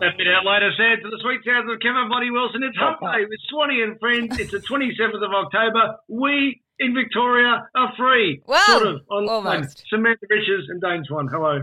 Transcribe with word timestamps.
that 0.00 0.16
bit 0.16 0.26
out 0.28 0.44
later, 0.44 0.70
said 0.76 1.02
to 1.02 1.10
the 1.10 1.18
sweet 1.22 1.40
sounds 1.44 1.70
of 1.70 1.80
Kevin 1.80 2.08
Bloody 2.08 2.30
Wilson. 2.30 2.62
It's 2.62 2.76
Hump 2.76 3.00
Day 3.00 3.24
with 3.28 3.40
Swanee 3.48 3.82
and 3.82 3.98
friends. 4.00 4.38
It's 4.38 4.50
the 4.50 4.58
27th 4.58 5.22
of 5.22 5.32
October. 5.32 5.96
We 6.08 6.62
in 6.78 6.94
Victoria 6.94 7.68
are 7.74 7.92
free. 7.96 8.42
Well, 8.46 8.66
sort 8.66 8.86
of. 8.86 9.00
On 9.10 9.28
almost. 9.28 9.84
Samantha 9.88 10.26
Riches 10.28 10.66
and 10.68 10.80
Dane 10.80 11.04
Swan. 11.04 11.28
Hello. 11.28 11.62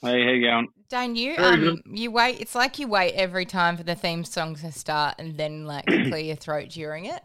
Hey, 0.00 0.22
how 0.22 0.30
you 0.30 0.46
going? 0.46 0.68
Dane, 0.88 1.16
you 1.16 1.34
um, 1.38 1.82
you 1.86 2.10
wait. 2.10 2.40
It's 2.40 2.54
like 2.54 2.78
you 2.78 2.86
wait 2.86 3.14
every 3.14 3.46
time 3.46 3.76
for 3.76 3.82
the 3.82 3.94
theme 3.94 4.24
song 4.24 4.54
to 4.56 4.70
start, 4.70 5.16
and 5.18 5.36
then 5.36 5.64
like 5.64 5.86
clear 5.86 6.18
your 6.18 6.36
throat 6.36 6.68
during 6.68 7.06
it. 7.06 7.22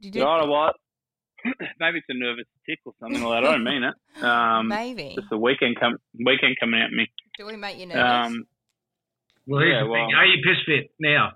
Did 0.00 0.06
You 0.06 0.10
do? 0.12 0.18
You 0.20 0.24
know 0.24 0.46
what? 0.46 0.76
Maybe 1.80 1.98
it's 1.98 2.06
a 2.08 2.14
nervous 2.14 2.46
tick 2.68 2.78
or 2.84 2.92
something 3.00 3.22
like 3.22 3.42
that. 3.42 3.48
I 3.48 3.52
don't 3.52 3.64
mean 3.64 3.82
it. 3.82 4.22
Um, 4.22 4.68
Maybe. 4.68 5.14
it's 5.16 5.28
the 5.30 5.38
weekend 5.38 5.78
come 5.80 5.96
weekend 6.24 6.56
coming 6.60 6.80
at 6.80 6.90
me. 6.90 7.10
Do 7.36 7.46
we 7.46 7.56
make 7.56 7.78
you 7.78 7.86
nervous? 7.86 8.26
Um, 8.28 8.44
Well, 9.46 9.60
here's 9.60 9.72
Yeah, 9.74 9.84
the 9.84 9.92
thing. 9.92 10.14
Are 10.16 10.26
you 10.26 10.42
piss 10.42 10.60
fit 10.66 10.90
now? 10.98 11.32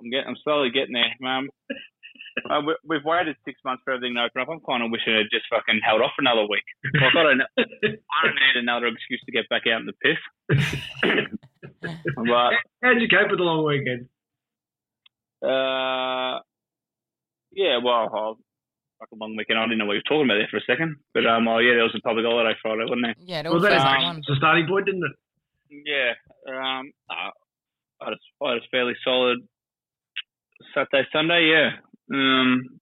I'm 0.00 0.10
getting, 0.10 0.28
I'm 0.28 0.36
slowly 0.42 0.70
getting 0.70 0.94
there. 0.94 1.12
Um, 1.28 1.48
uh, 2.50 2.60
we, 2.66 2.74
we've 2.84 3.04
waited 3.04 3.36
six 3.44 3.60
months 3.64 3.82
for 3.84 3.92
everything 3.92 4.14
to 4.16 4.24
open 4.24 4.42
up. 4.42 4.48
I'm 4.48 4.60
kind 4.64 4.82
of 4.82 4.90
wishing 4.90 5.12
it 5.14 5.28
had 5.28 5.34
just 5.34 5.46
fucking 5.50 5.80
held 5.84 6.02
off 6.02 6.12
for 6.16 6.22
another 6.22 6.48
week. 6.48 6.64
Like, 6.94 7.14
I 7.14 7.22
don't, 7.22 7.42
I 7.58 8.18
don't 8.24 8.34
need 8.34 8.56
another 8.56 8.88
excuse 8.88 9.22
to 9.26 9.32
get 9.32 9.48
back 9.48 9.62
out 9.68 9.80
in 9.80 9.86
the 9.86 9.98
piss. 10.00 10.20
but 12.16 12.52
How'd 12.82 13.00
you 13.00 13.08
cope 13.08 13.30
with 13.30 13.38
the 13.38 13.46
long 13.46 13.64
weekend? 13.64 14.08
Uh, 15.42 16.40
yeah, 17.52 17.78
well, 17.82 18.08
I'll, 18.14 18.38
like 19.02 19.10
a 19.12 19.18
long 19.18 19.36
weekend. 19.36 19.58
I 19.58 19.64
didn't 19.64 19.78
know 19.78 19.86
what 19.86 19.98
you 19.98 20.02
were 20.06 20.10
talking 20.10 20.30
about 20.30 20.38
there 20.38 20.50
for 20.50 20.62
a 20.62 20.70
second. 20.70 20.96
But 21.12 21.26
um, 21.26 21.48
oh 21.48 21.58
yeah, 21.58 21.74
there 21.74 21.82
was 21.82 21.94
a 21.98 22.00
public 22.00 22.24
holiday 22.24 22.54
Friday, 22.62 22.86
wasn't 22.86 23.02
there? 23.02 23.18
yeah, 23.18 23.40
it 23.42 23.50
Well, 23.50 23.60
that 23.60 23.74
feels 23.74 23.82
um, 23.82 23.90
like 23.90 24.16
was 24.22 24.30
the 24.30 24.38
starting 24.38 24.66
point, 24.70 24.86
didn't 24.86 25.02
it? 25.02 25.16
Yeah. 25.72 26.12
Um, 26.48 26.92
I 27.10 27.30
had 28.04 28.12
a, 28.14 28.60
fairly 28.70 28.94
solid 29.04 29.38
Saturday, 30.74 31.08
Sunday. 31.12 31.48
Yeah. 31.48 31.70
Um, 32.12 32.80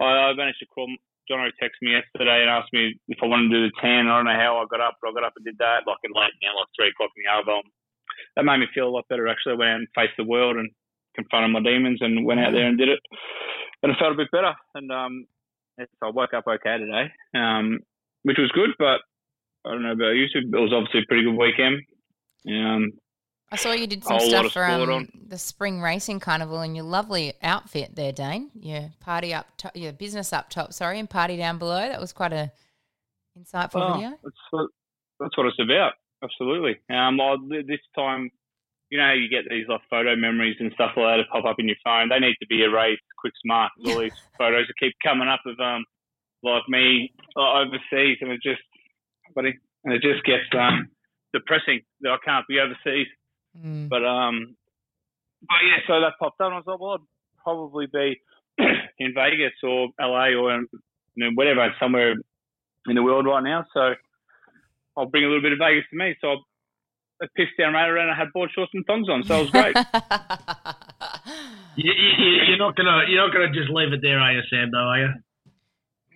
I, 0.00 0.04
I 0.04 0.34
managed 0.34 0.60
to 0.60 0.66
call. 0.66 0.88
John 1.28 1.40
texted 1.58 1.82
me 1.82 1.90
yesterday 1.90 2.42
and 2.42 2.50
asked 2.50 2.72
me 2.72 2.94
if 3.08 3.18
I 3.20 3.26
wanted 3.26 3.50
to 3.50 3.56
do 3.56 3.66
the 3.66 3.72
tan. 3.80 4.06
I 4.06 4.18
don't 4.18 4.26
know 4.30 4.38
how 4.38 4.62
I 4.62 4.70
got 4.70 4.84
up, 4.84 4.98
but 5.02 5.10
I 5.10 5.14
got 5.14 5.26
up 5.26 5.32
and 5.34 5.44
did 5.44 5.58
that 5.58 5.82
like 5.86 5.98
in 6.04 6.14
late 6.14 6.36
now, 6.38 6.54
like 6.54 6.70
three 6.78 6.88
o'clock 6.94 7.10
in 7.16 7.24
the 7.24 7.30
hour. 7.32 7.62
That 8.36 8.44
made 8.44 8.58
me 8.58 8.70
feel 8.72 8.86
a 8.86 8.94
lot 8.94 9.08
better. 9.08 9.26
Actually, 9.26 9.54
I 9.54 9.58
went 9.58 9.70
out 9.70 9.80
and 9.82 9.96
faced 9.96 10.16
the 10.16 10.24
world 10.24 10.56
and 10.56 10.70
confronted 11.16 11.50
my 11.50 11.64
demons 11.64 11.98
and 12.00 12.24
went 12.24 12.38
out 12.38 12.52
there 12.52 12.68
and 12.68 12.78
did 12.78 12.88
it, 12.88 13.00
and 13.82 13.90
I 13.90 13.98
felt 13.98 14.12
a 14.12 14.16
bit 14.22 14.30
better. 14.30 14.54
And 14.76 14.92
um, 14.92 15.26
I 15.80 16.10
woke 16.10 16.32
up 16.32 16.46
okay 16.46 16.78
today, 16.78 17.10
um, 17.34 17.80
which 18.22 18.38
was 18.38 18.54
good. 18.54 18.70
But 18.78 19.02
I 19.66 19.70
don't 19.70 19.82
know 19.82 19.92
about 19.92 20.10
you. 20.10 20.26
It 20.32 20.50
was 20.50 20.72
obviously 20.72 21.00
a 21.00 21.06
pretty 21.06 21.24
good 21.24 21.36
weekend. 21.36 21.82
Um, 22.48 22.92
I 23.50 23.56
saw 23.56 23.72
you 23.72 23.86
did 23.86 24.04
some 24.04 24.20
stuff 24.20 24.52
for 24.52 24.64
um, 24.64 25.08
the 25.28 25.38
spring 25.38 25.80
racing 25.80 26.20
carnival 26.20 26.62
in 26.62 26.74
your 26.74 26.84
lovely 26.84 27.32
outfit 27.42 27.94
there, 27.94 28.12
Dane. 28.12 28.50
Your 28.54 28.90
party 29.00 29.32
up, 29.34 29.46
top, 29.56 29.76
your 29.76 29.92
business 29.92 30.32
up 30.32 30.50
top, 30.50 30.72
sorry, 30.72 30.98
and 30.98 31.08
party 31.08 31.36
down 31.36 31.58
below. 31.58 31.88
That 31.88 32.00
was 32.00 32.12
quite 32.12 32.32
a 32.32 32.50
insightful 33.38 33.82
Oh, 33.82 33.94
video. 33.94 34.10
That's 34.22 34.36
what, 34.50 34.70
that's 35.20 35.36
what 35.36 35.46
it's 35.46 35.60
about. 35.60 35.92
Absolutely. 36.22 36.76
Um, 36.90 37.20
I, 37.20 37.36
this 37.66 37.80
time, 37.94 38.30
you 38.90 38.98
know, 38.98 39.04
how 39.04 39.12
you 39.12 39.28
get 39.28 39.48
these 39.48 39.66
like 39.68 39.80
photo 39.90 40.16
memories 40.16 40.56
and 40.58 40.72
stuff 40.74 40.92
like 40.96 41.06
that 41.06 41.22
to 41.22 41.24
pop 41.30 41.44
up 41.44 41.56
in 41.58 41.68
your 41.68 41.76
phone. 41.84 42.08
They 42.08 42.18
need 42.18 42.36
to 42.40 42.46
be 42.48 42.62
erased 42.62 43.02
quick, 43.18 43.34
smart. 43.44 43.70
All 43.86 44.00
these 44.00 44.12
photos 44.38 44.66
that 44.66 44.74
keep 44.80 44.94
coming 45.04 45.28
up 45.28 45.40
of 45.46 45.58
um, 45.60 45.84
like 46.42 46.62
me 46.68 47.12
uh, 47.36 47.60
overseas, 47.60 48.18
and 48.20 48.32
it 48.32 48.40
just, 48.42 48.62
buddy, 49.36 49.54
and 49.84 49.94
it 49.94 50.02
just 50.02 50.24
gets 50.24 50.50
um 50.58 50.88
depressing 51.32 51.80
that 52.00 52.10
I 52.10 52.18
can't 52.24 52.46
be 52.48 52.58
overseas. 52.58 53.06
Mm. 53.56 53.88
But 53.88 54.04
um, 54.04 54.56
but 55.42 55.60
yeah, 55.62 55.78
so 55.86 56.00
that 56.00 56.14
popped 56.18 56.40
up, 56.40 56.46
and 56.46 56.54
I 56.54 56.58
was 56.58 56.66
like, 56.66 56.80
well, 56.80 56.94
I'd 56.94 57.42
probably 57.44 57.86
be 57.86 58.20
in 58.98 59.14
Vegas 59.14 59.52
or 59.62 59.88
LA 60.00 60.34
or 60.34 60.50
um, 60.50 60.66
you 61.14 61.24
know, 61.24 61.30
whatever, 61.34 61.72
somewhere 61.78 62.14
in 62.88 62.94
the 62.96 63.02
world 63.02 63.26
right 63.26 63.44
now. 63.44 63.64
So 63.72 63.94
I'll 64.96 65.06
bring 65.06 65.24
a 65.24 65.28
little 65.28 65.42
bit 65.42 65.52
of 65.52 65.58
Vegas 65.58 65.84
to 65.90 65.96
me. 65.96 66.16
So 66.20 66.28
I, 66.28 66.36
I 67.22 67.26
pissed 67.36 67.56
down 67.58 67.74
right 67.74 67.88
around. 67.88 68.10
I 68.10 68.16
had 68.16 68.32
board 68.32 68.50
shorts 68.54 68.72
and 68.74 68.84
thongs 68.86 69.08
on, 69.08 69.22
so 69.22 69.36
it 69.36 69.42
was 69.42 69.50
great. 69.50 69.76
You, 71.76 71.92
you, 71.92 72.30
you're 72.48 72.58
not 72.58 72.74
gonna 72.74 73.02
you're 73.06 73.22
not 73.22 73.34
gonna 73.34 73.52
just 73.52 73.68
leave 73.68 73.92
it 73.92 74.00
there, 74.00 74.18
are 74.18 74.32
you, 74.32 74.40
Sam? 74.48 74.70
Though, 74.72 74.78
are 74.78 74.98
you? 74.98 75.08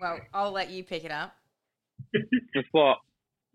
well, 0.00 0.19
I'll 0.32 0.52
let 0.52 0.70
you 0.70 0.82
pick 0.82 1.04
it 1.04 1.10
up. 1.10 1.34
Just 2.54 2.69
what? 2.72 2.98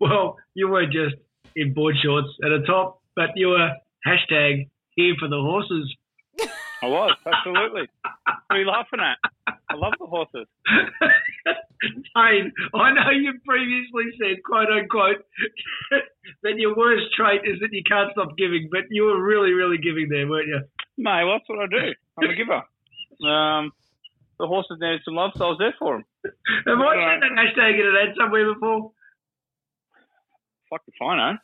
Well, 0.00 0.36
you 0.54 0.68
weren't 0.68 0.92
just 0.92 1.16
in 1.54 1.72
board 1.72 1.96
shorts 2.02 2.28
at 2.44 2.48
the 2.48 2.66
top, 2.66 3.00
but 3.14 3.30
you 3.34 3.48
were 3.48 3.70
hashtag 4.06 4.68
here 4.90 5.14
for 5.18 5.28
the 5.28 5.40
horses. 5.40 5.94
I 6.82 6.88
was 6.88 7.16
absolutely. 7.24 7.88
what 8.02 8.36
are 8.50 8.58
you 8.60 8.66
laughing 8.66 9.00
at? 9.00 9.16
I 9.68 9.74
love 9.74 9.94
the 9.98 10.06
horses. 10.06 10.46
Dane, 12.14 12.52
I 12.74 12.92
know 12.92 13.10
you 13.10 13.32
previously 13.44 14.04
said, 14.20 14.42
quote 14.44 14.68
unquote, 14.70 15.24
that 16.42 16.56
your 16.56 16.76
worst 16.76 17.06
trait 17.16 17.42
is 17.44 17.60
that 17.60 17.72
you 17.72 17.82
can't 17.88 18.12
stop 18.12 18.36
giving, 18.36 18.68
but 18.70 18.82
you 18.90 19.04
were 19.04 19.22
really, 19.22 19.52
really 19.52 19.78
giving 19.78 20.08
there, 20.10 20.28
weren't 20.28 20.48
you? 20.48 20.60
Mate, 20.98 21.24
well, 21.24 21.38
that's 21.38 21.48
what 21.48 21.60
I 21.60 21.66
do. 21.66 21.94
I'm 22.18 22.30
a 22.30 22.34
giver. 22.34 22.62
Um, 23.24 23.72
the 24.38 24.46
horses 24.46 24.76
needed 24.80 25.00
some 25.04 25.14
love, 25.14 25.32
so 25.34 25.46
I 25.46 25.48
was 25.48 25.58
there 25.58 25.74
for 25.78 25.96
them. 25.96 26.04
Have 26.66 26.78
I 26.78 26.94
seen 26.94 27.20
that 27.20 27.32
hashtag 27.36 27.80
in 27.80 27.86
an 27.86 27.96
ad 27.96 28.14
somewhere 28.16 28.52
before? 28.52 28.92
Fuck 30.70 30.82
if 30.88 30.94
I 31.02 31.16
know. 31.16 31.38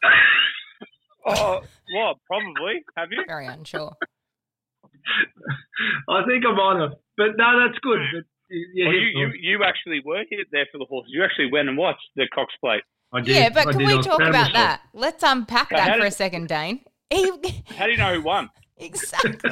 Oh, 1.27 1.61
well, 1.95 2.21
Probably. 2.27 2.83
Have 2.97 3.09
you? 3.13 3.23
Very 3.27 3.47
unsure. 3.47 3.93
I 6.09 6.23
think 6.27 6.45
I 6.47 6.53
might 6.55 6.81
have, 6.81 6.93
but 7.17 7.37
no, 7.37 7.61
that's 7.67 7.79
good. 7.81 7.99
But 8.13 8.25
you, 8.51 8.67
you 8.75 8.85
Well, 8.87 8.95
you, 8.95 9.01
you, 9.01 9.33
you 9.59 9.65
actually 9.65 10.01
were 10.05 10.23
here 10.31 10.45
there 10.53 10.67
for 10.71 10.79
the 10.79 10.85
horses. 10.85 11.11
You 11.13 11.25
actually 11.25 11.51
went 11.51 11.69
and 11.69 11.77
watched 11.77 12.03
the 12.17 12.27
Cox 12.35 12.53
Plate. 12.61 12.83
I 13.13 13.21
did. 13.21 13.35
Yeah, 13.37 13.49
but 13.51 13.67
I 13.69 13.73
can 13.73 13.81
did. 13.81 13.89
We 13.89 14.03
talk 14.03 14.21
about 14.21 14.33
myself. 14.33 14.53
that? 14.55 14.81
Let's 14.95 15.23
unpack 15.23 15.71
Yeah, 15.71 15.81
how 15.81 15.87
that 15.87 15.97
for 15.97 16.03
did- 16.05 16.09
a 16.13 16.17
second, 16.17 16.49
Dane. 16.49 16.81
He- 17.11 17.31
How 17.77 17.87
do 17.87 17.93
you 17.93 17.99
know 17.99 18.15
who 18.15 18.23
won? 18.23 18.49
exactly. 18.79 19.51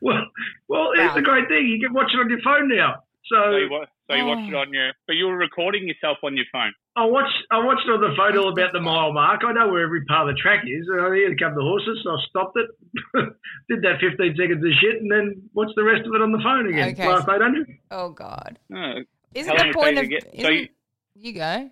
well, 0.00 0.26
well, 0.68 0.90
here's 0.96 1.08
Wow. 1.10 1.14
the 1.14 1.22
great 1.22 1.48
thing: 1.48 1.66
you 1.68 1.80
can 1.86 1.94
watch 1.94 2.10
it 2.12 2.18
on 2.18 2.28
your 2.28 2.40
phone 2.42 2.68
now. 2.68 2.96
So 3.26 3.36
So 3.36 3.56
you, 3.56 3.70
wa- 3.70 3.86
so 4.10 4.16
you 4.16 4.24
watched 4.26 4.42
oh. 4.46 4.48
it 4.48 4.54
Oh. 4.54 4.58
on 4.60 4.72
your, 4.74 4.92
but 5.06 5.14
you 5.16 5.26
were 5.26 5.36
recording 5.36 5.86
yourself 5.86 6.18
on 6.24 6.36
your 6.36 6.46
phone. 6.52 6.72
I 6.94 7.06
watched 7.06 7.34
I 7.50 7.58
watched 7.64 7.88
on 7.88 8.00
the 8.02 8.14
phone 8.16 8.36
all 8.36 8.52
about 8.52 8.72
the 8.72 8.80
mile 8.80 9.12
mark. 9.12 9.40
I 9.44 9.52
know 9.52 9.68
where 9.68 9.82
every 9.84 10.04
part 10.04 10.28
of 10.28 10.34
the 10.36 10.40
track 10.40 10.64
is. 10.66 10.86
And 10.88 11.00
I 11.00 11.14
here 11.14 11.34
come 11.36 11.54
the 11.54 11.62
horses, 11.62 12.00
so 12.04 12.10
I 12.10 12.16
stopped 12.28 12.56
it, 12.58 12.68
did 13.70 13.80
that 13.82 13.96
15 14.00 14.36
seconds 14.36 14.62
of 14.64 14.72
shit, 14.80 15.00
and 15.00 15.10
then 15.10 15.42
watched 15.54 15.72
the 15.74 15.84
rest 15.84 16.06
of 16.06 16.12
it 16.14 16.20
on 16.20 16.32
the 16.32 16.38
phone 16.44 16.68
again. 16.68 16.90
Okay. 16.90 17.08
Last 17.08 17.26
800. 17.28 17.78
Oh 17.90 18.10
God. 18.10 18.58
Oh. 18.74 18.94
Isn't 19.34 19.56
the 19.56 19.72
point 19.72 19.98
of 19.98 20.04
it 20.04 20.10
take 20.10 20.20
to 20.20 20.36
get- 20.36 20.40
so 20.44 20.50
isn't- 20.50 20.54
you- 20.54 20.68
you 21.14 21.32
go? 21.32 21.70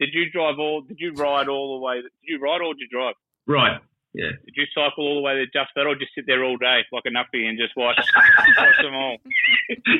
Did 0.00 0.08
you 0.12 0.30
drive 0.30 0.58
all? 0.58 0.80
Did 0.82 0.98
you 1.00 1.12
ride 1.12 1.48
all 1.48 1.78
the 1.78 1.84
way? 1.84 1.96
Did 2.02 2.10
you 2.22 2.38
ride 2.40 2.60
or 2.62 2.74
did 2.74 2.80
you 2.80 2.88
drive? 2.88 3.14
Right. 3.46 3.78
Yeah. 4.14 4.30
Did 4.44 4.54
you 4.56 4.64
cycle 4.74 5.04
all 5.06 5.16
the 5.16 5.22
way 5.22 5.34
to 5.34 5.46
just 5.46 5.70
that, 5.74 5.86
or 5.86 5.94
just 5.96 6.14
sit 6.14 6.24
there 6.26 6.44
all 6.44 6.56
day 6.56 6.80
like 6.92 7.02
a 7.06 7.10
nuffy 7.10 7.48
and 7.48 7.58
just 7.58 7.74
watch, 7.76 7.96
watch 8.58 8.76
them 8.80 8.94
all? 8.94 9.16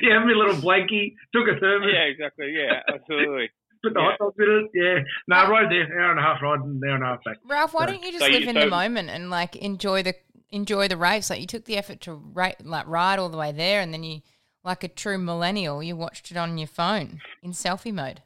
yeah, 0.02 0.18
have 0.18 0.26
me 0.26 0.32
a 0.32 0.36
little 0.38 0.54
blankie, 0.54 1.14
took 1.34 1.48
a 1.48 1.58
thermos, 1.58 1.90
Yeah, 1.92 2.02
exactly. 2.04 2.54
Yeah, 2.54 2.80
absolutely. 2.94 3.50
put 3.82 3.92
the 3.94 4.00
yeah. 4.00 4.10
hot 4.10 4.18
dogs 4.20 4.36
in 4.38 4.50
it. 4.50 4.70
Yeah. 4.74 5.02
No, 5.26 5.36
I 5.36 5.50
rode 5.50 5.70
there, 5.72 6.00
hour 6.00 6.10
and 6.12 6.20
a 6.20 6.22
half 6.22 6.40
ride 6.42 6.60
and 6.60 6.80
hour 6.84 6.94
and 6.94 7.02
a 7.02 7.06
half 7.06 7.24
back. 7.24 7.38
Ralph, 7.44 7.74
why 7.74 7.86
So- 7.86 7.92
don't 7.92 8.02
you 8.04 8.12
just 8.12 8.24
So 8.24 8.30
live 8.30 8.42
you- 8.44 8.48
in 8.50 8.54
the 8.54 8.66
moment 8.66 9.10
and 9.10 9.30
like 9.30 9.56
enjoy 9.56 10.02
the 10.04 10.14
enjoy 10.50 10.86
the 10.86 10.96
race? 10.96 11.28
Like 11.28 11.40
you 11.40 11.46
took 11.48 11.64
the 11.64 11.76
effort 11.76 12.00
to 12.02 12.14
ra- 12.14 12.52
like 12.62 12.86
ride 12.86 13.18
all 13.18 13.28
the 13.28 13.36
way 13.38 13.50
there, 13.50 13.80
and 13.80 13.92
then 13.92 14.04
you, 14.04 14.20
like 14.62 14.84
a 14.84 14.88
true 14.88 15.18
millennial, 15.18 15.82
you 15.82 15.96
watched 15.96 16.30
it 16.30 16.36
on 16.36 16.56
your 16.56 16.68
phone 16.68 17.20
in 17.42 17.50
selfie 17.50 17.92
mode. 17.92 18.22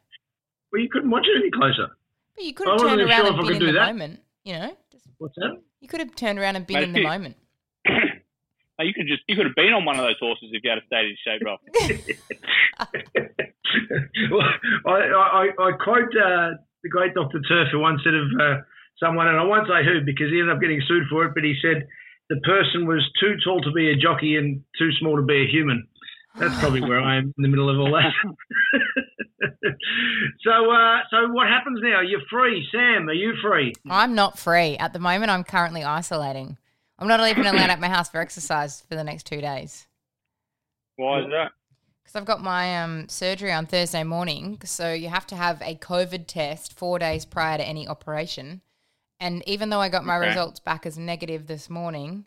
Well, 0.71 0.83
you 0.83 0.89
couldn't 0.89 1.09
watch 1.09 1.25
it 1.25 1.35
any 1.41 1.49
closer. 1.49 1.87
But 2.35 2.45
you 2.45 2.53
could 2.53 2.67
I 2.67 2.71
have 2.73 2.81
wasn't 2.81 2.99
turned 2.99 3.09
around 3.09 3.25
sure 3.25 3.27
and 3.27 3.33
if 3.33 3.39
I 3.39 3.41
been 3.41 3.47
could 3.47 3.55
in 3.55 3.59
do 3.59 3.65
the 3.65 3.71
that. 3.79 3.87
moment. 3.87 4.19
You 4.43 4.53
know, 4.53 4.77
Just- 4.91 5.07
What's 5.17 5.35
that? 5.35 5.59
You 5.81 5.87
could 5.87 5.99
have 5.99 6.15
turned 6.15 6.39
around 6.39 6.55
and 6.55 6.65
been 6.67 6.75
Mate, 6.77 6.83
in 6.83 6.93
the 6.93 6.99
you- 7.01 7.07
moment. 7.07 7.35
You 8.81 8.93
could 8.93 9.07
just 9.07 9.23
you 9.27 9.35
could 9.35 9.45
have 9.45 9.55
been 9.55 9.73
on 9.73 9.83
one 9.83 9.99
of 9.99 10.05
those 10.05 10.15
horses 10.21 10.51
if 10.53 10.63
you 10.63 10.69
had 10.69 10.79
stayed 10.87 11.07
in 11.11 11.17
shape, 11.19 11.41
Ralph. 11.43 11.59
well, 14.31 14.47
I, 14.87 14.99
I, 15.11 15.49
I 15.59 15.71
quote 15.83 16.15
uh, 16.15 16.51
the 16.81 16.87
great 16.89 17.13
Dr. 17.13 17.41
Turf 17.41 17.67
who 17.73 17.79
once 17.79 17.99
said 18.05 18.13
of 18.13 18.23
uh, 18.39 18.61
someone, 18.97 19.27
and 19.27 19.37
I 19.37 19.43
won't 19.43 19.67
say 19.67 19.83
who 19.83 19.99
because 20.05 20.31
he 20.31 20.39
ended 20.39 20.55
up 20.55 20.61
getting 20.61 20.79
sued 20.87 21.07
for 21.09 21.25
it, 21.25 21.33
but 21.35 21.43
he 21.43 21.55
said 21.61 21.89
the 22.29 22.39
person 22.45 22.87
was 22.87 23.03
too 23.19 23.35
tall 23.43 23.59
to 23.61 23.71
be 23.73 23.89
a 23.91 23.97
jockey 23.97 24.37
and 24.37 24.63
too 24.77 24.91
small 24.99 25.17
to 25.17 25.23
be 25.23 25.43
a 25.43 25.47
human. 25.51 25.85
That's 26.37 26.57
probably 26.59 26.79
where 26.79 27.01
I 27.01 27.17
am 27.17 27.33
in 27.37 27.41
the 27.43 27.49
middle 27.49 27.69
of 27.69 27.77
all 27.79 27.91
that. 27.99 28.13
so, 30.43 30.71
uh, 30.71 30.97
so 31.09 31.31
what 31.31 31.47
happens 31.47 31.79
now? 31.81 32.01
You're 32.01 32.21
free, 32.29 32.67
Sam. 32.71 33.09
Are 33.09 33.13
you 33.13 33.33
free? 33.41 33.73
I'm 33.89 34.15
not 34.15 34.37
free 34.39 34.77
at 34.77 34.93
the 34.93 34.99
moment. 34.99 35.31
I'm 35.31 35.43
currently 35.43 35.83
isolating. 35.83 36.57
I'm 36.97 37.07
not 37.07 37.25
even 37.27 37.45
allowed 37.45 37.69
at 37.69 37.79
my 37.79 37.87
house 37.87 38.09
for 38.09 38.19
exercise 38.19 38.83
for 38.89 38.95
the 38.95 39.03
next 39.03 39.25
two 39.25 39.41
days. 39.41 39.87
Why 40.97 41.19
is 41.19 41.25
that? 41.31 41.51
because 42.09 42.19
I've 42.19 42.25
got 42.25 42.41
my 42.41 42.81
um, 42.81 43.07
surgery 43.07 43.51
on 43.51 43.67
Thursday 43.67 44.03
morning. 44.03 44.59
So 44.63 44.91
you 44.91 45.09
have 45.09 45.27
to 45.27 45.35
have 45.35 45.61
a 45.61 45.75
COVID 45.75 46.25
test 46.25 46.73
four 46.77 46.97
days 46.97 47.23
prior 47.23 47.59
to 47.59 47.63
any 47.63 47.87
operation. 47.87 48.61
And 49.19 49.47
even 49.47 49.69
though 49.69 49.79
I 49.79 49.89
got 49.89 50.05
my 50.05 50.15
Okay. 50.15 50.27
results 50.27 50.59
back 50.59 50.87
as 50.87 50.97
negative 50.97 51.45
this 51.45 51.69
morning, 51.69 52.25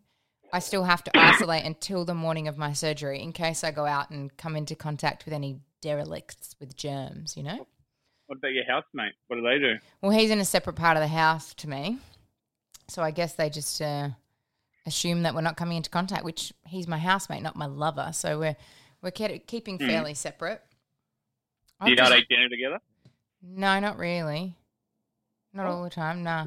I 0.53 0.61
still 0.61 0.85
have 0.85 1.03
to 1.05 1.13
isolate 1.17 1.65
until 1.65 2.05
the 2.05 2.15
morning 2.15 2.47
of 2.47 2.57
my 2.57 2.73
surgery 2.75 3.21
in 3.21 3.33
case 3.33 3.65
I 3.65 3.73
go 3.73 3.85
out 3.87 4.11
and 4.11 4.37
come 4.37 4.55
into 4.55 4.77
contact 4.77 5.25
with 5.25 5.35
any 5.35 5.59
derelicts 5.83 6.57
with 6.59 6.75
germs, 6.77 7.37
you 7.37 7.43
know? 7.43 7.67
What 8.27 8.39
about 8.39 8.53
your 8.53 8.65
housemate? 8.67 9.13
What 9.27 9.37
do 9.37 9.43
they 9.43 9.59
do? 9.59 9.75
Well, 10.01 10.13
he's 10.13 10.31
in 10.31 10.39
a 10.39 10.45
separate 10.47 10.77
part 10.77 10.97
of 10.97 11.03
the 11.03 11.09
house 11.09 11.53
to 11.55 11.69
me. 11.69 11.99
So 12.89 13.03
I 13.03 13.11
guess 13.11 13.35
they 13.35 13.51
just 13.51 13.83
uh, 13.83 14.09
assume 14.87 15.23
that 15.25 15.35
we're 15.35 15.41
not 15.43 15.57
coming 15.57 15.77
into 15.77 15.91
contact, 15.91 16.25
which 16.25 16.53
he's 16.67 16.89
my 16.89 16.97
housemate, 16.99 17.43
not 17.43 17.57
my 17.57 17.67
lover. 17.67 18.11
So 18.15 18.39
we're 18.39 18.57
we're 19.03 19.11
ke- 19.11 19.47
keeping 19.47 19.79
Hmm. 19.79 19.87
fairly 19.87 20.15
separate. 20.15 20.63
Do 21.85 21.91
you 21.91 21.97
not 21.97 22.17
eat 22.17 22.29
dinner 22.29 22.49
together? 22.49 22.79
No, 23.43 23.81
not 23.81 23.99
really. 23.99 24.55
Not 25.53 25.67
all 25.67 25.83
the 25.83 25.91
time, 25.91 26.23
nah. 26.23 26.47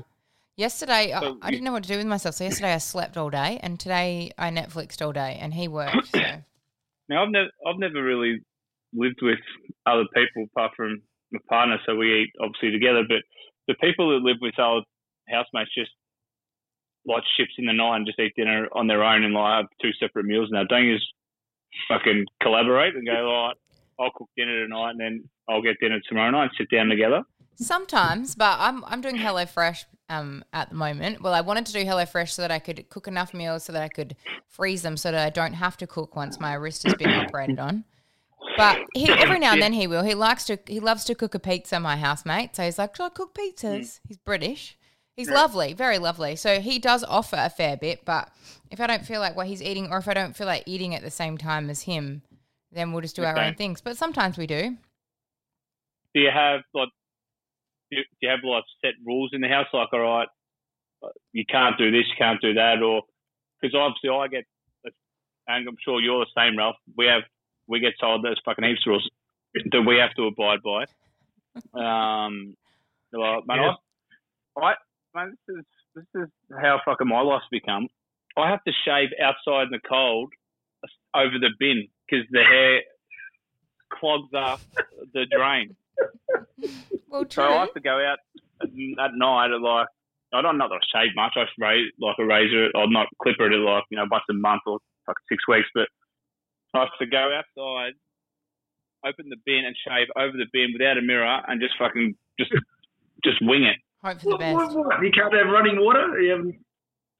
Yesterday, 0.56 1.12
I, 1.12 1.20
So 1.20 1.38
I 1.42 1.48
you- 1.48 1.52
didn't 1.52 1.66
know 1.66 1.74
what 1.74 1.84
to 1.84 1.90
do 1.90 1.98
with 1.98 2.08
myself. 2.08 2.36
So 2.36 2.46
yesterday 2.46 2.74
I 2.74 2.78
slept 2.78 3.18
all 3.18 3.30
day, 3.30 3.60
and 3.62 3.78
today 3.80 4.32
I 4.38 4.50
Netflixed 4.50 5.06
all 5.06 5.12
day, 5.12 5.38
and 5.42 5.54
he 5.54 5.68
worked. 5.68 6.08
So 6.08 6.20
Now 7.10 7.24
I've 7.24 7.30
never 7.30 7.50
I've 7.68 7.78
never 7.78 8.02
really 8.02 8.42
lived 8.96 9.20
with 9.22 9.40
other 9.86 10.06
people 10.14 10.46
apart 10.52 10.72
from 10.76 11.02
my 11.32 11.40
partner, 11.50 11.78
so 11.86 11.96
we 11.96 12.24
eat 12.24 12.32
obviously 12.42 12.72
together. 12.72 13.04
But 13.08 13.24
the 13.68 13.76
people 13.76 14.10
that 14.10 14.26
live 14.26 14.38
with 14.42 14.58
our 14.60 14.82
housemates 15.30 15.74
just 15.76 15.92
watch 17.06 17.24
ships 17.38 17.54
in 17.58 17.66
the 17.66 17.74
night 17.74 17.98
and 17.98 18.06
just 18.06 18.20
eat 18.20 18.34
dinner 18.36 18.68
on 18.74 18.88
their 18.88 19.04
own 19.04 19.24
and 19.24 19.34
like 19.34 19.58
have 19.58 19.66
two 19.82 19.92
separate 20.00 20.26
meals 20.26 20.50
now. 20.52 20.64
Don't 20.64 20.86
you 20.86 20.96
just 20.96 21.14
fucking 21.88 22.26
collaborate 22.42 22.96
and 22.96 23.06
go, 23.06 23.30
all 23.30 23.48
right, 23.48 23.58
I'll 24.00 24.12
cook 24.16 24.30
dinner 24.36 24.64
tonight 24.64 24.92
and 24.92 25.00
then 25.00 25.30
I'll 25.50 25.62
get 25.62 25.80
dinner 25.80 26.00
tomorrow 26.08 26.32
night 26.32 26.44
and 26.44 26.52
sit 26.58 26.76
down 26.76 26.88
together. 26.88 27.22
sometimes, 27.56 28.36
but 28.36 28.58
I'm 28.60 28.84
I'm 28.86 29.02
doing 29.02 29.18
HelloFresh 29.18 29.86
um 30.10 30.44
at 30.54 30.70
the 30.70 30.76
moment. 30.76 31.22
Well, 31.22 31.34
I 31.34 31.42
wanted 31.42 31.66
to 31.68 31.74
do 31.74 31.84
HelloFresh 31.86 32.32
so 32.32 32.42
that 32.42 32.52
I 32.52 32.60
could 32.60 32.90
cook 32.90 33.08
enough 33.08 33.34
meals 33.34 33.64
so 33.64 33.74
that 33.74 33.82
I 33.82 33.90
could 33.90 34.16
freeze 34.48 34.82
them 34.82 34.98
so 34.98 35.12
that 35.12 35.26
I 35.26 35.30
don't 35.30 35.54
have 35.54 35.78
to 35.78 35.88
cook 35.88 36.16
once 36.16 36.40
my 36.40 36.54
wrist 36.54 36.84
has 36.84 36.96
been 36.96 37.10
operated 37.22 37.60
on. 37.60 37.86
But 38.58 38.80
he, 38.94 39.10
every 39.12 39.40
now 39.40 39.54
and 39.54 39.62
then 39.62 39.74
he 39.74 39.88
will. 39.88 40.04
He 40.04 40.14
likes 40.14 40.46
to. 40.46 40.60
He 40.68 40.80
loves 40.80 41.04
to 41.06 41.16
cook 41.16 41.36
a 41.36 41.40
pizza. 41.40 41.80
My 41.80 41.98
housemate, 41.98 42.56
so 42.56 42.64
he's 42.64 42.78
like, 42.78 42.96
"Do 42.96 43.04
I 43.04 43.10
cook 43.10 43.34
pizzas?" 43.34 43.80
Mm. 43.80 44.00
He's 44.08 44.18
British. 44.18 44.78
He's 45.16 45.30
lovely, 45.30 45.72
very 45.72 45.98
lovely. 45.98 46.36
So 46.36 46.60
he 46.60 46.78
does 46.78 47.02
offer 47.06 47.38
a 47.40 47.50
fair 47.50 47.78
bit. 47.78 48.04
But 48.04 48.30
if 48.70 48.82
I 48.82 48.88
don't 48.88 49.06
feel 49.06 49.22
like 49.22 49.34
what 49.34 49.48
he's 49.48 49.62
eating, 49.62 49.90
or 49.90 49.98
if 49.98 50.10
I 50.10 50.14
don't 50.14 50.36
feel 50.36 50.46
like 50.46 50.64
eating 50.66 50.94
at 50.94 51.04
the 51.04 51.12
same 51.12 51.38
time 51.38 51.70
as 51.70 51.84
him, 51.84 52.22
then 52.74 52.92
we'll 52.92 53.02
just 53.02 53.16
do 53.16 53.24
our 53.24 53.40
own 53.40 53.56
things. 53.56 53.80
But 53.80 53.96
sometimes 53.96 54.38
we 54.38 54.46
do. 54.46 54.78
Do 56.14 56.20
you 56.20 56.32
have 56.34 56.62
like 56.74 56.90
do 57.92 57.98
do 57.98 58.04
you 58.22 58.30
have 58.30 58.40
like 58.44 58.64
set 58.84 58.94
rules 59.06 59.32
in 59.34 59.42
the 59.42 59.48
house? 59.48 59.68
Like, 59.74 59.92
all 59.94 60.00
right, 60.00 60.28
you 61.32 61.46
can't 61.48 61.78
do 61.78 61.92
this, 61.92 62.06
you 62.10 62.16
can't 62.18 62.42
do 62.42 62.54
that, 62.54 62.82
or 62.82 63.04
because 63.62 63.76
obviously 63.76 64.10
I 64.10 64.28
get, 64.28 64.46
and 65.48 65.68
I'm 65.68 65.78
sure 65.84 66.02
you're 66.02 66.26
the 66.26 66.32
same, 66.36 66.58
Ralph. 66.58 66.76
We 66.98 67.06
have 67.06 67.24
we 67.68 67.80
get 67.80 67.94
told 68.00 68.24
there's 68.24 68.42
fucking 68.46 68.64
heaps 68.64 68.82
of 68.86 68.92
rules 68.92 69.10
that 69.72 69.82
we 69.82 69.98
have 69.98 70.14
to 70.16 70.24
abide 70.26 70.60
by. 70.64 70.84
Um, 71.74 72.56
well, 73.14 73.42
man, 73.48 73.58
Yeah. 73.62 73.74
I, 74.58 74.62
I, 74.62 74.74
man, 75.14 75.38
this 75.48 75.58
is 75.58 75.66
this 75.96 76.24
is 76.24 76.30
how 76.62 76.80
fucking 76.86 77.08
my 77.08 77.22
life's 77.22 77.46
become. 77.52 77.88
I 78.38 78.50
have 78.50 78.64
to 78.66 78.74
shave 78.86 79.10
outside 79.22 79.64
in 79.64 79.72
the 79.72 79.80
cold 79.88 80.34
over 81.16 81.40
the 81.40 81.52
bin 81.58 81.88
because 82.06 82.26
the 82.32 82.44
hair 82.44 82.82
clogs 83.92 84.34
up 84.36 84.60
the 85.14 85.26
drain. 85.32 85.76
Well, 87.08 87.26
So 87.30 87.44
I 87.44 87.60
have 87.60 87.74
to 87.74 87.80
go 87.80 87.96
out 87.96 88.18
at, 88.62 88.68
at 88.68 89.12
night 89.16 89.52
at 89.52 89.62
like 89.62 89.88
I 90.34 90.42
don't 90.42 90.58
not 90.58 90.70
that 90.70 90.82
I 90.94 91.04
shave 91.06 91.16
much. 91.16 91.34
I 91.38 91.46
shave 91.58 91.92
like 92.00 92.16
a 92.20 92.26
razor 92.26 92.70
or 92.76 92.90
not 92.90 93.08
clipper 93.22 93.50
it 93.52 93.56
like 93.56 93.84
you 93.90 93.98
know 93.98 94.06
once 94.12 94.26
a 94.30 94.34
month 94.34 94.62
or 94.66 94.80
like 95.08 95.18
six 95.30 95.48
weeks. 95.48 95.70
But 95.74 95.88
I 96.78 96.82
have 96.82 96.98
to 97.00 97.06
go 97.08 97.30
outside, 97.34 97.94
open 99.06 99.30
the 99.30 99.38
bin 99.46 99.64
and 99.66 99.76
shave 99.88 100.08
over 100.16 100.34
the 100.38 100.48
bin 100.52 100.74
without 100.74 100.98
a 100.98 101.02
mirror 101.02 101.42
and 101.48 101.62
just 101.62 101.76
fucking 101.78 102.16
just 102.40 102.52
just 103.24 103.38
wing 103.42 103.64
it. 103.64 103.78
Hope 104.04 104.20
for 104.20 104.38
the 104.38 104.38
What, 104.38 104.54
what, 104.54 104.66
best. 104.68 104.76
what? 104.78 105.02
You 105.04 105.12
can't 105.12 105.34
have 105.34 105.48
running 105.48 105.78
water? 105.84 106.20
You 106.22 106.32
haven't- 106.32 106.60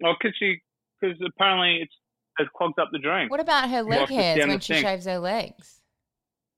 Well, 0.02 0.16
because 0.20 0.36
she 0.38 0.60
because 1.02 1.18
apparently 1.26 1.82
it's 1.82 1.94
it 2.40 2.48
clogged 2.58 2.80
up 2.80 2.90
the 2.92 3.00
drain. 3.00 3.30
What 3.30 3.40
about 3.40 3.70
her 3.70 3.82
leg 3.82 4.10
hairs 4.10 4.46
when 4.46 4.60
she 4.60 4.74
sink. 4.74 4.86
shaves 4.86 5.06
her 5.06 5.20
legs? 5.20 5.82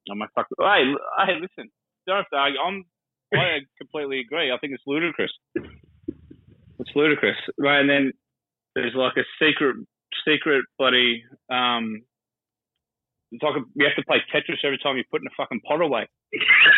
I'm 0.10 0.18
like, 0.20 0.30
fuck. 0.34 0.48
Hey, 0.60 0.84
hey, 1.26 1.34
listen. 1.40 1.70
Don't 2.08 2.18
have 2.18 2.30
to 2.32 2.38
argue. 2.38 2.60
I'm. 2.60 2.84
I 3.34 3.60
completely 3.78 4.22
agree. 4.22 4.52
I 4.54 4.58
think 4.58 4.72
it's 4.74 4.84
ludicrous. 4.88 5.32
It's 6.80 6.92
ludicrous, 6.96 7.36
right? 7.58 7.82
And 7.82 7.90
then 7.90 8.12
there's 8.76 8.94
like 8.96 9.18
a 9.18 9.24
secret, 9.44 9.76
secret 10.26 10.64
bloody. 10.80 11.24
Um, 11.52 12.04
it's 13.32 13.44
like 13.44 13.56
a, 13.56 13.64
you 13.76 13.86
have 13.86 13.96
to 13.96 14.04
play 14.06 14.18
Tetris 14.34 14.64
every 14.64 14.78
time 14.82 14.98
you 14.98 15.04
put 15.12 15.22
in 15.22 15.28
a 15.28 15.36
fucking 15.38 15.62
pot 15.62 15.82
away. 15.82 16.08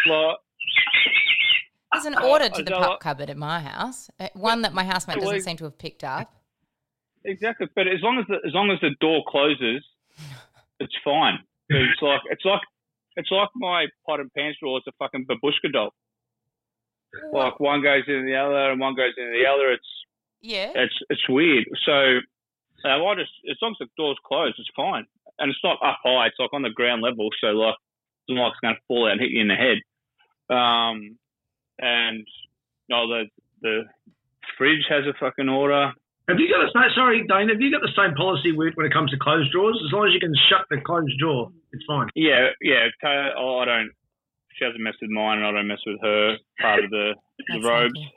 Like, 0.07 0.35
There's 1.93 2.05
an 2.05 2.17
order 2.19 2.49
to 2.49 2.63
the 2.63 2.71
pup 2.71 2.99
cupboard 2.99 3.29
at 3.29 3.37
my 3.37 3.59
house. 3.61 4.09
Uh, 4.19 4.27
One 4.33 4.61
that 4.61 4.73
my 4.73 4.83
housemate 4.83 5.19
doesn't 5.19 5.41
seem 5.41 5.57
to 5.57 5.63
have 5.65 5.77
picked 5.77 6.03
up. 6.03 6.33
exactly, 7.25 7.67
but 7.75 7.87
as 7.87 7.99
long 8.01 8.19
as 8.19 8.25
the 8.27 8.35
as 8.47 8.53
long 8.53 8.69
as 8.71 8.79
the 8.81 8.91
door 9.01 9.23
closes, 9.27 9.83
it's 10.79 10.95
fine. 11.03 11.39
It's 11.69 12.01
like 12.01 12.21
it's 12.29 12.45
like 12.45 12.61
it's 13.15 13.31
like 13.31 13.49
my 13.55 13.87
pot 14.05 14.19
and 14.19 14.31
pants 14.33 14.59
drawer 14.61 14.77
is 14.77 14.83
a 14.87 14.91
fucking 14.99 15.25
babushka 15.25 15.71
doll. 15.73 15.93
Like 17.33 17.59
one 17.59 17.81
goes 17.81 18.03
in 18.07 18.25
the 18.25 18.35
other 18.35 18.71
and 18.71 18.79
one 18.79 18.95
goes 18.95 19.13
in 19.17 19.25
the 19.33 19.49
other. 19.49 19.71
It's 19.71 19.87
Yeah. 20.41 20.71
it's 20.75 20.93
it's 21.09 21.27
weird. 21.27 21.65
So 21.85 22.19
uh, 22.85 23.03
I 23.03 23.15
just 23.15 23.31
as 23.49 23.57
long 23.63 23.71
as 23.71 23.77
the 23.79 23.87
door's 23.97 24.17
closed, 24.25 24.55
it's 24.59 24.69
fine, 24.75 25.05
and 25.39 25.49
it's 25.49 25.63
not 25.63 25.79
up 25.83 25.99
high. 26.03 26.27
It's 26.27 26.39
like 26.39 26.53
on 26.53 26.61
the 26.61 26.69
ground 26.69 27.01
level, 27.01 27.29
so 27.41 27.47
like 27.47 27.75
it's 28.27 28.35
not 28.35 28.43
like 28.43 28.51
it's 28.53 28.59
going 28.61 28.75
to 28.75 28.81
fall 28.87 29.07
out 29.07 29.13
and 29.13 29.21
hit 29.21 29.31
you 29.31 29.41
in 29.41 29.47
the 29.47 29.55
head. 29.55 29.79
Um, 30.53 31.17
and 31.79 32.27
no, 32.89 33.07
the 33.07 33.25
the 33.61 33.83
fridge 34.57 34.85
has 34.89 35.05
a 35.05 35.13
fucking 35.19 35.49
order. 35.49 35.91
Have 36.27 36.37
you 36.37 36.45
got 36.47 36.61
the 36.61 36.69
same, 36.69 36.93
sorry, 36.93 37.25
Dane, 37.25 37.49
have 37.49 37.59
you 37.59 37.71
got 37.73 37.81
the 37.81 37.89
same 37.97 38.13
policy 38.13 38.51
with, 38.51 38.77
when 38.77 38.85
it 38.85 38.93
comes 38.93 39.09
to 39.09 39.17
closed 39.17 39.51
drawers? 39.51 39.81
As 39.81 39.91
long 39.91 40.05
as 40.05 40.13
you 40.13 40.19
can 40.19 40.35
shut 40.47 40.61
the 40.69 40.77
closed 40.77 41.17
drawer, 41.17 41.49
it's 41.73 41.83
fine. 41.89 42.05
Yeah, 42.13 42.53
yeah. 42.61 42.85
Oh, 43.35 43.57
I 43.57 43.65
don't. 43.65 43.89
She 44.53 44.63
hasn't 44.63 44.83
messed 44.83 45.01
with 45.01 45.09
mine, 45.09 45.39
and 45.39 45.47
I 45.47 45.51
don't 45.51 45.67
mess 45.67 45.81
with 45.87 45.97
her 46.03 46.37
part 46.61 46.83
of 46.83 46.91
the, 46.91 47.15
the 47.39 47.43
That's 47.49 47.65
robes. 47.65 47.97
lucky. 47.97 48.13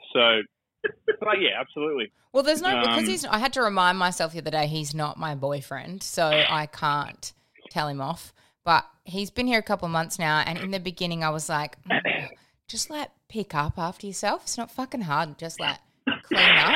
But 1.19 1.39
yeah, 1.41 1.59
absolutely. 1.59 2.11
Well, 2.33 2.43
there's 2.43 2.61
no 2.61 2.79
because 2.81 3.03
Um, 3.03 3.05
he's. 3.05 3.25
I 3.25 3.37
had 3.37 3.53
to 3.53 3.61
remind 3.61 3.97
myself 3.97 4.33
the 4.33 4.39
other 4.39 4.51
day 4.51 4.67
he's 4.67 4.93
not 4.93 5.17
my 5.17 5.35
boyfriend, 5.35 6.03
so 6.03 6.25
I 6.27 6.65
can't 6.65 7.31
tell 7.69 7.87
him 7.87 8.01
off. 8.01 8.33
But 8.65 8.85
he's 9.05 9.29
been 9.29 9.47
here 9.47 9.59
a 9.59 9.63
couple 9.63 9.85
of 9.85 9.91
months 9.91 10.19
now, 10.19 10.39
and 10.45 10.57
in 10.57 10.71
the 10.71 10.79
beginning 10.79 11.23
I 11.23 11.29
was 11.29 11.47
like, 11.49 11.81
"Mm, 11.85 12.29
just 12.67 12.89
like 12.89 13.09
pick 13.29 13.53
up 13.55 13.77
after 13.77 14.07
yourself. 14.07 14.43
It's 14.43 14.57
not 14.57 14.71
fucking 14.71 15.01
hard. 15.01 15.37
Just 15.37 15.59
like 15.59 15.77
clean 16.23 16.39
up. 16.57 16.75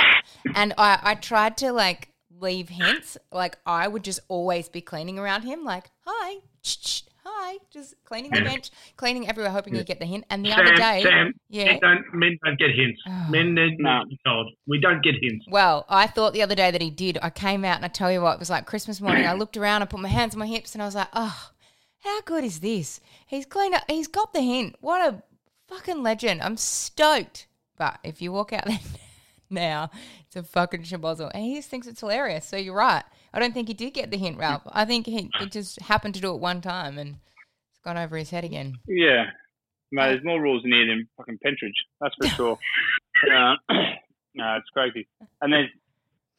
And 0.56 0.74
I 0.78 1.00
I 1.02 1.16
tried 1.16 1.58
to 1.58 1.72
like 1.72 2.10
leave 2.40 2.70
hints. 2.70 3.18
Like 3.32 3.58
I 3.66 3.88
would 3.88 4.04
just 4.04 4.20
always 4.30 4.70
be 4.70 4.80
cleaning 4.82 5.18
around 5.20 5.42
him. 5.44 5.64
Like 5.66 5.90
hi, 6.06 6.38
hi, 7.30 7.58
just 7.72 7.94
cleaning 8.06 8.32
the 8.32 8.42
bench, 8.42 8.72
cleaning 8.96 9.28
everywhere, 9.28 9.52
hoping 9.52 9.76
you 9.76 9.84
get 9.84 10.00
the 10.00 10.06
hint. 10.06 10.24
And 10.30 10.46
the 10.46 10.50
Sam, 10.52 10.60
other 10.62 10.76
day, 10.76 11.02
Sam, 11.04 11.34
yeah. 11.50 11.66
men 11.66 11.80
don't, 11.82 12.14
men 12.14 12.38
don't 12.46 12.58
get 12.60 12.72
hints. 12.74 13.02
Oh. 13.08 13.28
Men 13.30 13.54
need 13.54 13.80
No. 13.80 14.00
to 14.02 14.06
be 14.08 14.20
told. 14.26 14.52
We 14.68 14.80
don't 14.80 15.04
get 15.04 15.16
hints. 15.22 15.46
Well, 15.50 15.86
I 15.90 16.08
thought 16.08 16.34
the 16.34 16.42
other 16.42 16.56
day 16.56 16.72
that 16.72 16.82
he 16.82 16.90
did. 16.90 17.18
I 17.22 17.30
came 17.30 17.66
out 17.66 17.76
and 17.76 17.86
I 17.86 17.90
tell 17.90 18.12
you 18.12 18.22
what, 18.22 18.34
it 18.34 18.40
was 18.40 18.50
like 18.50 18.66
Christmas 18.66 19.02
morning. 19.02 19.26
I 19.26 19.34
looked 19.42 19.58
around, 19.58 19.82
I 19.82 19.86
put 19.86 20.00
my 20.00 20.08
hands 20.10 20.34
on 20.36 20.40
my 20.40 20.48
hips, 20.48 20.74
and 20.74 20.82
I 20.82 20.86
was 20.86 20.96
like, 20.96 21.10
oh, 21.14 21.52
how 22.00 22.22
good 22.22 22.44
is 22.44 22.60
this? 22.62 23.00
He's 23.28 23.46
cleaned 23.46 23.76
up. 23.76 23.84
He's 23.90 24.08
got 24.08 24.32
the 24.34 24.42
hint. 24.42 24.76
What 24.80 25.02
a 25.14 25.22
fucking 25.68 26.02
legend. 26.04 26.42
I'm 26.42 26.58
stoked. 26.58 27.48
But 27.78 28.00
if 28.04 28.22
you 28.22 28.32
walk 28.32 28.54
out 28.54 28.66
there 28.68 28.80
now, 29.50 29.92
it's 30.26 30.36
a 30.36 30.44
fucking 30.44 30.84
shabozzle. 30.84 31.32
And 31.34 31.44
he 31.44 31.56
just 31.56 31.70
thinks 31.70 31.88
it's 31.88 32.00
hilarious. 32.00 32.46
So 32.46 32.58
you're 32.58 32.76
right. 32.76 33.04
I 33.34 33.40
don't 33.40 33.54
think 33.54 33.68
he 33.68 33.74
did 33.74 33.94
get 33.94 34.12
the 34.12 34.18
hint, 34.18 34.38
Ralph. 34.38 34.64
I 34.72 34.86
think 34.86 35.06
he, 35.06 35.30
he 35.40 35.46
just 35.48 35.80
happened 35.82 36.16
to 36.16 36.22
do 36.22 36.34
it 36.34 36.40
one 36.40 36.62
time 36.62 36.98
and 36.98 37.16
it's 37.72 37.80
gone 37.84 37.98
over 37.98 38.18
his 38.18 38.30
head 38.30 38.44
again. 38.44 38.74
Yeah, 38.88 39.26
mate. 39.92 40.08
There's 40.14 40.24
more 40.26 40.42
rules 40.42 40.64
in 40.66 40.72
here 40.72 40.88
than 40.88 41.08
fucking 41.18 41.40
Pentridge. 41.44 41.74
That's 42.02 42.16
for 42.16 42.28
sure. 42.30 42.60
uh, 43.36 43.56
no, 44.36 44.56
it's 44.58 44.70
crazy. 44.74 45.08
And 45.42 45.52
there's, 45.54 45.70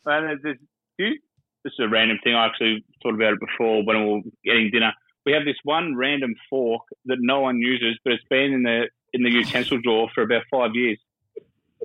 and 0.07 0.29
there's, 0.29 0.41
there's 0.43 0.59
you- 0.99 1.19
this 1.65 1.73
is 1.73 1.85
a 1.85 1.89
random 1.89 2.19
thing. 2.23 2.35
I 2.35 2.47
actually 2.47 2.85
thought 3.03 3.15
about 3.15 3.33
it 3.35 3.41
before 3.41 3.85
when 3.85 3.97
we 4.07 4.13
were 4.13 4.21
getting 4.45 4.71
dinner. 4.71 4.93
We 5.27 5.33
have 5.33 5.45
this 5.45 5.57
one 5.65 5.97
random 5.97 6.35
fork 6.49 6.83
that 7.07 7.19
no 7.21 7.41
one 7.41 7.59
uses, 7.59 7.99
but 8.05 8.13
it's 8.15 8.25
been 8.31 8.53
in 8.53 8.63
the 8.63 8.89
in 9.13 9.23
the 9.23 9.31
utensil 9.31 9.79
drawer 9.83 10.09
for 10.15 10.23
about 10.23 10.43
five 10.51 10.71
years. 10.75 10.99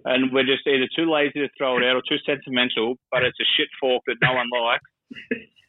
And 0.05 0.31
we're 0.31 0.43
just 0.45 0.65
either 0.67 0.88
too 0.95 1.10
lazy 1.12 1.39
to 1.39 1.50
throw 1.57 1.77
it 1.77 1.83
out 1.83 1.95
or 1.95 2.01
too 2.07 2.17
sentimental, 2.25 2.95
but 3.12 3.24
it's 3.24 3.39
a 3.39 3.43
shit 3.57 3.67
fork 3.81 4.03
that 4.07 4.17
no 4.22 4.33
one 4.33 4.48
likes. 4.63 4.83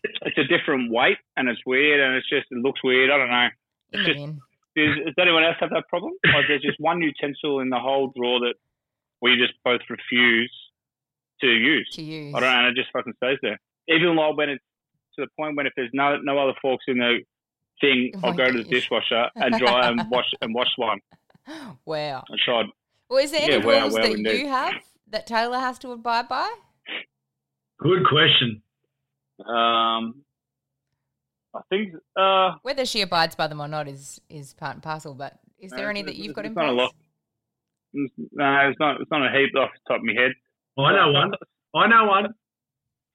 It's 0.03 0.39
a 0.39 0.45
different 0.45 0.91
weight 0.93 1.19
and 1.37 1.49
it's 1.49 1.61
weird 1.67 2.01
and 2.01 2.15
it's 2.15 2.29
just, 2.29 2.47
it 2.51 2.59
looks 2.59 2.83
weird. 2.85 3.11
I 3.11 3.17
don't 3.19 3.29
know. 3.31 3.49
In 3.93 4.03
the. 4.05 4.41
Does, 4.77 5.05
does 5.07 5.15
anyone 5.21 5.45
else 5.45 5.57
have 5.61 5.71
that 5.71 5.89
problem? 5.89 6.13
Like 6.25 6.47
there's 6.49 6.63
just 6.63 6.79
one 6.81 7.01
utensil 7.01 7.61
in 7.61 7.71
the 7.71 7.79
whole 7.79 8.13
drawer 8.17 8.41
that 8.41 8.55
we 9.23 9.37
just 9.37 9.55
both 9.65 9.81
refuse 9.89 10.53
to 11.41 11.47
use. 11.47 11.89
To 11.95 12.03
use. 12.03 12.35
I 12.35 12.41
don't 12.41 12.51
know, 12.51 12.59
and 12.59 12.67
it 12.69 12.81
just 12.81 12.93
fucking 12.93 13.15
stays 13.17 13.39
there. 13.41 13.59
Even 13.89 14.17
like 14.17 14.37
when 14.37 14.51
it's 14.51 14.65
to 15.17 15.25
the 15.25 15.31
point 15.39 15.57
when 15.57 15.67
if 15.67 15.73
there's 15.77 15.91
no 15.93 16.17
no 16.17 16.39
other 16.39 16.55
forks 16.61 16.85
in 16.89 16.99
the 16.99 17.21
thing, 17.81 18.13
I'll 18.23 18.33
go 18.33 18.51
to 18.51 18.59
the 18.59 18.65
dishwasher 18.65 19.29
and 19.37 19.55
dry 19.59 19.89
and 19.89 20.11
wash 20.11 20.31
and 20.41 20.55
wash 20.55 20.71
one. 20.77 20.99
Wow. 21.85 22.25
I 22.29 22.35
tried. 22.45 22.67
Well, 23.09 23.23
is 23.23 23.31
there 23.31 23.43
any 23.43 23.53
Yeah, 23.53 23.65
wow, 23.65 23.81
rules 23.83 23.95
wow, 23.95 24.03
that 24.03 24.11
indeed. 24.13 24.41
you 24.41 24.49
have 24.49 24.75
that 25.11 25.27
Taylor 25.27 25.59
has 25.61 25.79
to 25.81 25.93
abide 25.93 26.29
by? 26.29 26.53
Good 27.79 28.07
question. 28.09 28.63
Um, 29.41 30.23
I 31.55 31.61
think 31.71 31.95
uh, 32.17 32.53
Whether 32.63 32.85
she 32.85 33.01
abides 33.01 33.35
by 33.35 33.47
them 33.47 33.61
or 33.61 33.69
not 33.69 33.89
is 33.89 34.21
is 34.29 34.55
part 34.55 34.75
and 34.75 34.83
parcel. 34.83 35.15
But 35.15 35.35
is 35.59 35.71
there 35.73 35.87
Uh, 35.87 35.91
any 35.91 36.03
that 36.03 36.17
you've 36.17 36.35
got 36.35 36.45
in 36.45 36.53
it's 36.53 36.57
not 36.57 36.71
a 36.71 36.75
place? 36.75 36.91
no, 38.33 38.69
it's 38.69 38.79
not. 38.81 39.01
It's 39.01 39.11
not 39.11 39.27
a 39.27 39.31
heap 39.39 39.55
off 39.57 39.71
the 39.73 39.93
top 39.93 40.01
of 40.01 40.05
my 40.05 40.13
head. 40.15 40.33
I 40.79 40.93
know 40.93 41.13
one. 41.13 41.33
I 41.75 41.87
know 41.87 42.05
one. 42.07 42.35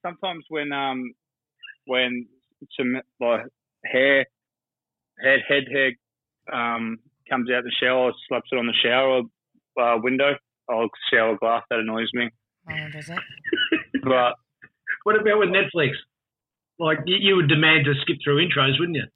sometimes 0.06 0.46
when 0.50 0.72
um 0.72 1.14
when 1.86 2.28
some 2.78 2.96
like 3.20 3.42
hair 3.86 4.26
head 5.24 5.40
head 5.48 5.64
hair 5.72 5.92
um 6.54 6.98
comes 7.30 7.50
out 7.52 7.64
the 7.64 7.72
shower, 7.82 8.12
slaps 8.28 8.50
it 8.52 8.58
on 8.58 8.68
the 8.68 8.74
shower 8.84 9.22
uh, 9.80 9.98
window. 10.02 10.36
Oh, 10.72 10.88
shower 11.12 11.38
glass 11.38 11.64
that 11.70 11.80
annoys 11.80 12.10
me. 12.14 12.30
Oh, 12.70 12.90
does 12.92 13.10
it? 13.10 13.20
But 14.04 14.36
What 15.04 15.20
about 15.20 15.40
with 15.40 15.50
Netflix? 15.50 15.92
Like 16.80 17.00
you, 17.06 17.18
you 17.20 17.36
would 17.36 17.50
demand 17.50 17.86
to 17.86 17.94
skip 18.02 18.18
through 18.24 18.40
intros, 18.40 18.80
wouldn't 18.80 18.98
you? 18.98 19.08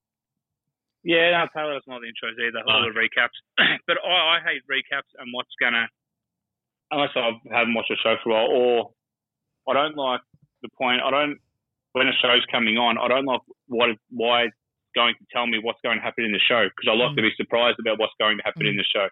yeah, 1.03 1.35
no, 1.35 1.47
Taylor 1.51 1.75
doesn't 1.75 1.91
like 1.91 2.01
the 2.01 2.11
intros 2.11 2.39
either. 2.39 2.63
All 2.63 2.87
the 2.87 2.95
ah. 2.95 3.03
recaps. 3.03 3.37
but 3.87 3.97
I, 4.03 4.39
I 4.39 4.39
hate 4.39 4.63
recaps 4.71 5.11
and 5.19 5.27
what's 5.33 5.51
gonna 5.59 5.87
unless 6.91 7.11
I 7.15 7.31
haven't 7.51 7.73
watched 7.73 7.91
a 7.91 7.99
show 7.99 8.15
for 8.23 8.31
a 8.31 8.33
while, 8.33 8.47
or 8.47 8.91
I 9.67 9.73
don't 9.73 9.97
like 9.97 10.21
the 10.61 10.69
point. 10.79 11.01
I 11.03 11.11
don't 11.11 11.39
when 11.91 12.07
a 12.07 12.15
show's 12.21 12.45
coming 12.51 12.77
on. 12.77 12.97
I 12.97 13.07
don't 13.07 13.25
like 13.25 13.41
what 13.67 13.89
why 14.09 14.47
it's 14.47 14.55
going 14.95 15.15
to 15.19 15.25
tell 15.33 15.47
me 15.47 15.59
what's 15.61 15.79
going 15.83 15.97
to 15.97 16.03
happen 16.03 16.23
in 16.23 16.31
the 16.31 16.43
show 16.47 16.69
because 16.71 16.87
I 16.87 16.95
like 16.95 17.15
to 17.15 17.21
be 17.21 17.33
mm. 17.33 17.37
surprised 17.37 17.79
about 17.79 17.99
what's 17.99 18.15
going 18.19 18.37
to 18.37 18.43
happen 18.43 18.65
in 18.65 18.77
the 18.77 18.87
show. 18.87 19.07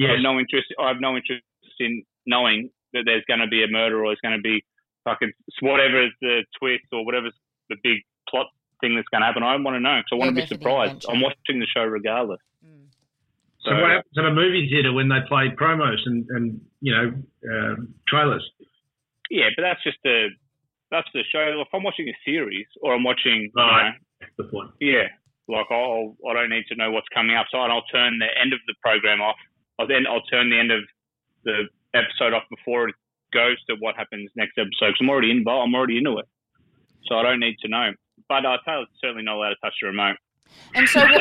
I 0.00 0.16
have 0.16 0.24
no 0.24 0.38
interest. 0.40 0.72
I 0.80 0.88
have 0.88 1.00
no 1.00 1.16
interest 1.16 1.44
in 1.78 2.02
knowing 2.26 2.70
that 2.94 3.02
there's 3.04 3.24
going 3.28 3.40
to 3.40 3.46
be 3.46 3.62
a 3.62 3.70
murder 3.70 4.02
or 4.02 4.10
there's 4.10 4.24
going 4.24 4.38
to 4.38 4.42
be 4.42 4.64
fucking 5.04 5.32
whatever 5.60 6.08
the 6.22 6.44
twist 6.58 6.88
or 6.92 7.04
whatever's 7.04 7.34
the 7.68 7.76
big 7.82 7.98
plot 8.28 8.46
thing 8.80 8.94
that's 8.96 9.08
going 9.08 9.20
to 9.22 9.26
happen. 9.26 9.42
I 9.42 9.56
want 9.56 9.74
to 9.76 9.80
know 9.80 9.98
because 10.00 10.12
I 10.12 10.14
want 10.16 10.34
You're 10.34 10.34
to 10.34 10.34
be 10.34 10.40
there 10.40 10.46
for 10.48 10.54
the 10.54 10.94
surprised. 10.98 11.06
I'm 11.08 11.20
watching 11.22 11.60
the 11.60 11.66
show 11.66 11.84
regardless. 11.84 12.40
Mm. 12.64 12.86
So 13.60 13.72
what 13.80 13.90
happens 13.90 14.12
at 14.18 14.24
a 14.26 14.32
movie 14.32 14.68
theater 14.68 14.92
when 14.92 15.08
they 15.08 15.20
play 15.28 15.48
promos 15.56 15.98
and, 16.06 16.26
and 16.30 16.60
you 16.80 16.92
know 16.94 17.12
um 17.50 17.94
trailers? 18.08 18.44
Yeah, 19.30 19.48
but 19.56 19.62
that's 19.62 19.82
just 19.82 19.98
the 20.04 20.28
that's 20.90 21.08
the 21.14 21.22
show. 21.32 21.60
If 21.60 21.68
I'm 21.72 21.82
watching 21.82 22.08
a 22.08 22.16
series 22.24 22.66
or 22.82 22.94
I'm 22.94 23.04
watching, 23.04 23.48
you 23.48 23.50
Right. 23.56 23.90
know, 23.90 23.96
That's 24.20 24.32
the 24.36 24.44
point. 24.44 24.70
yeah, 24.80 25.08
like 25.48 25.66
I'll 25.70 26.16
I 26.28 26.34
don't 26.34 26.50
need 26.50 26.66
to 26.68 26.76
know 26.76 26.90
what's 26.90 27.08
coming 27.14 27.36
up, 27.36 27.46
so 27.50 27.58
I'll 27.58 27.82
turn 27.90 28.18
the 28.18 28.28
end 28.40 28.52
of 28.52 28.60
the 28.66 28.74
program 28.82 29.20
off. 29.22 29.36
I'll 29.78 29.86
then 29.86 30.06
I'll 30.06 30.22
turn 30.22 30.50
the 30.50 30.58
end 30.58 30.70
of 30.72 30.82
the 31.44 31.64
episode 31.94 32.34
off 32.34 32.44
before 32.50 32.88
it 32.90 32.94
goes 33.32 33.56
to 33.66 33.76
what 33.80 33.96
happens 33.96 34.30
next 34.36 34.58
episode 34.58 34.92
because 34.92 34.98
I'm 35.00 35.08
already 35.10 35.30
involved. 35.30 35.68
I'm 35.68 35.74
already 35.74 35.96
into 35.98 36.18
it, 36.18 36.26
so 37.08 37.16
I 37.16 37.22
don't 37.22 37.40
need 37.40 37.58
to 37.60 37.68
know. 37.68 37.90
But 38.28 38.46
I 38.46 38.54
uh, 38.54 38.58
Taylor's 38.66 38.88
certainly 39.00 39.22
not 39.22 39.36
allowed 39.36 39.50
to 39.50 39.56
touch 39.62 39.74
the 39.80 39.88
remote. 39.88 40.16
And 40.74 40.88
so, 40.88 41.00
what, 41.04 41.20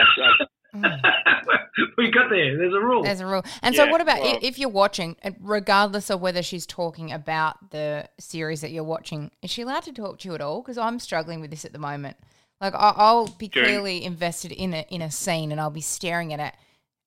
That's, 0.74 1.02
that's, 1.04 1.58
we 1.98 2.10
got 2.12 2.30
there. 2.30 2.58
There's 2.58 2.74
a 2.74 2.80
rule. 2.80 3.04
there's 3.04 3.20
a 3.20 3.26
rule. 3.26 3.44
And 3.62 3.76
so, 3.76 3.88
what 3.88 4.02
about 4.02 4.22
well- 4.22 4.40
if 4.42 4.58
you're 4.58 4.70
watching, 4.70 5.16
regardless 5.40 6.10
of 6.10 6.22
whether 6.22 6.42
she's 6.42 6.66
talking 6.66 7.12
about 7.12 7.72
the 7.72 8.08
series 8.20 8.62
that 8.62 8.72
you're 8.72 8.84
watching, 8.84 9.32
is 9.42 9.52
she 9.52 9.62
allowed 9.64 9.84
to 9.84 9.92
talk 9.94 10.20
to 10.20 10.30
you 10.30 10.36
at 10.36 10.42
all? 10.42 10.62
Because 10.62 10.78
I'm 10.78 11.00
struggling 11.00 11.42
with 11.42 11.52
this 11.52 11.66
at 11.66 11.74
the 11.74 11.80
moment. 11.80 12.18
Like, 12.62 12.74
I- 12.76 12.94
I'll 12.96 13.28
be 13.28 13.48
During- 13.50 13.68
clearly 13.70 14.04
invested 14.04 14.52
in 14.52 14.74
a 14.74 14.86
in 14.90 15.02
a 15.02 15.12
scene, 15.12 15.52
and 15.52 15.60
I'll 15.60 15.70
be 15.70 15.82
staring 15.82 16.32
at 16.34 16.40
it, 16.40 16.54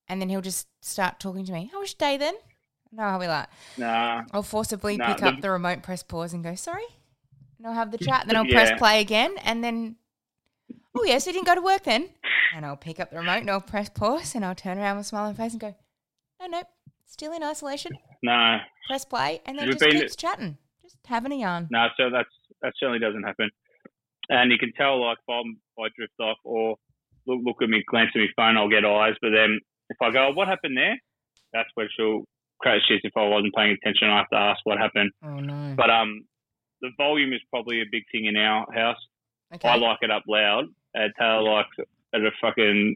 and 0.07 0.21
then 0.21 0.29
he'll 0.29 0.41
just 0.41 0.67
start 0.81 1.19
talking 1.19 1.45
to 1.45 1.51
me. 1.51 1.69
How 1.71 1.79
was 1.79 1.95
your 1.99 2.09
day 2.09 2.17
then? 2.17 2.35
No, 2.91 3.03
I'll 3.03 3.19
be 3.19 3.27
like, 3.27 3.47
nah, 3.77 4.23
I'll 4.31 4.43
forcibly 4.43 4.95
Nah, 4.97 5.13
pick 5.13 5.23
up 5.23 5.35
the- 5.35 5.41
the 5.41 5.51
remote, 5.51 5.81
press 5.83 6.03
pause, 6.03 6.33
and 6.33 6.43
go, 6.43 6.55
sorry. 6.55 6.85
And 7.57 7.67
I'll 7.67 7.73
have 7.73 7.91
the 7.91 7.97
chat, 7.97 8.21
and 8.21 8.29
then 8.29 8.37
I'll 8.37 8.45
press 8.45 8.71
play 8.77 9.01
again, 9.01 9.35
and 9.43 9.63
then, 9.63 9.95
oh, 10.95 11.03
yes, 11.05 11.25
he 11.25 11.31
didn't 11.31 11.47
go 11.47 11.55
to 11.55 11.61
work 11.61 11.83
then. 11.83 12.09
And 12.55 12.65
I'll 12.65 12.77
pick 12.77 12.99
up 12.99 13.09
the 13.11 13.17
remote, 13.17 13.39
and 13.41 13.49
I'll 13.49 13.61
press 13.61 13.89
pause, 13.89 14.35
and 14.35 14.45
I'll 14.45 14.55
turn 14.55 14.77
around 14.77 14.97
with 14.97 15.05
a 15.05 15.09
smiling 15.09 15.35
face 15.35 15.51
and 15.53 15.61
go, 15.61 15.75
no, 16.39 16.47
no, 16.47 16.63
still 17.05 17.33
in 17.33 17.43
isolation. 17.43 17.93
No. 18.23 18.57
Press 18.87 19.05
play, 19.05 19.41
and 19.45 19.57
then 19.57 19.65
You've 19.67 19.79
just 19.79 19.89
been- 19.89 19.99
keeps 20.01 20.15
chatting, 20.15 20.57
just 20.83 20.97
having 21.05 21.31
a 21.31 21.35
yarn. 21.35 21.67
No, 21.71 21.87
so 21.97 22.09
that's 22.11 22.29
that 22.61 22.73
certainly 22.79 22.99
doesn't 22.99 23.23
happen. 23.23 23.49
And 24.29 24.51
you 24.51 24.57
can 24.57 24.71
tell, 24.73 24.99
like, 25.03 25.17
if 25.19 25.29
I'm, 25.33 25.57
I 25.79 25.87
drift 25.95 26.13
off 26.19 26.37
or 26.43 26.75
look, 27.27 27.39
look 27.43 27.61
at 27.61 27.69
me, 27.69 27.83
glance 27.87 28.09
at 28.15 28.19
my 28.19 28.27
phone, 28.35 28.57
I'll 28.57 28.67
get 28.69 28.83
eyes. 28.83 29.13
But 29.21 29.29
then 29.31 29.59
if 29.89 29.97
I 30.01 30.11
go, 30.11 30.31
what 30.31 30.47
happened 30.47 30.75
there? 30.75 30.97
That's 31.53 31.69
where 31.75 31.87
she'll 31.95 32.23
crash 32.59 32.81
shit. 32.87 33.01
If 33.03 33.13
I 33.15 33.27
wasn't 33.27 33.53
paying 33.55 33.71
attention, 33.81 34.09
I 34.09 34.17
have 34.17 34.29
to 34.29 34.37
ask 34.37 34.59
what 34.65 34.79
happened. 34.79 35.11
Oh, 35.23 35.39
no. 35.39 35.75
But 35.77 35.89
um, 35.91 36.25
the 36.81 36.89
volume 36.97 37.33
is 37.33 37.41
probably 37.49 37.81
a 37.81 37.85
big 37.91 38.03
thing 38.11 38.25
in 38.25 38.37
our 38.37 38.65
house. 38.73 38.97
Okay. 39.55 39.67
I 39.69 39.75
like 39.75 39.99
it 40.01 40.11
up 40.11 40.23
loud. 40.27 40.65
And 40.93 41.13
Taylor 41.17 41.43
likes 41.43 41.69
it 41.77 41.87
at 42.13 42.21
a 42.21 42.31
fucking, 42.41 42.95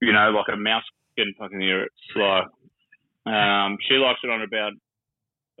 you 0.00 0.12
know, 0.12 0.30
like 0.30 0.46
a 0.52 0.56
mouse 0.56 0.84
can 1.16 1.32
fucking 1.38 1.60
hear 1.60 1.84
it 1.84 1.92
slow. 2.12 2.42
Um, 3.26 3.78
she 3.88 3.94
likes 3.94 4.20
it 4.22 4.30
on 4.30 4.42
about. 4.42 4.72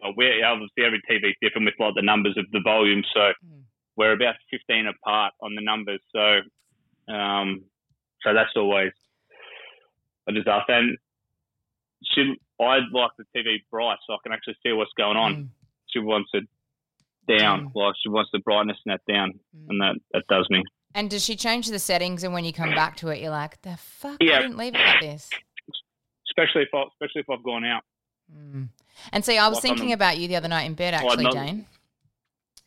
Uh, 0.02 0.10
we're 0.16 0.44
obviously 0.44 0.84
every 0.84 1.00
TV's 1.08 1.36
different 1.40 1.66
with 1.66 1.74
like 1.78 1.94
the 1.94 2.02
numbers 2.02 2.36
of 2.36 2.44
the 2.52 2.60
volume, 2.64 3.02
so 3.14 3.32
Mm. 3.46 3.62
we're 3.96 4.12
about 4.12 4.34
15 4.50 4.86
apart 4.88 5.32
on 5.40 5.54
the 5.54 5.62
numbers. 5.62 6.00
So, 6.12 6.40
um, 7.12 7.64
so 8.22 8.34
that's 8.34 8.50
always 8.56 8.92
a 10.28 10.32
disaster. 10.32 10.72
And 10.72 10.98
she, 12.12 12.34
I 12.60 12.80
like 12.92 13.12
the 13.16 13.24
TV 13.34 13.58
bright, 13.70 13.98
so 14.06 14.14
I 14.14 14.16
can 14.22 14.32
actually 14.32 14.56
see 14.62 14.72
what's 14.72 14.92
going 14.96 15.16
on. 15.16 15.34
Mm. 15.34 15.48
She 15.90 16.00
wants 16.00 16.30
it 16.34 16.44
down. 17.26 17.66
Mm. 17.68 17.74
Like 17.74 17.94
she 18.02 18.08
wants 18.08 18.30
the 18.32 18.38
brightness 18.40 18.78
and 18.84 18.92
that 18.94 19.12
down, 19.12 19.38
and 19.68 19.80
that 19.80 19.94
that 20.12 20.24
does 20.28 20.48
me. 20.50 20.62
And 20.94 21.10
does 21.10 21.24
she 21.24 21.34
change 21.34 21.68
the 21.68 21.78
settings? 21.78 22.22
And 22.22 22.32
when 22.32 22.44
you 22.44 22.52
come 22.52 22.70
back 22.70 22.96
to 22.98 23.08
it, 23.08 23.20
you're 23.20 23.30
like, 23.30 23.60
the 23.62 23.76
fuck? 23.76 24.18
Yeah. 24.20 24.38
I 24.38 24.42
didn't 24.42 24.56
leave 24.56 24.74
it 24.76 24.80
like 24.80 25.00
this. 25.00 25.28
Especially 26.30 26.62
if 26.62 26.68
I, 26.72 26.84
especially 26.92 27.22
if 27.22 27.30
I've 27.30 27.42
gone 27.42 27.64
out. 27.64 27.82
Mm. 28.32 28.68
And 29.12 29.24
see, 29.24 29.36
I 29.36 29.48
was 29.48 29.56
Like 29.56 29.62
thinking 29.62 29.92
about 29.92 30.18
you 30.18 30.28
the 30.28 30.36
other 30.36 30.48
night 30.48 30.64
in 30.66 30.74
bed, 30.74 30.94
actually, 30.94 31.24
not- 31.24 31.32
Dane. 31.32 31.66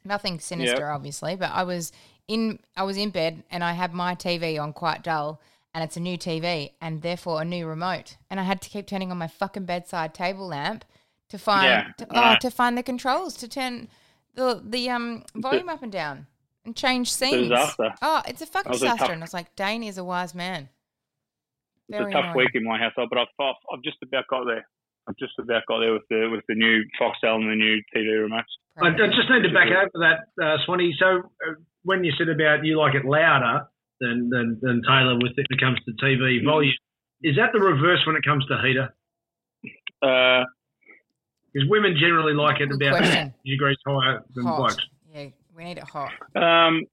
Nothing 0.04 0.40
sinister, 0.40 0.90
obviously, 0.90 1.36
but 1.36 1.52
I 1.54 1.64
was 1.64 1.92
in 2.28 2.60
I 2.76 2.84
was 2.84 2.98
in 2.98 3.10
bed 3.10 3.44
and 3.50 3.64
I 3.64 3.74
had 3.74 3.94
my 3.94 4.16
TV 4.16 4.62
on 4.62 4.72
quite 4.74 5.04
dull, 5.04 5.42
and 5.74 5.84
it's 5.84 5.98
a 5.98 6.02
new 6.02 6.18
TV 6.18 6.72
and 6.82 7.02
therefore 7.02 7.42
a 7.42 7.46
new 7.46 7.66
remote, 7.66 8.18
and 8.30 8.40
I 8.40 8.44
had 8.44 8.62
to 8.62 8.70
keep 8.70 8.88
turning 8.88 9.12
on 9.12 9.18
my 9.18 9.28
fucking 9.28 9.66
bedside 9.66 10.14
table 10.14 10.48
lamp 10.48 10.86
to 11.30 11.38
find 11.38 11.66
Yeah. 11.66 12.06
to, 12.06 12.08
oh, 12.12 12.36
to 12.40 12.50
find 12.50 12.78
the 12.78 12.84
controls 12.84 13.36
to 13.38 13.48
turn 13.50 13.90
the 14.38 14.62
the 14.64 14.90
um 14.90 15.24
volume 15.36 15.68
up 15.68 15.84
and 15.84 15.92
down 15.92 16.28
and 16.66 16.76
change 16.76 17.12
scenes. 17.12 17.50
disaster. 17.50 17.94
Oh, 18.02 18.22
it's 18.28 18.42
a 18.42 18.46
fucking 18.46 18.70
That 18.72 18.76
was 18.76 18.82
a 18.82 18.86
disaster, 18.86 19.04
tough- 19.06 19.14
and 19.14 19.22
I 19.22 19.26
was 19.26 19.34
like, 19.34 19.54
Dane 19.56 19.84
is 19.84 19.98
a 19.98 20.04
wise 20.04 20.34
man. 20.34 20.70
It's 21.90 21.98
Very 21.98 22.12
a 22.12 22.14
tough 22.16 22.24
annoying. 22.32 22.38
week 22.38 22.52
in 22.56 22.64
my 22.64 22.78
household, 22.78 23.10
but 23.10 23.20
I've, 23.20 23.28
I've 23.40 23.56
I've 23.74 23.84
just 23.84 23.98
about 24.04 24.26
got 24.30 24.46
there. 24.46 24.66
I've 25.10 25.16
just 25.18 25.34
about 25.40 25.64
got 25.68 25.80
there 25.80 25.94
with 25.94 26.04
the 26.10 26.30
with 26.32 26.44
the 26.48 26.56
new 26.56 26.84
Foxtel 27.00 27.36
and 27.36 27.50
the 27.50 27.56
new 27.56 27.82
TV 27.96 28.08
remotes. 28.28 28.52
I, 28.82 28.88
I 28.90 29.08
just 29.08 29.30
need 29.30 29.42
to 29.48 29.54
back 29.54 29.68
over 29.70 29.90
that, 30.06 30.28
uh, 30.44 30.58
Swanee. 30.66 30.94
So 31.00 31.06
uh, 31.48 31.54
when 31.84 32.04
you 32.04 32.12
said 32.18 32.30
about 32.30 32.64
you 32.64 32.78
like 32.78 32.94
it 32.94 33.06
louder 33.06 33.66
than 34.02 34.30
than, 34.30 34.60
than 34.62 34.82
Taylor 34.88 35.16
with 35.16 35.32
it 35.38 35.48
when 35.50 35.58
it 35.58 35.62
comes 35.62 35.80
to 35.86 35.92
TV 36.04 36.44
volume, 36.46 36.74
is 37.24 37.36
that 37.38 37.52
the 37.54 37.60
reverse 37.60 38.02
when 38.06 38.16
it 38.18 38.24
comes 38.24 38.46
to 38.48 38.62
heater? 38.62 38.94
Uh, 40.04 40.44
Because 41.54 41.70
women 41.70 41.96
generally 42.00 42.34
like 42.34 42.60
it 42.62 42.70
Good 42.70 42.82
about 42.82 42.98
question. 43.00 43.34
degrees 43.46 43.78
higher 43.86 44.22
than 44.36 44.46
Hot. 44.46 44.58
blokes. 44.58 44.78
Yeah, 45.14 45.28
we 45.56 45.64
need 45.64 45.78
it 45.78 45.84
hot. 45.84 46.12
um, 46.36 46.84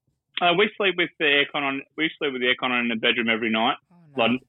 uh, 0.41 0.53
we 0.59 0.71
sleep 0.77 0.95
with 0.97 1.11
the 1.19 1.25
aircon 1.27 1.63
on. 1.63 1.83
We 1.97 2.11
sleep 2.19 2.33
with 2.33 2.43
the 2.43 2.49
aircon 2.49 2.71
on 2.71 2.81
in 2.81 2.89
the 2.89 2.97
bedroom 2.97 3.29
every 3.29 3.51
night, 3.51 3.77
Oh, 3.93 3.97
no. 4.17 4.25
like 4.25 4.41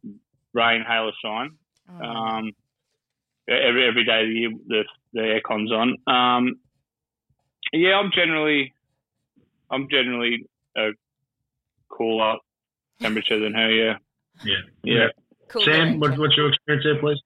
rain, 0.53 0.83
hail, 0.87 1.05
or 1.09 1.13
shine. 1.23 1.51
Oh, 1.89 1.97
no. 1.99 2.05
Um, 2.05 2.51
every 3.47 3.87
every 3.87 4.03
day 4.05 4.21
of 4.21 4.27
the 4.27 4.33
year, 4.33 4.51
the 4.67 4.83
the 5.13 5.19
aircon's 5.21 5.71
on. 5.71 5.95
Um, 6.07 6.55
yeah, 7.73 7.99
I'm 7.99 8.11
generally, 8.13 8.73
I'm 9.69 9.87
generally 9.89 10.45
a 10.77 10.89
cooler 11.89 12.37
temperature 13.01 13.39
than 13.39 13.53
her. 13.53 13.69
Yeah, 13.71 13.97
Yeah. 14.43 14.55
yeah. 14.83 15.07
Cool 15.49 15.61
Sam, 15.61 15.99
what, 15.99 16.17
what's 16.17 16.35
your 16.35 16.49
experience 16.49 16.83
there, 16.85 16.99
please? 16.99 17.19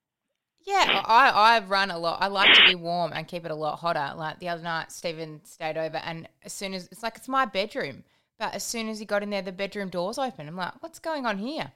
Yeah, 0.70 1.02
I, 1.04 1.30
I 1.30 1.60
run 1.66 1.90
a 1.90 1.98
lot. 1.98 2.22
I 2.22 2.28
like 2.28 2.54
to 2.54 2.64
be 2.68 2.76
warm 2.76 3.12
and 3.12 3.28
keep 3.28 3.44
it 3.44 3.50
a 3.50 3.56
lot 3.56 3.80
hotter. 3.80 4.14
Like 4.16 4.40
the 4.40 4.50
other 4.50 4.62
night, 4.62 4.92
Stephen 4.92 5.42
stayed 5.44 5.78
over, 5.78 5.98
and 5.98 6.30
as 6.44 6.54
soon 6.54 6.76
as 6.76 6.88
it's 6.92 7.02
like 7.02 7.18
it's 7.18 7.28
my 7.28 7.46
bedroom, 7.46 8.04
but 8.38 8.54
as 8.54 8.64
soon 8.64 8.88
as 8.88 9.00
he 9.00 9.06
got 9.06 9.24
in 9.24 9.32
there, 9.32 9.42
the 9.42 9.52
bedroom 9.52 9.90
doors 9.90 10.20
open. 10.20 10.48
I'm 10.48 10.56
like, 10.56 10.74
what's 10.84 11.00
going 11.00 11.26
on 11.26 11.40
here? 11.40 11.72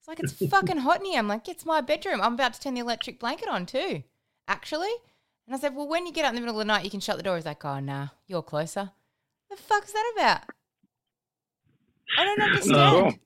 It's 0.00 0.08
like 0.08 0.18
it's 0.18 0.32
fucking 0.50 0.78
hot 0.78 0.98
in 0.98 1.06
here. 1.06 1.20
I'm 1.20 1.28
like, 1.28 1.48
it's 1.48 1.64
my 1.64 1.80
bedroom. 1.80 2.20
I'm 2.20 2.34
about 2.34 2.54
to 2.54 2.60
turn 2.60 2.74
the 2.74 2.80
electric 2.80 3.20
blanket 3.20 3.48
on 3.48 3.64
too, 3.64 4.02
actually. 4.48 4.92
And 5.46 5.54
I 5.54 5.58
said, 5.60 5.76
well, 5.76 5.86
when 5.86 6.04
you 6.04 6.12
get 6.12 6.24
out 6.24 6.30
in 6.30 6.34
the 6.34 6.40
middle 6.40 6.56
of 6.60 6.66
the 6.66 6.72
night, 6.72 6.82
you 6.82 6.90
can 6.90 6.98
shut 6.98 7.18
the 7.18 7.22
door. 7.22 7.36
He's 7.36 7.46
like, 7.46 7.64
oh 7.64 7.78
nah, 7.78 8.08
you're 8.26 8.42
closer. 8.42 8.90
The 9.50 9.56
fuck's 9.56 9.92
that 9.92 10.12
about? 10.16 10.40
I 12.18 12.24
don't 12.24 12.42
understand. 12.48 13.20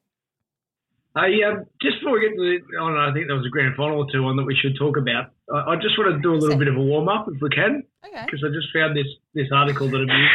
Cool. 1.14 1.22
Hey, 1.22 1.42
um, 1.42 1.66
just 1.82 2.00
before 2.00 2.14
we 2.14 2.20
get 2.20 2.36
to 2.36 2.42
the, 2.42 2.58
I 2.78 2.86
don't 2.86 2.94
know, 2.94 3.10
I 3.10 3.12
think 3.12 3.26
there 3.26 3.36
was 3.36 3.46
a 3.46 3.50
grand 3.50 3.74
final 3.76 3.98
or 3.98 4.06
two 4.12 4.24
on 4.24 4.36
that 4.36 4.44
we 4.44 4.56
should 4.56 4.76
talk 4.78 4.96
about. 4.96 5.32
I, 5.52 5.72
I 5.72 5.76
just 5.76 5.98
want 5.98 6.14
to 6.14 6.20
do 6.22 6.34
a 6.34 6.38
little 6.38 6.58
bit 6.58 6.68
of 6.68 6.76
a 6.76 6.80
warm 6.80 7.08
up 7.08 7.26
if 7.28 7.40
we 7.42 7.50
can, 7.50 7.82
Okay, 8.06 8.24
because 8.24 8.44
I 8.44 8.48
just 8.48 8.68
found 8.72 8.96
this 8.96 9.06
this 9.34 9.48
article 9.52 9.88
that 9.90 10.00
I've 10.00 10.08
used. 10.08 10.32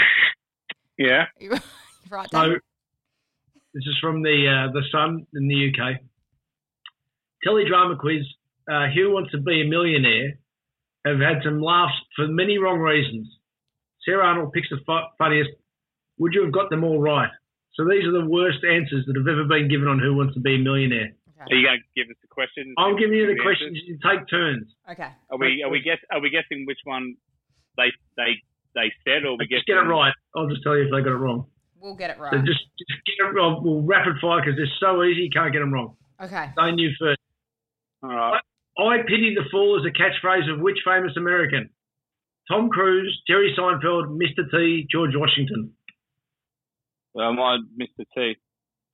Yeah. 0.98 1.25
you're 1.39 1.60
right. 2.10 2.27
So 2.32 2.41
Dan. 2.41 2.60
this 3.74 3.84
is 3.88 3.98
from 4.01 4.22
the 4.22 4.48
uh, 4.48 4.72
the 4.74 4.84
Sun 4.91 5.27
in 5.34 5.48
the 5.48 5.72
UK. 5.72 6.01
Teledrama 7.46 7.98
quiz: 7.98 8.24
uh, 8.70 8.88
Who 8.96 9.12
wants 9.12 9.32
to 9.32 9.39
be 9.39 9.62
a 9.62 9.65
millionaire? 9.65 10.39
Have 11.05 11.20
had 11.20 11.44
some 11.44 11.62
laughs 11.62 11.94
for 12.15 12.27
many 12.27 12.58
wrong 12.58 12.79
reasons. 12.79 13.27
Sarah 14.03 14.25
Arnold 14.25 14.53
picks 14.53 14.70
the 14.70 14.77
fu- 14.86 15.08
funniest. 15.17 15.51
Would 16.17 16.34
you 16.34 16.44
have 16.44 16.51
got 16.51 16.70
them 16.70 16.84
all 16.84 17.00
right? 17.00 17.29
So 17.75 17.84
these 17.84 18.08
are 18.08 18.15
the 18.15 18.25
worst 18.25 18.63
answers 18.63 19.03
that 19.05 19.15
have 19.20 19.27
ever 19.27 19.44
been 19.44 19.67
given 19.67 19.88
on 19.88 20.00
Who 20.00 20.15
Wants 20.15 20.34
to 20.36 20.39
Be 20.39 20.55
a 20.55 20.60
Millionaire. 20.60 21.11
Are 21.46 21.53
you 21.53 21.68
going 21.68 21.77
to 21.77 21.92
give 21.94 22.09
us 22.09 22.18
the 22.24 22.31
questions? 22.31 22.74
I'm 22.79 22.98
giving 22.98 23.14
you 23.14 23.27
the 23.27 23.38
answers? 23.38 23.46
questions. 23.46 23.77
You 23.85 24.00
take 24.01 24.25
turns. 24.31 24.66
Okay. 24.90 25.11
Are 25.29 25.38
we 25.38 25.61
are 25.61 25.70
we 25.70 25.81
guess 25.83 26.00
are 26.09 26.22
we 26.22 26.31
guessing 26.31 26.66
which 26.66 26.79
one 26.85 27.16
they 27.77 27.92
they 28.18 28.42
they 28.74 28.90
said 29.03 29.27
or 29.27 29.38
we 29.38 29.46
Just 29.46 29.68
guessing 29.68 29.77
get 29.77 29.85
it 29.85 29.92
right. 29.92 30.14
I'll 30.35 30.50
just 30.50 30.64
tell 30.64 30.75
you 30.75 30.88
if 30.88 30.92
they 30.92 31.03
got 31.03 31.14
it 31.14 31.22
wrong. 31.22 31.46
We'll 31.77 31.96
get 31.96 32.09
it 32.09 32.18
right. 32.18 32.31
So 32.31 32.38
right. 32.38 32.48
just, 32.48 32.66
just 32.81 32.98
get 33.05 33.29
it 33.29 33.33
wrong. 33.35 33.61
We'll 33.61 33.85
rapid 33.85 34.18
fire 34.18 34.42
because 34.42 34.57
they're 34.57 34.79
so 34.81 35.03
easy. 35.03 35.29
You 35.29 35.29
can't 35.29 35.53
get 35.53 35.59
them 35.59 35.74
wrong. 35.74 35.96
Okay. 36.18 36.50
They 36.57 36.72
knew 36.72 36.90
first. 36.98 37.20
All 38.01 38.09
right. 38.09 38.42
I 38.77 38.98
pity 39.07 39.35
the 39.35 39.46
fool 39.51 39.79
is 39.79 39.85
a 39.85 39.94
catchphrase 39.94 40.51
of 40.51 40.59
which 40.59 40.79
famous 40.83 41.14
American? 41.16 41.70
Tom 42.50 42.70
Cruise, 42.70 43.22
Jerry 43.27 43.55
Seinfeld, 43.57 44.18
Mr. 44.18 44.50
T, 44.51 44.88
George 44.92 45.16
Washington. 45.16 45.72
Well, 47.15 47.33
missed 47.75 47.93
the 47.97 48.05
T. 48.15 48.35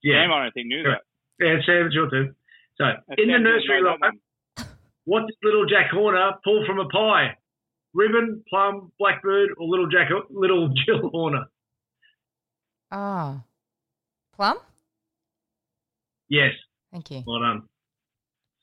Yeah, 0.02 0.22
Sam, 0.24 0.32
I 0.32 0.42
don't 0.44 0.52
think 0.54 0.68
knew 0.68 0.82
that. 0.84 1.02
yeah, 1.44 1.56
Sam, 1.66 1.86
it's 1.86 1.94
your 1.94 2.08
turn. 2.08 2.34
So, 2.78 2.84
That 3.08 3.18
in 3.18 3.28
the 3.28 3.34
Sam 3.34 3.42
didn't 3.42 3.42
nursery 3.42 3.82
know 3.82 3.96
line, 4.00 4.66
what 5.04 5.26
did 5.26 5.36
little 5.42 5.66
Jack 5.66 5.90
Horner 5.90 6.32
pull 6.44 6.64
from 6.66 6.78
a 6.78 6.88
pie? 6.88 7.36
Ribbon, 7.94 8.42
plum, 8.48 8.92
blackbird, 8.98 9.50
or 9.58 9.66
little 9.68 9.88
Jack, 9.88 10.08
little 10.30 10.68
Jill 10.86 11.10
Horner? 11.10 11.44
Oh. 12.90 13.42
Plum? 14.34 14.56
Yes, 16.28 16.52
Thank 16.90 17.10
you. 17.10 17.22
well 17.26 17.40
done. 17.40 17.62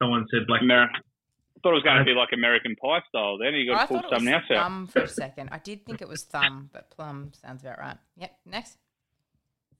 Someone 0.01 0.25
said 0.31 0.47
black. 0.47 0.61
Amer- 0.63 0.89
I 0.91 1.59
thought 1.61 1.71
it 1.71 1.73
was 1.73 1.83
going 1.83 1.97
to 1.99 2.05
be 2.05 2.13
like 2.13 2.29
American 2.33 2.75
Pie 2.77 3.01
style. 3.09 3.37
Then 3.37 3.53
you 3.53 3.71
Oh, 3.71 3.75
got 3.75 3.81
I 3.81 3.81
to 3.83 3.87
pull 3.87 3.97
thought 4.01 4.05
it 4.13 4.15
something 4.15 4.33
else 4.33 4.43
out. 4.51 4.63
thumb 4.63 4.87
for 4.87 5.01
a 5.01 5.07
second. 5.07 5.49
I 5.51 5.57
did 5.59 5.85
think 5.85 6.01
it 6.01 6.07
was 6.07 6.23
thumb, 6.23 6.69
but 6.71 6.89
plum 6.89 7.31
sounds 7.33 7.61
about 7.63 7.77
right. 7.79 7.97
Yep. 8.17 8.31
Next. 8.45 8.77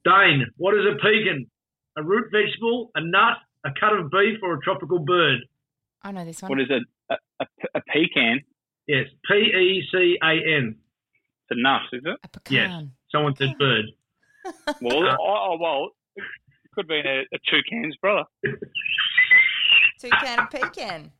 Dane, 0.04 0.46
what 0.56 0.74
is 0.74 0.84
a 0.86 0.94
pecan? 0.96 1.46
A 1.96 2.02
root 2.02 2.26
vegetable, 2.32 2.90
a 2.94 3.00
nut, 3.00 3.36
a 3.64 3.70
cut 3.78 3.92
of 3.92 4.10
beef, 4.10 4.38
or 4.42 4.54
a 4.54 4.60
tropical 4.60 4.98
bird? 5.00 5.40
I 6.02 6.12
know 6.12 6.24
this 6.24 6.40
one. 6.42 6.50
What 6.50 6.60
is 6.60 6.68
it? 6.70 6.82
A, 7.10 7.16
a, 7.40 7.46
a 7.74 7.80
pecan? 7.88 8.40
Yes, 8.86 9.06
P 9.28 9.34
E 9.34 9.82
C 9.92 10.18
A 10.22 10.30
N. 10.56 10.76
It's 10.76 11.58
a 11.58 11.60
nut, 11.60 11.82
is 11.92 12.02
it? 12.04 12.18
A 12.24 12.28
pecan. 12.28 12.92
Someone 13.12 13.34
said 13.36 13.56
bird. 13.58 13.84
Well, 14.80 15.06
uh, 15.06 15.16
oh, 15.20 15.50
oh, 15.50 15.56
well, 15.60 15.88
it 16.16 16.24
could 16.74 16.88
be 16.88 16.94
a, 17.04 17.20
a 17.20 17.38
toucan's 17.50 17.94
brother. 17.96 18.24
Toucan 20.00 20.38
and 20.38 20.50
pecan. 20.50 21.12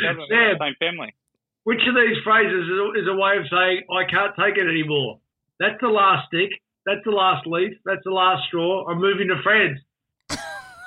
Doesn't? 0.00 0.28
Sam, 0.28 0.56
Same 0.58 0.74
family. 0.80 1.14
which 1.62 1.78
of 1.86 1.94
these 1.94 2.16
phrases 2.24 2.64
is 2.64 2.70
a, 2.70 3.00
is 3.00 3.06
a 3.08 3.14
way 3.14 3.36
of 3.38 3.44
saying 3.48 3.82
I 3.88 4.04
can't 4.10 4.32
take 4.36 4.56
it 4.58 4.68
anymore? 4.68 5.20
That's 5.60 5.80
the 5.80 5.88
last 5.88 6.26
stick. 6.26 6.50
That's 6.86 7.00
the 7.04 7.10
last 7.10 7.46
leaf. 7.46 7.72
That's 7.84 8.02
the 8.04 8.10
last 8.10 8.46
straw. 8.48 8.86
I'm 8.88 9.00
moving 9.00 9.28
to 9.28 9.40
France. 9.42 9.78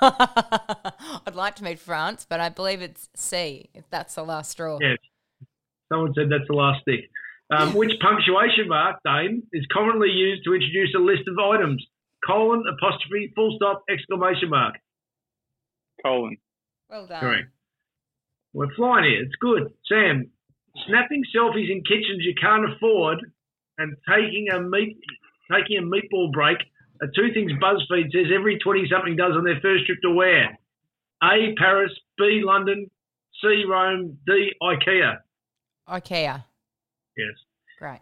I'd 0.00 1.34
like 1.34 1.56
to 1.56 1.64
meet 1.64 1.78
France, 1.78 2.26
but 2.28 2.38
I 2.40 2.48
believe 2.48 2.80
it's 2.80 3.08
C. 3.16 3.68
If 3.74 3.88
that's 3.90 4.14
the 4.14 4.22
last 4.22 4.50
straw. 4.52 4.78
Yes. 4.80 4.98
Someone 5.90 6.12
said 6.14 6.26
that's 6.30 6.46
the 6.48 6.54
last 6.54 6.82
stick. 6.82 7.10
Um, 7.50 7.74
which 7.74 7.92
punctuation 8.00 8.68
mark, 8.68 9.00
Dane, 9.04 9.42
is 9.52 9.66
commonly 9.72 10.10
used 10.10 10.44
to 10.44 10.54
introduce 10.54 10.94
a 10.96 11.00
list 11.00 11.22
of 11.26 11.38
items? 11.38 11.84
Colon, 12.24 12.62
apostrophe, 12.68 13.32
full 13.34 13.56
stop, 13.56 13.82
exclamation 13.90 14.50
mark. 14.50 14.74
Colon. 16.04 16.36
Well 16.90 17.06
done. 17.06 17.20
Correct. 17.20 17.48
We're 18.52 18.74
flying 18.74 19.04
here. 19.04 19.22
It's 19.22 19.36
good. 19.40 19.72
Sam, 19.88 20.30
snapping 20.86 21.22
selfies 21.34 21.70
in 21.70 21.82
kitchens 21.82 22.20
you 22.20 22.34
can't 22.40 22.70
afford 22.70 23.18
and 23.78 23.96
taking 24.08 24.48
a 24.52 24.60
meat 24.60 24.98
taking 25.52 25.78
a 25.78 25.82
meatball 25.82 26.32
break 26.32 26.58
are 27.00 27.08
two 27.14 27.32
things 27.32 27.52
BuzzFeed 27.52 28.10
says 28.12 28.32
every 28.34 28.58
20 28.58 28.88
something 28.90 29.16
does 29.16 29.32
on 29.34 29.44
their 29.44 29.60
first 29.60 29.86
trip 29.86 29.98
to 30.02 30.10
where? 30.10 30.58
A. 31.22 31.54
Paris, 31.56 31.92
B. 32.16 32.42
London, 32.44 32.90
C. 33.40 33.64
Rome, 33.68 34.18
D. 34.26 34.52
IKEA. 34.62 35.18
IKEA. 35.88 36.44
Yes. 37.16 37.34
Great. 37.78 38.00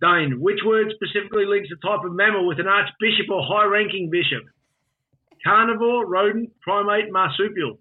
Dane, 0.00 0.40
which 0.40 0.60
word 0.64 0.92
specifically 0.94 1.46
links 1.46 1.68
a 1.72 1.86
type 1.86 2.04
of 2.04 2.12
mammal 2.12 2.46
with 2.46 2.58
an 2.58 2.66
archbishop 2.66 3.30
or 3.30 3.42
high 3.42 3.64
ranking 3.64 4.10
bishop? 4.10 4.44
Carnivore, 5.44 6.06
rodent, 6.06 6.50
primate, 6.60 7.10
marsupial. 7.10 7.78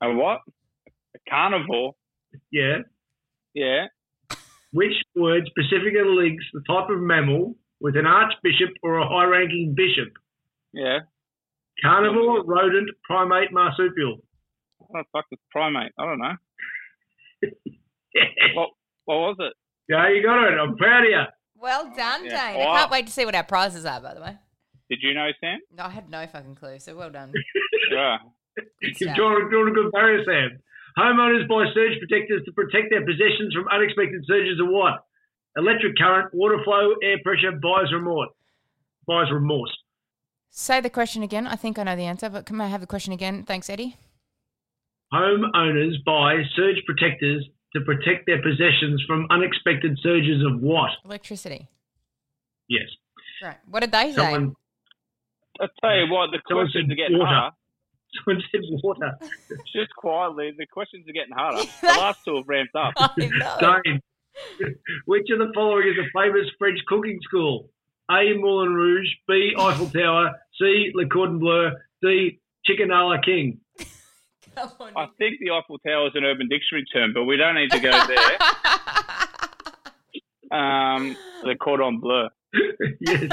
A 0.00 0.12
what? 0.12 0.40
A 0.86 1.30
carnivore? 1.30 1.94
Yeah. 2.50 2.78
Yeah. 3.54 3.86
Which 4.72 4.92
word 5.16 5.44
specifically 5.46 6.02
links 6.04 6.44
the 6.52 6.60
type 6.68 6.90
of 6.90 7.00
mammal 7.00 7.56
with 7.80 7.96
an 7.96 8.06
archbishop 8.06 8.70
or 8.82 8.98
a 8.98 9.08
high 9.08 9.24
ranking 9.24 9.74
bishop? 9.76 10.12
Yeah. 10.72 10.98
Carnivore, 11.82 12.44
rodent, 12.44 12.90
primate, 13.04 13.52
marsupial. 13.52 14.18
What 14.78 15.02
the 15.02 15.04
fuck 15.12 15.24
is 15.32 15.38
primate? 15.50 15.92
I 15.98 16.04
don't 16.04 16.18
know. 16.18 16.34
What, 18.54 18.70
what 19.04 19.16
was 19.16 19.36
it? 19.40 19.52
Yeah, 19.88 20.08
you 20.10 20.22
got 20.22 20.42
it. 20.48 20.58
I'm 20.58 20.76
proud 20.76 21.04
of 21.04 21.10
you. 21.10 21.22
Well 21.56 21.84
done, 21.96 22.24
Yeah. 22.24 22.52
Dane. 22.52 22.60
I 22.68 22.78
can't 22.78 22.90
wait 22.90 23.06
to 23.06 23.12
see 23.12 23.24
what 23.24 23.34
our 23.34 23.44
prizes 23.44 23.84
are, 23.84 24.00
by 24.00 24.14
the 24.14 24.20
way. 24.20 24.36
Did 24.90 24.98
you 25.02 25.14
know, 25.14 25.28
Sam? 25.40 25.58
No, 25.72 25.84
I 25.84 25.90
had 25.90 26.10
no 26.10 26.26
fucking 26.26 26.56
clue, 26.56 26.78
so 26.80 26.96
well 26.96 27.10
done. 27.10 27.32
Yeah. 27.92 28.16
You've 28.82 28.96
stuff. 28.96 29.16
drawn, 29.16 29.48
drawn 29.50 29.68
a 29.68 29.72
good 29.72 29.92
barrier, 29.92 30.24
Sam. 30.24 30.58
Homeowners 30.98 31.46
buy 31.48 31.64
surge 31.74 31.98
protectors 32.00 32.42
to 32.44 32.52
protect 32.52 32.90
their 32.90 33.04
possessions 33.04 33.54
from 33.54 33.68
unexpected 33.70 34.24
surges 34.26 34.58
of 34.60 34.66
what? 34.68 35.04
Electric 35.56 35.96
current, 35.96 36.34
water 36.34 36.58
flow, 36.64 36.94
air 37.02 37.16
pressure, 37.22 37.52
buyer's 37.52 37.92
remorse. 37.92 38.30
Buyer's 39.06 39.30
remorse. 39.32 39.70
Say 40.50 40.80
the 40.80 40.90
question 40.90 41.22
again. 41.22 41.46
I 41.46 41.54
think 41.56 41.78
I 41.78 41.84
know 41.84 41.94
the 41.94 42.02
answer, 42.02 42.28
but 42.28 42.46
can 42.46 42.60
I 42.60 42.66
have 42.66 42.80
the 42.80 42.86
question 42.86 43.12
again? 43.12 43.44
Thanks, 43.44 43.70
Eddie. 43.70 43.96
Homeowners 45.12 46.02
buy 46.04 46.42
surge 46.56 46.82
protectors 46.84 47.46
to 47.74 47.80
protect 47.82 48.26
their 48.26 48.42
possessions 48.42 49.02
from 49.06 49.26
unexpected 49.30 49.98
surges 50.02 50.42
of 50.44 50.60
what? 50.60 50.90
Electricity. 51.04 51.68
Yes. 52.68 52.88
Right. 53.42 53.56
What 53.70 53.80
did 53.80 53.92
they 53.92 54.10
say? 54.12 54.16
Someone, 54.16 54.56
I'll 55.60 55.68
tell 55.80 55.96
you 55.96 56.12
what, 56.12 56.30
the 56.32 56.40
Someone 56.48 56.66
questions 56.66 56.88
said 56.90 57.14
are 57.14 57.18
water. 57.18 57.30
harder. 57.30 57.56
someone 58.24 58.42
said 58.50 58.60
water. 58.82 59.18
Just 59.72 59.94
quietly, 59.96 60.52
the 60.56 60.66
questions 60.66 61.06
are 61.08 61.12
getting 61.12 61.34
harder. 61.34 61.62
The 61.80 61.86
last 61.86 62.24
two 62.24 62.36
have 62.36 62.48
ramped 62.48 62.74
up. 62.74 62.94
I. 62.98 63.80
Dane, 63.84 64.00
which 65.06 65.28
of 65.30 65.38
the 65.38 65.52
following 65.54 65.88
is 65.88 65.96
a 65.98 66.08
famous 66.18 66.46
French 66.58 66.78
cooking 66.86 67.18
school? 67.22 67.70
A. 68.10 68.34
Moulin 68.34 68.72
Rouge, 68.74 69.08
B. 69.26 69.52
Eiffel 69.58 69.90
Tower, 69.90 70.32
C. 70.58 70.90
Le 70.94 71.06
Cordon 71.06 71.38
Bleu, 71.38 71.70
D. 72.02 72.40
Chicken 72.64 72.90
a 72.90 73.04
la 73.04 73.20
King. 73.20 73.60
Come 74.54 74.70
on. 74.80 74.92
I 74.96 75.06
think 75.18 75.36
the 75.40 75.50
Eiffel 75.50 75.78
Tower 75.78 76.08
is 76.08 76.12
an 76.14 76.24
Urban 76.24 76.48
Dictionary 76.48 76.84
term, 76.92 77.12
but 77.14 77.24
we 77.24 77.36
don't 77.36 77.54
need 77.54 77.70
to 77.70 77.80
go 77.80 77.90
there. 77.90 78.38
Um, 80.50 81.16
the 81.44 81.56
cordon 81.56 82.00
bleu. 82.00 82.28
yes. 83.00 83.30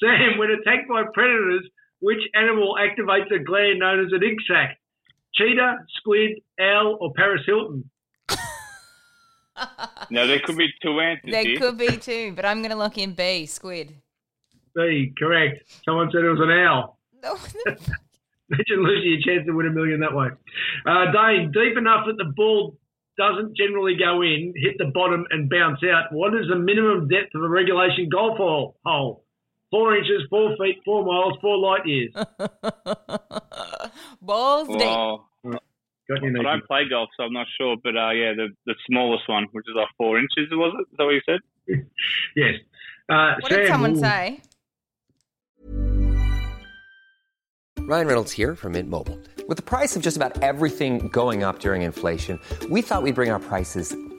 Sam, 0.00 0.38
when 0.38 0.50
attacked 0.50 0.88
by 0.88 1.04
predators, 1.12 1.68
which 2.04 2.20
animal 2.34 2.76
activates 2.78 3.34
a 3.34 3.42
gland 3.42 3.78
known 3.78 4.04
as 4.04 4.12
an 4.12 4.22
ink 4.22 4.38
sac? 4.46 4.78
Cheetah, 5.34 5.78
squid, 5.96 6.32
owl, 6.60 6.98
or 7.00 7.12
Paris 7.16 7.42
Hilton? 7.46 7.90
Now 10.10 10.26
there 10.26 10.40
could 10.40 10.58
be 10.58 10.68
two 10.82 11.00
answers 11.00 11.30
there 11.30 11.44
here. 11.44 11.58
could 11.58 11.78
be 11.78 11.96
two, 11.96 12.32
but 12.34 12.44
I'm 12.44 12.58
going 12.58 12.72
to 12.72 12.76
lock 12.76 12.98
in 12.98 13.14
B, 13.14 13.46
squid. 13.46 13.94
B, 14.74 15.14
correct. 15.16 15.62
Someone 15.84 16.10
said 16.12 16.24
it 16.24 16.28
was 16.28 16.40
an 16.42 16.50
owl. 16.50 16.98
No, 17.22 17.36
Imagine 17.64 18.82
losing 18.84 19.12
your 19.12 19.20
chance 19.24 19.46
to 19.46 19.52
win 19.52 19.66
a 19.66 19.70
million 19.70 20.00
that 20.00 20.12
way. 20.12 20.28
Uh, 20.84 21.12
Dane, 21.12 21.52
deep 21.52 21.78
enough 21.78 22.04
that 22.06 22.18
the 22.18 22.32
ball 22.36 22.76
doesn't 23.16 23.56
generally 23.56 23.94
go 23.96 24.22
in, 24.22 24.52
hit 24.56 24.74
the 24.76 24.90
bottom 24.92 25.24
and 25.30 25.48
bounce 25.48 25.78
out. 25.84 26.12
What 26.12 26.34
is 26.34 26.48
the 26.50 26.58
minimum 26.58 27.08
depth 27.08 27.34
of 27.34 27.42
a 27.42 27.48
regulation 27.48 28.08
golf 28.10 28.36
hole? 28.36 28.76
hole? 28.84 29.23
Four 29.74 29.96
inches, 29.96 30.22
four 30.30 30.54
feet, 30.56 30.80
four 30.84 31.04
miles, 31.04 31.36
four 31.40 31.58
light 31.58 31.84
years. 31.84 32.12
Balls 34.22 34.68
deep. 34.68 34.78
Well, 34.78 35.28
Got 35.42 36.22
I 36.22 36.30
don't 36.30 36.64
play 36.68 36.82
golf, 36.88 37.08
so 37.16 37.24
I'm 37.24 37.32
not 37.32 37.48
sure. 37.58 37.74
But 37.82 37.96
uh, 37.96 38.10
yeah, 38.10 38.34
the 38.36 38.50
the 38.66 38.76
smallest 38.86 39.28
one, 39.28 39.48
which 39.50 39.64
is 39.66 39.74
like 39.74 39.88
four 39.96 40.16
inches, 40.16 40.48
was 40.52 40.76
it? 40.78 40.82
Is 40.92 40.96
that 40.96 41.04
what 41.04 41.10
you 41.10 41.22
said? 41.26 41.40
Yes. 42.36 42.54
Uh, 43.08 43.34
What 43.40 43.50
Sam, 43.50 43.60
did 43.60 43.68
someone 43.68 43.96
ooh, 43.96 44.00
say? 44.00 44.40
Ryan 47.80 48.06
Reynolds 48.06 48.30
here 48.30 48.54
from 48.54 48.74
Mint 48.74 48.88
Mobile. 48.88 49.18
With 49.48 49.56
the 49.56 49.64
price 49.64 49.96
of 49.96 50.02
just 50.02 50.16
about 50.16 50.40
everything 50.40 51.08
going 51.08 51.42
up 51.42 51.58
during 51.58 51.82
inflation, 51.82 52.38
we 52.70 52.80
thought 52.80 53.02
we'd 53.02 53.16
bring 53.16 53.30
our 53.30 53.40
prices 53.40 53.92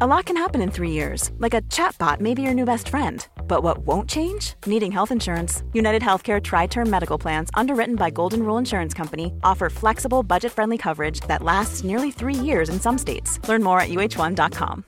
A 0.00 0.06
lot 0.06 0.26
can 0.26 0.36
happen 0.36 0.62
in 0.62 0.70
three 0.70 0.92
years, 0.92 1.32
like 1.38 1.54
a 1.54 1.62
chatbot 1.62 2.20
may 2.20 2.32
be 2.32 2.40
your 2.40 2.54
new 2.54 2.64
best 2.64 2.88
friend. 2.88 3.26
But 3.48 3.64
what 3.64 3.78
won't 3.78 4.08
change? 4.08 4.54
Needing 4.64 4.92
health 4.92 5.10
insurance. 5.10 5.64
United 5.72 6.02
Healthcare 6.02 6.40
Tri 6.40 6.66
Term 6.66 6.88
Medical 6.88 7.18
Plans, 7.18 7.50
underwritten 7.54 7.96
by 7.96 8.08
Golden 8.10 8.44
Rule 8.44 8.58
Insurance 8.58 8.94
Company, 8.94 9.32
offer 9.42 9.68
flexible, 9.68 10.22
budget 10.22 10.52
friendly 10.52 10.78
coverage 10.78 11.18
that 11.22 11.42
lasts 11.42 11.82
nearly 11.82 12.12
three 12.12 12.32
years 12.32 12.68
in 12.68 12.78
some 12.78 12.96
states. 12.96 13.40
Learn 13.48 13.60
more 13.60 13.80
at 13.80 13.88
uh1.com. 13.88 14.84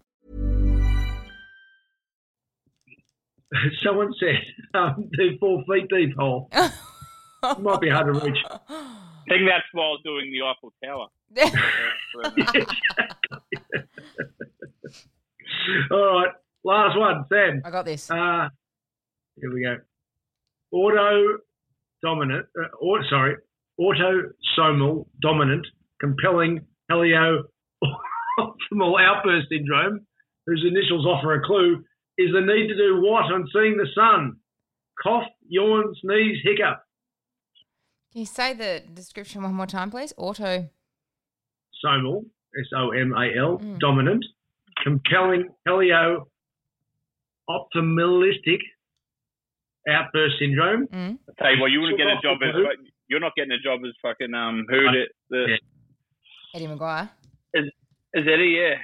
Someone 3.82 4.14
said 4.20 4.36
um, 4.74 5.08
the 5.10 5.36
four 5.40 5.64
feet 5.68 5.88
deep 5.88 6.16
hole. 6.16 6.48
Might 7.58 7.80
be 7.80 7.88
hard 7.88 8.14
to 8.14 8.20
reach. 8.20 8.38
I 8.48 8.78
think 9.28 9.48
that's 9.48 9.64
while 9.72 9.98
doing 10.04 10.30
the 10.30 10.42
Eiffel 10.46 10.72
Tower. 10.84 11.08
All 15.90 16.20
right. 16.20 16.32
Last 16.64 16.98
one, 16.98 17.24
Sam. 17.32 17.62
I 17.64 17.70
got 17.70 17.84
this. 17.84 18.10
Uh, 18.10 18.48
here 19.40 19.52
we 19.52 19.62
go. 19.62 19.76
Auto 20.72 21.38
dominant, 22.02 22.46
uh, 22.58 22.66
or, 22.80 23.00
sorry, 23.08 23.36
autosomal 23.80 25.06
dominant, 25.20 25.66
compelling 26.00 26.60
helio 26.90 27.44
optimal 28.38 29.00
outburst 29.00 29.48
syndrome, 29.50 30.00
whose 30.46 30.64
initials 30.66 31.06
offer 31.06 31.34
a 31.34 31.42
clue, 31.44 31.76
is 32.18 32.28
the 32.32 32.40
need 32.40 32.68
to 32.68 32.76
do 32.76 33.00
what 33.02 33.24
on 33.32 33.46
seeing 33.52 33.76
the 33.76 33.86
sun? 33.94 34.36
Cough, 35.02 35.24
yawn, 35.48 35.94
sneeze, 36.02 36.38
hiccup. 36.44 36.82
Can 38.12 38.20
you 38.20 38.26
say 38.26 38.52
the 38.54 38.82
description 38.92 39.42
one 39.42 39.54
more 39.54 39.66
time, 39.66 39.90
please? 39.90 40.12
Auto. 40.16 40.68
Somal, 41.82 42.24
S 42.58 42.66
O 42.76 42.90
M 42.90 43.12
A 43.16 43.38
L, 43.38 43.58
Mm. 43.58 43.78
dominant, 43.78 44.24
compelling 44.82 45.48
helio 45.66 46.26
optimalistic 47.48 48.58
outburst 49.88 50.34
syndrome. 50.38 50.86
Mm. 50.88 51.18
I 51.28 51.42
tell 51.42 51.54
you 51.54 51.60
what, 51.60 51.70
you 51.70 51.80
wouldn't 51.80 51.98
get 51.98 52.06
a 52.06 52.20
job 52.22 52.38
as 52.42 52.54
you're 53.08 53.20
not 53.20 53.32
getting 53.34 53.52
a 53.52 53.58
job 53.58 53.80
as 53.86 53.92
fucking 54.02 54.34
um 54.34 54.64
who 54.68 54.86
Uh, 54.88 54.92
the, 54.92 55.04
the 55.30 55.46
yeah. 55.48 55.56
Eddie 56.54 56.66
McGuire. 56.66 57.08
is 57.54 57.64
Eddie? 58.14 58.58
Yeah. 58.60 58.74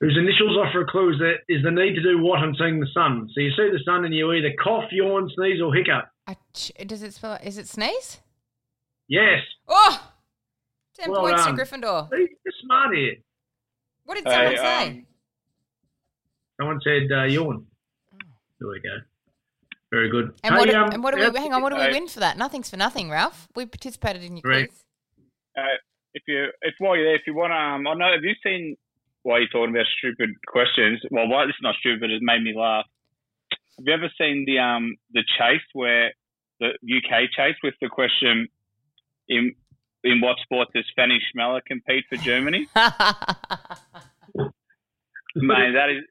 whose 0.00 0.16
initials 0.18 0.56
offer 0.56 0.82
a 0.82 0.86
clue 0.86 1.10
is, 1.12 1.18
that, 1.18 1.34
is 1.48 1.62
the 1.62 1.70
need 1.70 1.94
to 1.94 2.02
do 2.02 2.22
what 2.22 2.38
on 2.40 2.54
seeing 2.58 2.78
the 2.80 2.86
sun. 2.94 3.28
So 3.34 3.40
you 3.40 3.50
see 3.50 3.68
the 3.70 3.80
sun 3.84 4.04
and 4.04 4.14
you 4.14 4.32
either 4.32 4.52
cough, 4.62 4.84
yawn, 4.92 5.30
sneeze, 5.36 5.60
or 5.60 5.74
hiccup. 5.74 6.08
I 6.26 6.36
ch- 6.54 6.72
does 6.86 7.02
it 7.02 7.14
spell? 7.14 7.38
Is 7.42 7.58
it 7.58 7.66
sneeze? 7.68 8.18
Yes. 9.08 9.40
Oh, 9.66 10.10
10 11.00 11.10
Well 11.10 11.22
points 11.22 11.44
done. 11.44 11.56
to 11.56 11.62
Gryffindor. 11.62 12.08
See, 12.10 12.28
You're 12.44 12.54
smart 12.62 12.94
here. 12.96 13.14
What 14.08 14.14
did 14.14 14.24
Hey, 14.26 14.32
someone 14.32 14.56
say? 14.56 14.88
um, 14.88 15.06
Someone 16.58 16.80
said 16.82 17.12
uh, 17.12 17.24
yawn. 17.24 17.66
There 18.58 18.70
we 18.70 18.80
go. 18.80 18.96
Very 19.92 20.08
good. 20.08 20.32
and, 20.42 20.54
Hey, 20.54 20.58
what, 20.60 20.70
um, 20.74 20.92
and 20.94 21.02
what 21.04 21.14
do 21.14 21.20
we? 21.20 21.38
Hang 21.38 21.52
on, 21.52 21.60
what 21.60 21.74
do 21.74 21.76
we 21.76 21.90
win 21.90 22.08
for 22.08 22.20
that? 22.20 22.38
Nothing's 22.38 22.70
for 22.70 22.78
nothing, 22.78 23.10
Ralph. 23.10 23.48
We 23.54 23.66
participated 23.66 24.22
in 24.24 24.38
your 24.38 24.42
Correct. 24.42 24.70
quiz. 24.70 24.84
Uh, 25.58 25.76
if 26.14 26.22
you 26.26 26.46
if 26.62 26.74
while 26.78 26.96
you're 26.96 27.04
there, 27.04 27.16
if 27.16 27.26
you 27.26 27.34
want 27.34 27.50
to, 27.50 27.56
um, 27.56 27.86
I 27.86 27.92
know. 27.92 28.10
Have 28.14 28.24
you 28.24 28.34
seen? 28.42 28.76
Why 29.24 29.40
you're 29.40 29.48
talking 29.48 29.74
about 29.74 29.84
stupid 29.98 30.30
questions, 30.46 31.02
well, 31.10 31.28
why 31.28 31.44
it's 31.44 31.52
not 31.60 31.74
stupid. 31.80 32.10
It 32.10 32.22
made 32.22 32.42
me 32.42 32.54
laugh. 32.56 32.86
Have 33.78 33.84
you 33.86 33.92
ever 33.92 34.08
seen 34.18 34.44
the 34.46 34.58
um 34.58 34.96
the 35.12 35.22
chase 35.38 35.60
where 35.74 36.12
the 36.60 36.68
UK 36.68 37.28
chase 37.36 37.56
with 37.62 37.74
the 37.82 37.90
question 37.90 38.48
in 39.28 39.54
in 40.10 40.20
what 40.20 40.36
sport 40.42 40.68
does 40.74 40.84
Fanny 40.96 41.20
Chmelar 41.34 41.60
compete 41.66 42.04
for 42.08 42.16
Germany? 42.16 42.66
Man, 45.36 45.74
that 45.74 45.90
is 45.90 46.04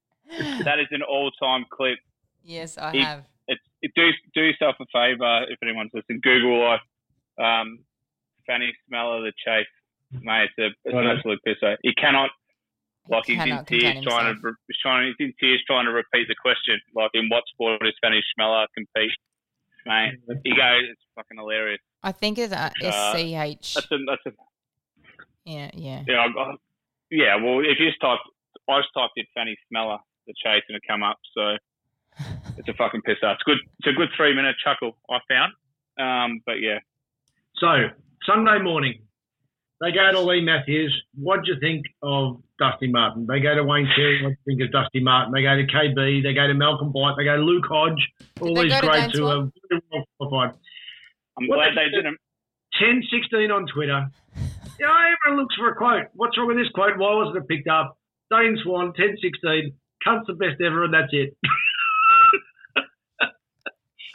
that 0.66 0.80
is 0.80 0.88
an 0.92 1.02
all 1.02 1.32
time 1.32 1.66
clip. 1.72 2.00
yes, 2.44 2.78
I 2.78 2.92
He- 2.92 3.02
have. 3.02 3.24
It's 3.50 3.62
it, 3.82 3.92
do 3.96 4.10
do 4.34 4.42
yourself 4.44 4.76
a 4.82 4.86
favour 4.92 5.44
if 5.50 5.58
anyone's 5.64 5.92
listening. 5.94 6.20
Google 6.22 6.60
like 6.64 6.82
um, 7.40 7.80
Fanny 8.46 8.74
Smeller 8.88 9.22
the 9.22 9.32
chase, 9.46 9.66
mate. 10.12 10.50
It's, 10.50 10.58
a, 10.60 10.66
it's 10.68 10.76
an 10.86 10.96
Righto. 11.06 11.16
absolute 11.18 11.40
pisser. 11.48 11.78
He 11.82 11.94
cannot 11.94 12.30
like 13.10 13.24
he's 13.26 13.36
in 13.40 13.44
cannot 13.48 13.68
contain 13.68 13.94
tears 14.04 14.06
trying 14.06 14.24
to 14.26 14.28
himself. 14.36 14.44
re- 14.44 14.66
he's 14.68 14.78
trying 14.82 15.08
he's 15.08 15.26
in 15.28 15.34
tears 15.40 15.64
trying 15.66 15.86
to 15.86 15.92
repeat 15.92 16.28
the 16.28 16.36
question. 16.42 16.76
Like 16.94 17.12
in 17.14 17.30
what 17.30 17.44
sport 17.48 17.80
does 17.82 17.94
Fanny 18.04 18.22
Chmelar 18.38 18.66
compete? 18.76 19.12
Mate, 19.86 20.20
he 20.44 20.52
goes. 20.52 20.84
It's 20.92 21.02
fucking 21.16 21.38
hilarious. 21.38 21.80
I 22.08 22.14
think 22.14 22.38
it's 22.38 22.54
uh, 22.54 22.70
Uh, 22.82 23.12
SCH. 23.12 23.74
That's 23.76 23.92
a 23.92 23.98
that's 24.08 24.26
a 24.28 24.32
Yeah, 25.44 25.70
yeah. 25.74 26.04
yeah 26.08 26.26
I, 26.26 26.42
I, 26.42 26.56
yeah. 27.12 27.36
Well, 27.36 27.60
if 27.60 27.78
you 27.80 27.88
just 27.90 28.00
type, 28.00 28.20
I 28.70 28.80
just 28.80 28.94
typed 28.94 29.12
in 29.18 29.26
Fanny 29.36 29.58
Smeller 29.68 29.98
the 30.26 30.34
chase 30.42 30.64
and 30.70 30.78
it 30.78 30.84
come 30.88 31.04
up. 31.04 31.18
So 31.36 31.58
it's 32.58 32.70
a 32.70 32.74
fucking 32.76 33.02
pisser. 33.02 33.34
It's 33.34 33.44
good. 33.44 33.58
It's 33.80 33.88
a 33.88 33.92
good 33.92 34.08
three 34.16 34.34
minute 34.34 34.56
chuckle 34.64 34.98
I 35.10 35.20
found. 35.28 35.52
Um, 36.00 36.42
but 36.46 36.62
yeah, 36.62 36.80
So 37.60 37.90
Sunday 38.26 38.60
morning, 38.60 39.02
they 39.82 39.92
go 39.92 40.10
to 40.14 40.22
Leigh 40.22 40.42
Matthews. 40.42 40.96
What 41.16 41.44
do 41.44 41.52
you 41.52 41.60
think 41.60 41.86
of 42.04 42.42
Dusty 42.58 42.88
Martin? 42.88 43.28
They 43.28 43.42
go 43.42 43.54
to 43.54 43.64
Wayne 43.66 43.90
Carey. 43.96 44.24
What 44.24 44.30
do 44.30 44.36
you 44.46 44.58
think 44.58 44.62
of 44.68 44.72
Dusty 44.72 45.02
Martin? 45.02 45.34
They 45.34 45.42
go 45.42 45.58
to 45.58 45.68
KB. 45.68 46.24
They 46.24 46.34
go 46.34 46.48
to 46.48 46.54
Malcolm 46.54 46.94
Blight. 46.94 47.16
They 47.18 47.26
go 47.26 47.36
to 47.36 47.44
Luke 47.44 47.66
Hodge. 47.68 48.00
All 48.40 48.56
they 48.56 48.70
these 48.70 48.80
greats 48.80 49.18
who 49.18 49.26
are 49.28 49.34
Swan? 49.34 49.52
very 49.70 49.82
well 49.92 50.06
qualified. 50.18 50.58
I'm 51.38 51.48
What 51.48 51.56
glad 51.58 51.72
they 51.76 51.86
they 51.90 51.96
didn't. 51.98 52.18
10, 52.80 53.04
16 53.12 53.52
on 53.52 53.66
Twitter. 53.68 54.08
You 54.80 54.86
know, 54.86 54.94
everyone 54.94 55.42
looks 55.44 55.56
for 55.56 55.70
a 55.70 55.76
quote. 55.76 56.06
What's 56.14 56.38
wrong 56.38 56.48
with 56.48 56.58
this 56.58 56.70
quote? 56.74 56.98
Why 56.98 57.14
wasn't 57.16 57.38
it 57.38 57.48
picked 57.48 57.68
up? 57.68 57.98
Dane 58.32 58.58
Swan, 58.64 58.94
10, 58.96 59.18
16. 59.22 59.74
Cunt's 60.04 60.28
the 60.28 60.34
best 60.34 60.62
ever, 60.62 60.84
and 60.84 60.94
that's 60.94 61.12
it. 61.12 61.36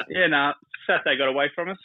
Yeah, 0.08 0.26
no. 0.26 0.52
Saturday 0.86 1.16
got 1.16 1.28
away 1.28 1.50
from 1.54 1.70
us. 1.70 1.78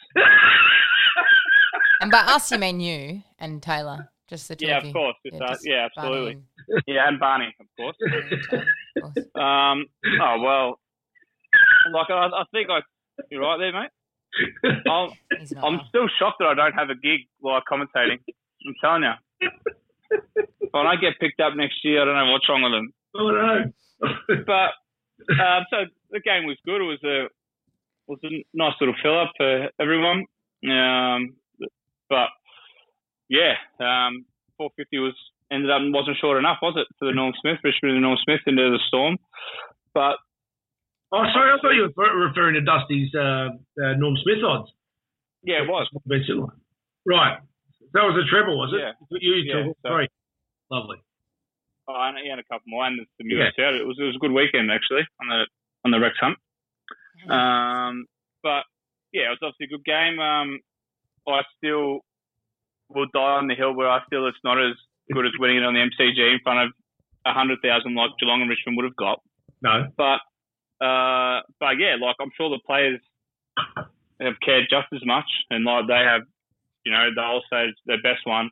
And 2.00 2.10
by 2.10 2.18
us, 2.18 2.50
you 2.50 2.58
mean 2.58 2.80
you 2.80 3.22
and 3.38 3.62
Taylor, 3.62 4.10
just 4.28 4.48
the 4.48 4.56
two 4.56 4.66
Yeah, 4.66 4.78
of 4.78 4.82
of 4.82 4.86
you. 4.88 4.92
course. 4.92 5.16
It's, 5.24 5.40
uh, 5.40 5.56
yeah, 5.64 5.86
absolutely. 5.96 6.32
and- 6.68 6.82
Yeah, 6.86 7.08
and 7.08 7.18
Barney, 7.18 7.54
of 7.58 7.66
course. 7.76 7.96
of 8.02 9.12
course. 9.14 9.26
Um, 9.34 9.86
oh 10.20 10.40
well, 10.42 10.80
like 11.92 12.10
I, 12.10 12.26
I 12.26 12.44
think 12.52 12.68
I, 12.70 12.80
you're 13.30 13.40
right 13.40 13.56
there, 13.58 13.72
mate. 13.72 13.90
I'm, 14.90 15.10
He's. 15.38 15.52
I'm 15.62 15.80
still 15.88 16.08
shocked 16.18 16.38
that 16.40 16.48
I 16.48 16.54
don't 16.54 16.74
have 16.74 16.90
a 16.90 16.94
gig 16.94 17.28
while 17.40 17.60
commentating. 17.70 18.18
I'm 18.66 18.74
telling 18.80 19.02
you. 19.02 19.50
If 20.60 20.74
I 20.74 20.82
don't 20.82 21.00
get 21.00 21.18
picked 21.20 21.40
up 21.40 21.54
next 21.56 21.84
year, 21.84 22.02
I 22.02 22.04
don't 22.04 22.14
know 22.14 22.32
what's 22.32 22.48
wrong 22.48 22.62
with 22.62 22.72
them. 22.72 22.92
Oh, 23.16 23.30
no. 23.30 23.72
But 24.46 24.72
um, 25.32 25.64
so 25.70 25.76
the 26.10 26.20
game 26.20 26.44
was 26.46 26.56
good. 26.64 26.80
It 26.80 26.84
was 26.84 27.02
a 27.04 27.28
was 28.06 28.18
a 28.24 28.44
nice 28.54 28.74
little 28.80 28.94
fill 29.02 29.20
up 29.20 29.32
for 29.36 29.68
everyone. 29.80 30.24
Um, 30.64 31.34
but 32.08 32.28
yeah, 33.28 33.54
um, 33.80 34.24
450 34.56 34.98
was 34.98 35.14
ended 35.52 35.70
up 35.70 35.82
wasn't 35.92 36.16
short 36.20 36.38
enough, 36.38 36.58
was 36.62 36.74
it, 36.76 36.86
for 36.98 37.06
the 37.06 37.14
Norm 37.14 37.32
Smith, 37.40 37.58
Richmond 37.62 37.94
and 37.94 38.02
Norm 38.02 38.18
Smith 38.24 38.40
into 38.46 38.70
the 38.70 38.80
storm. 38.88 39.18
But 39.94 40.16
Oh, 41.12 41.24
sorry. 41.32 41.52
I 41.52 41.56
thought 41.62 41.72
you 41.72 41.88
were 41.96 42.26
referring 42.28 42.54
to 42.54 42.60
Dusty's 42.60 43.14
uh, 43.14 43.48
uh, 43.82 43.94
Norm 43.96 44.16
Smith 44.22 44.44
odds. 44.44 44.70
yeah, 45.42 45.62
it 45.62 45.68
was. 45.68 45.88
Right. 47.06 47.38
That 47.94 48.02
was 48.04 48.20
a 48.22 48.28
treble, 48.28 48.58
was 48.58 48.74
it? 48.74 48.80
Yeah. 48.84 48.92
You 49.20 49.34
Yeah, 49.44 49.52
treble. 49.54 49.74
so- 49.82 49.88
Sorry. 49.88 50.08
Lovely. 50.70 50.98
Oh, 51.88 51.96
and 51.96 52.18
he 52.22 52.28
had 52.28 52.38
a 52.38 52.44
couple 52.44 52.64
more, 52.68 52.84
and 52.84 53.00
Yeah. 53.20 53.46
US 53.48 53.54
out. 53.58 53.72
It 53.74 53.86
was 53.86 53.96
it 53.98 54.04
was 54.04 54.16
a 54.16 54.18
good 54.18 54.32
weekend 54.32 54.70
actually 54.70 55.06
on 55.22 55.28
the 55.28 55.46
on 55.86 55.90
the 55.90 55.98
Rex 55.98 56.16
hunt. 56.20 56.36
Um, 57.30 58.04
but 58.42 58.64
yeah, 59.12 59.32
it 59.32 59.36
was 59.36 59.38
obviously 59.42 59.72
a 59.72 59.78
good 59.78 59.84
game. 59.84 60.20
Um, 60.20 60.60
I 61.26 61.40
still 61.56 62.00
will 62.90 63.06
die 63.14 63.40
on 63.40 63.48
the 63.48 63.54
hill 63.54 63.72
where 63.74 63.88
I 63.88 64.00
feel 64.10 64.26
it's 64.26 64.36
not 64.44 64.58
as 64.60 64.74
good 65.12 65.24
as 65.24 65.32
winning 65.38 65.56
it 65.58 65.64
on 65.64 65.72
the 65.72 65.80
MCG 65.80 66.18
in 66.34 66.40
front 66.44 66.60
of 66.68 66.72
a 67.24 67.32
hundred 67.32 67.58
thousand 67.62 67.94
like 67.94 68.10
Geelong 68.20 68.42
and 68.42 68.50
Richmond 68.50 68.76
would 68.76 68.84
have 68.84 68.96
got. 68.96 69.20
No. 69.62 69.88
But 69.96 70.20
uh, 70.80 71.40
but 71.60 71.78
yeah, 71.78 71.96
like 72.00 72.16
I'm 72.20 72.30
sure 72.36 72.50
the 72.50 72.60
players 72.66 73.00
have 74.20 74.34
cared 74.44 74.66
just 74.70 74.88
as 74.92 75.04
much, 75.04 75.28
and 75.50 75.64
like 75.64 75.86
they 75.86 76.02
have, 76.04 76.22
you 76.84 76.92
know, 76.92 77.08
they'll 77.14 77.42
say 77.50 77.68
it's 77.68 77.80
their 77.86 78.02
best 78.02 78.24
one 78.24 78.50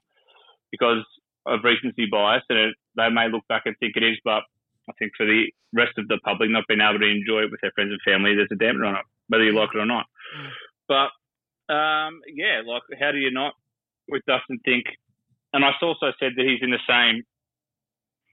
because 0.71 1.05
of 1.47 1.61
recency 1.63 2.07
bias, 2.11 2.43
and 2.49 2.59
it, 2.59 2.75
they 2.97 3.09
may 3.09 3.29
look 3.31 3.47
back 3.49 3.63
and 3.67 3.77
think 3.79 3.97
it 3.97 4.03
is, 4.03 4.19
but 4.25 4.43
I 4.89 4.93
think 4.99 5.13
for 5.17 5.27
the 5.27 5.47
rest 5.73 5.99
of 5.99 6.09
the 6.09 6.19
public 6.25 6.51
not 6.51 6.65
being 6.69 6.81
able 6.81 6.99
to 6.99 7.07
enjoy 7.07 7.45
it 7.45 7.51
with 7.51 7.61
their 7.61 7.73
friends 7.73 7.91
and 7.91 8.01
family, 8.05 8.35
there's 8.35 8.51
a 8.53 8.57
dampener 8.57 8.89
on 8.89 8.97
it, 8.97 9.07
whether 9.29 9.45
you 9.45 9.55
like 9.55 9.71
it 9.75 9.79
or 9.79 9.87
not. 9.87 10.07
But 10.89 11.11
um, 11.73 12.23
yeah, 12.33 12.63
like 12.67 12.83
how 12.99 13.13
do 13.13 13.19
you 13.19 13.31
not 13.31 13.55
with 14.09 14.23
Dustin 14.27 14.61
think? 14.65 14.87
And 15.53 15.65
I 15.65 15.71
also 15.81 16.13
said 16.19 16.33
that 16.37 16.47
he's 16.47 16.63
in 16.63 16.71
the 16.71 16.83
same, 16.89 17.23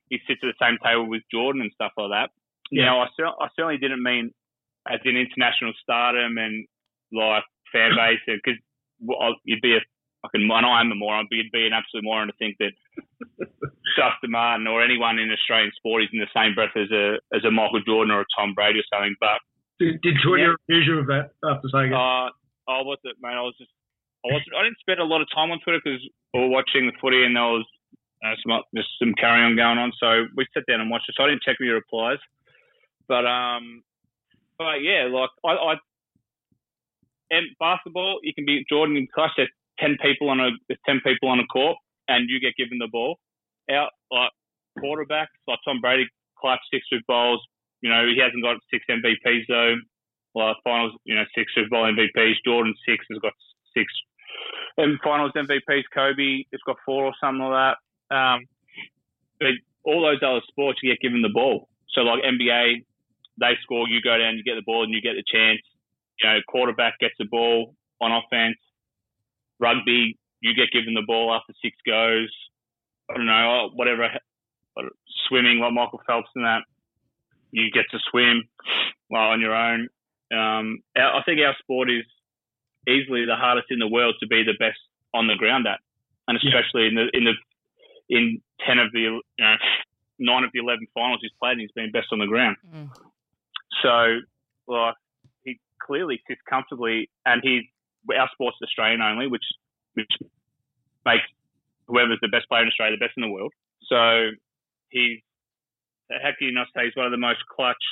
he 0.09 0.19
sits 0.27 0.41
at 0.43 0.53
the 0.53 0.65
same 0.65 0.77
table 0.83 1.07
with 1.07 1.21
Jordan 1.31 1.61
and 1.61 1.71
stuff 1.73 1.93
like 1.97 2.11
that. 2.11 2.29
Yeah. 2.73 2.95
I, 2.95 3.07
cer- 3.15 3.39
I 3.39 3.47
certainly 3.55 3.77
didn't 3.77 4.03
mean 4.03 4.31
as 4.89 4.99
in 5.05 5.15
international 5.15 5.73
stardom 5.81 6.37
and 6.37 6.65
like 7.11 7.43
fan 7.71 7.91
base, 7.97 8.19
because 8.25 8.59
you'd 9.45 9.61
be 9.61 9.75
a 9.75 9.81
fucking, 10.23 10.47
and 10.49 10.65
I'm 10.65 10.91
a 10.91 10.95
moron, 10.95 11.27
but 11.29 11.35
you'd 11.35 11.51
be 11.51 11.67
an 11.67 11.73
absolute 11.73 12.03
moron 12.03 12.27
to 12.27 12.33
think 12.39 12.57
that 12.59 12.73
Dustin 13.97 14.31
Martin 14.31 14.67
or 14.67 14.83
anyone 14.83 15.19
in 15.19 15.31
Australian 15.31 15.71
sport 15.75 16.03
is 16.03 16.09
in 16.11 16.19
the 16.19 16.31
same 16.35 16.55
breath 16.55 16.75
as 16.75 16.89
a 16.91 17.19
as 17.35 17.45
a 17.45 17.51
Michael 17.51 17.83
Jordan 17.85 18.11
or 18.11 18.21
a 18.21 18.31
Tom 18.35 18.53
Brady 18.53 18.79
or 18.79 18.87
something. 18.91 19.15
But 19.19 19.39
Did, 19.79 20.01
did 20.01 20.17
you 20.87 20.99
of 20.99 21.07
that 21.07 21.31
after 21.43 21.69
saying 21.69 21.91
it? 21.91 21.99
uh, 21.99 22.31
I 22.67 22.79
was 22.81 22.97
it, 23.03 23.17
mate. 23.21 23.35
I 23.35 23.43
was 23.43 23.55
just 23.59 23.71
I 24.25 24.33
was 24.33 24.41
I 24.57 24.63
didn't 24.63 24.79
spend 24.79 24.99
a 24.99 25.05
lot 25.05 25.21
of 25.21 25.27
time 25.35 25.51
on 25.51 25.59
Twitter 25.59 25.81
because 25.83 26.01
we 26.33 26.39
were 26.39 26.49
watching 26.49 26.87
the 26.87 26.95
footy 26.99 27.23
and 27.23 27.35
there 27.35 27.43
was 27.43 27.67
uh, 28.23 28.35
some 28.41 28.63
just 28.75 28.89
some 28.99 29.13
carry 29.19 29.43
on 29.43 29.55
going 29.55 29.77
on. 29.77 29.91
So 29.99 30.25
we 30.35 30.47
sat 30.53 30.63
down 30.67 30.79
and 30.81 30.89
watched 30.89 31.09
it. 31.09 31.15
So 31.17 31.23
I 31.23 31.29
didn't 31.29 31.43
check 31.43 31.57
your 31.59 31.75
replies, 31.75 32.19
but 33.07 33.25
um, 33.25 33.83
but 34.57 34.81
yeah, 34.81 35.07
like 35.11 35.29
I, 35.45 35.49
I 35.51 35.73
and 37.31 37.47
basketball, 37.59 38.19
you 38.23 38.33
can 38.33 38.45
be 38.45 38.65
Jordan 38.69 38.97
in 38.97 39.07
clutch. 39.13 39.31
There's 39.37 39.49
ten 39.79 39.97
people 40.01 40.29
on 40.29 40.39
a 40.39 40.49
ten 40.85 41.01
people 41.03 41.29
on 41.29 41.39
a 41.39 41.45
court, 41.47 41.77
and 42.07 42.29
you 42.29 42.39
get 42.39 42.55
given 42.57 42.77
the 42.79 42.89
ball. 42.91 43.17
Out 43.71 43.91
like 44.11 44.31
quarterbacks, 44.79 45.33
like 45.47 45.59
Tom 45.65 45.79
Brady, 45.81 46.07
clutch 46.39 46.59
six 46.71 46.85
Super 46.89 47.03
Bowls. 47.07 47.41
You 47.81 47.89
know 47.89 48.05
he 48.05 48.19
hasn't 48.21 48.43
got 48.43 48.57
six 48.71 48.83
MVPs 48.89 49.43
though. 49.47 49.75
Well, 50.35 50.55
finals, 50.63 50.93
you 51.05 51.15
know, 51.15 51.23
six 51.35 51.53
Super 51.53 51.69
Bowl 51.69 51.85
MVPs. 51.85 52.35
Jordan 52.45 52.73
six 52.85 53.05
has 53.09 53.19
got 53.19 53.33
six 53.75 53.91
and 54.77 54.99
finals 55.03 55.31
MVPs. 55.35 55.83
Kobe 55.93 56.43
has 56.51 56.61
got 56.65 56.77
four 56.85 57.05
or 57.05 57.13
something 57.21 57.43
like 57.45 57.75
that. 58.09 58.15
Um, 58.15 58.45
but 59.39 59.49
all 59.85 60.01
those 60.01 60.21
other 60.25 60.41
sports, 60.47 60.79
you 60.81 60.91
get 60.91 61.01
given 61.01 61.21
the 61.21 61.29
ball. 61.29 61.67
So 61.89 62.01
like 62.01 62.23
NBA, 62.23 62.83
they 63.39 63.53
score, 63.63 63.87
you 63.87 64.01
go 64.01 64.17
down, 64.17 64.37
you 64.37 64.43
get 64.43 64.55
the 64.55 64.65
ball, 64.65 64.83
and 64.83 64.93
you 64.93 65.01
get 65.01 65.15
the 65.15 65.23
chance. 65.25 65.61
You 66.21 66.29
know, 66.29 66.39
quarterback 66.47 66.99
gets 66.99 67.15
the 67.17 67.25
ball 67.25 67.75
on 68.01 68.11
offense. 68.11 68.57
Rugby, 69.59 70.17
you 70.41 70.53
get 70.53 70.71
given 70.71 70.93
the 70.93 71.05
ball 71.05 71.33
after 71.33 71.53
six 71.61 71.75
goes. 71.85 72.31
I 73.09 73.17
don't 73.17 73.25
know, 73.25 73.69
whatever. 73.73 74.09
Swimming, 75.27 75.59
like 75.59 75.73
Michael 75.73 76.01
Phelps 76.05 76.29
and 76.35 76.45
that, 76.45 76.63
you 77.51 77.71
get 77.71 77.85
to 77.91 77.99
swim 78.09 78.43
well 79.09 79.29
on 79.29 79.41
your 79.41 79.55
own. 79.55 79.87
Um, 80.33 80.79
I 80.95 81.21
think 81.25 81.39
our 81.39 81.55
sport 81.59 81.89
is 81.89 82.05
easily 82.87 83.25
the 83.25 83.35
hardest 83.35 83.67
in 83.69 83.79
the 83.79 83.87
world 83.87 84.15
to 84.19 84.27
be 84.27 84.43
the 84.43 84.57
best 84.59 84.79
on 85.13 85.27
the 85.27 85.35
ground 85.35 85.67
at, 85.67 85.79
and 86.27 86.37
especially 86.37 86.87
in 86.87 86.95
the 86.95 87.07
in 87.13 87.23
the 87.23 87.33
in 88.09 88.41
ten 88.65 88.79
of 88.79 88.91
the 88.91 88.99
you 88.99 89.21
know 89.39 89.55
nine 90.19 90.43
of 90.43 90.51
the 90.53 90.59
eleven 90.59 90.87
finals 90.93 91.19
he's 91.21 91.31
played, 91.39 91.53
and 91.53 91.61
he's 91.61 91.71
been 91.71 91.91
best 91.91 92.07
on 92.11 92.19
the 92.19 92.25
ground. 92.25 92.57
Mm. 92.73 92.89
So, 93.83 94.19
like, 94.67 94.95
he 95.43 95.59
clearly 95.85 96.21
sits 96.27 96.41
comfortably, 96.49 97.09
and 97.25 97.41
he's 97.43 97.63
our 98.17 98.29
sport's 98.33 98.57
Australian 98.63 99.01
only, 99.01 99.27
which 99.27 99.45
which 99.93 100.11
makes 101.05 101.27
whoever's 101.87 102.19
the 102.21 102.29
best 102.29 102.47
player 102.47 102.63
in 102.63 102.67
Australia 102.69 102.97
the 102.97 103.05
best 103.05 103.13
in 103.17 103.23
the 103.23 103.29
world. 103.29 103.51
So 103.85 104.31
he's 104.89 105.19
how 106.09 106.31
can 106.37 106.47
you 106.47 106.53
not 106.53 106.67
say 106.75 106.85
he's 106.85 106.95
one 106.95 107.05
of 107.05 107.11
the 107.11 107.21
most 107.21 107.39
clutch 107.51 107.83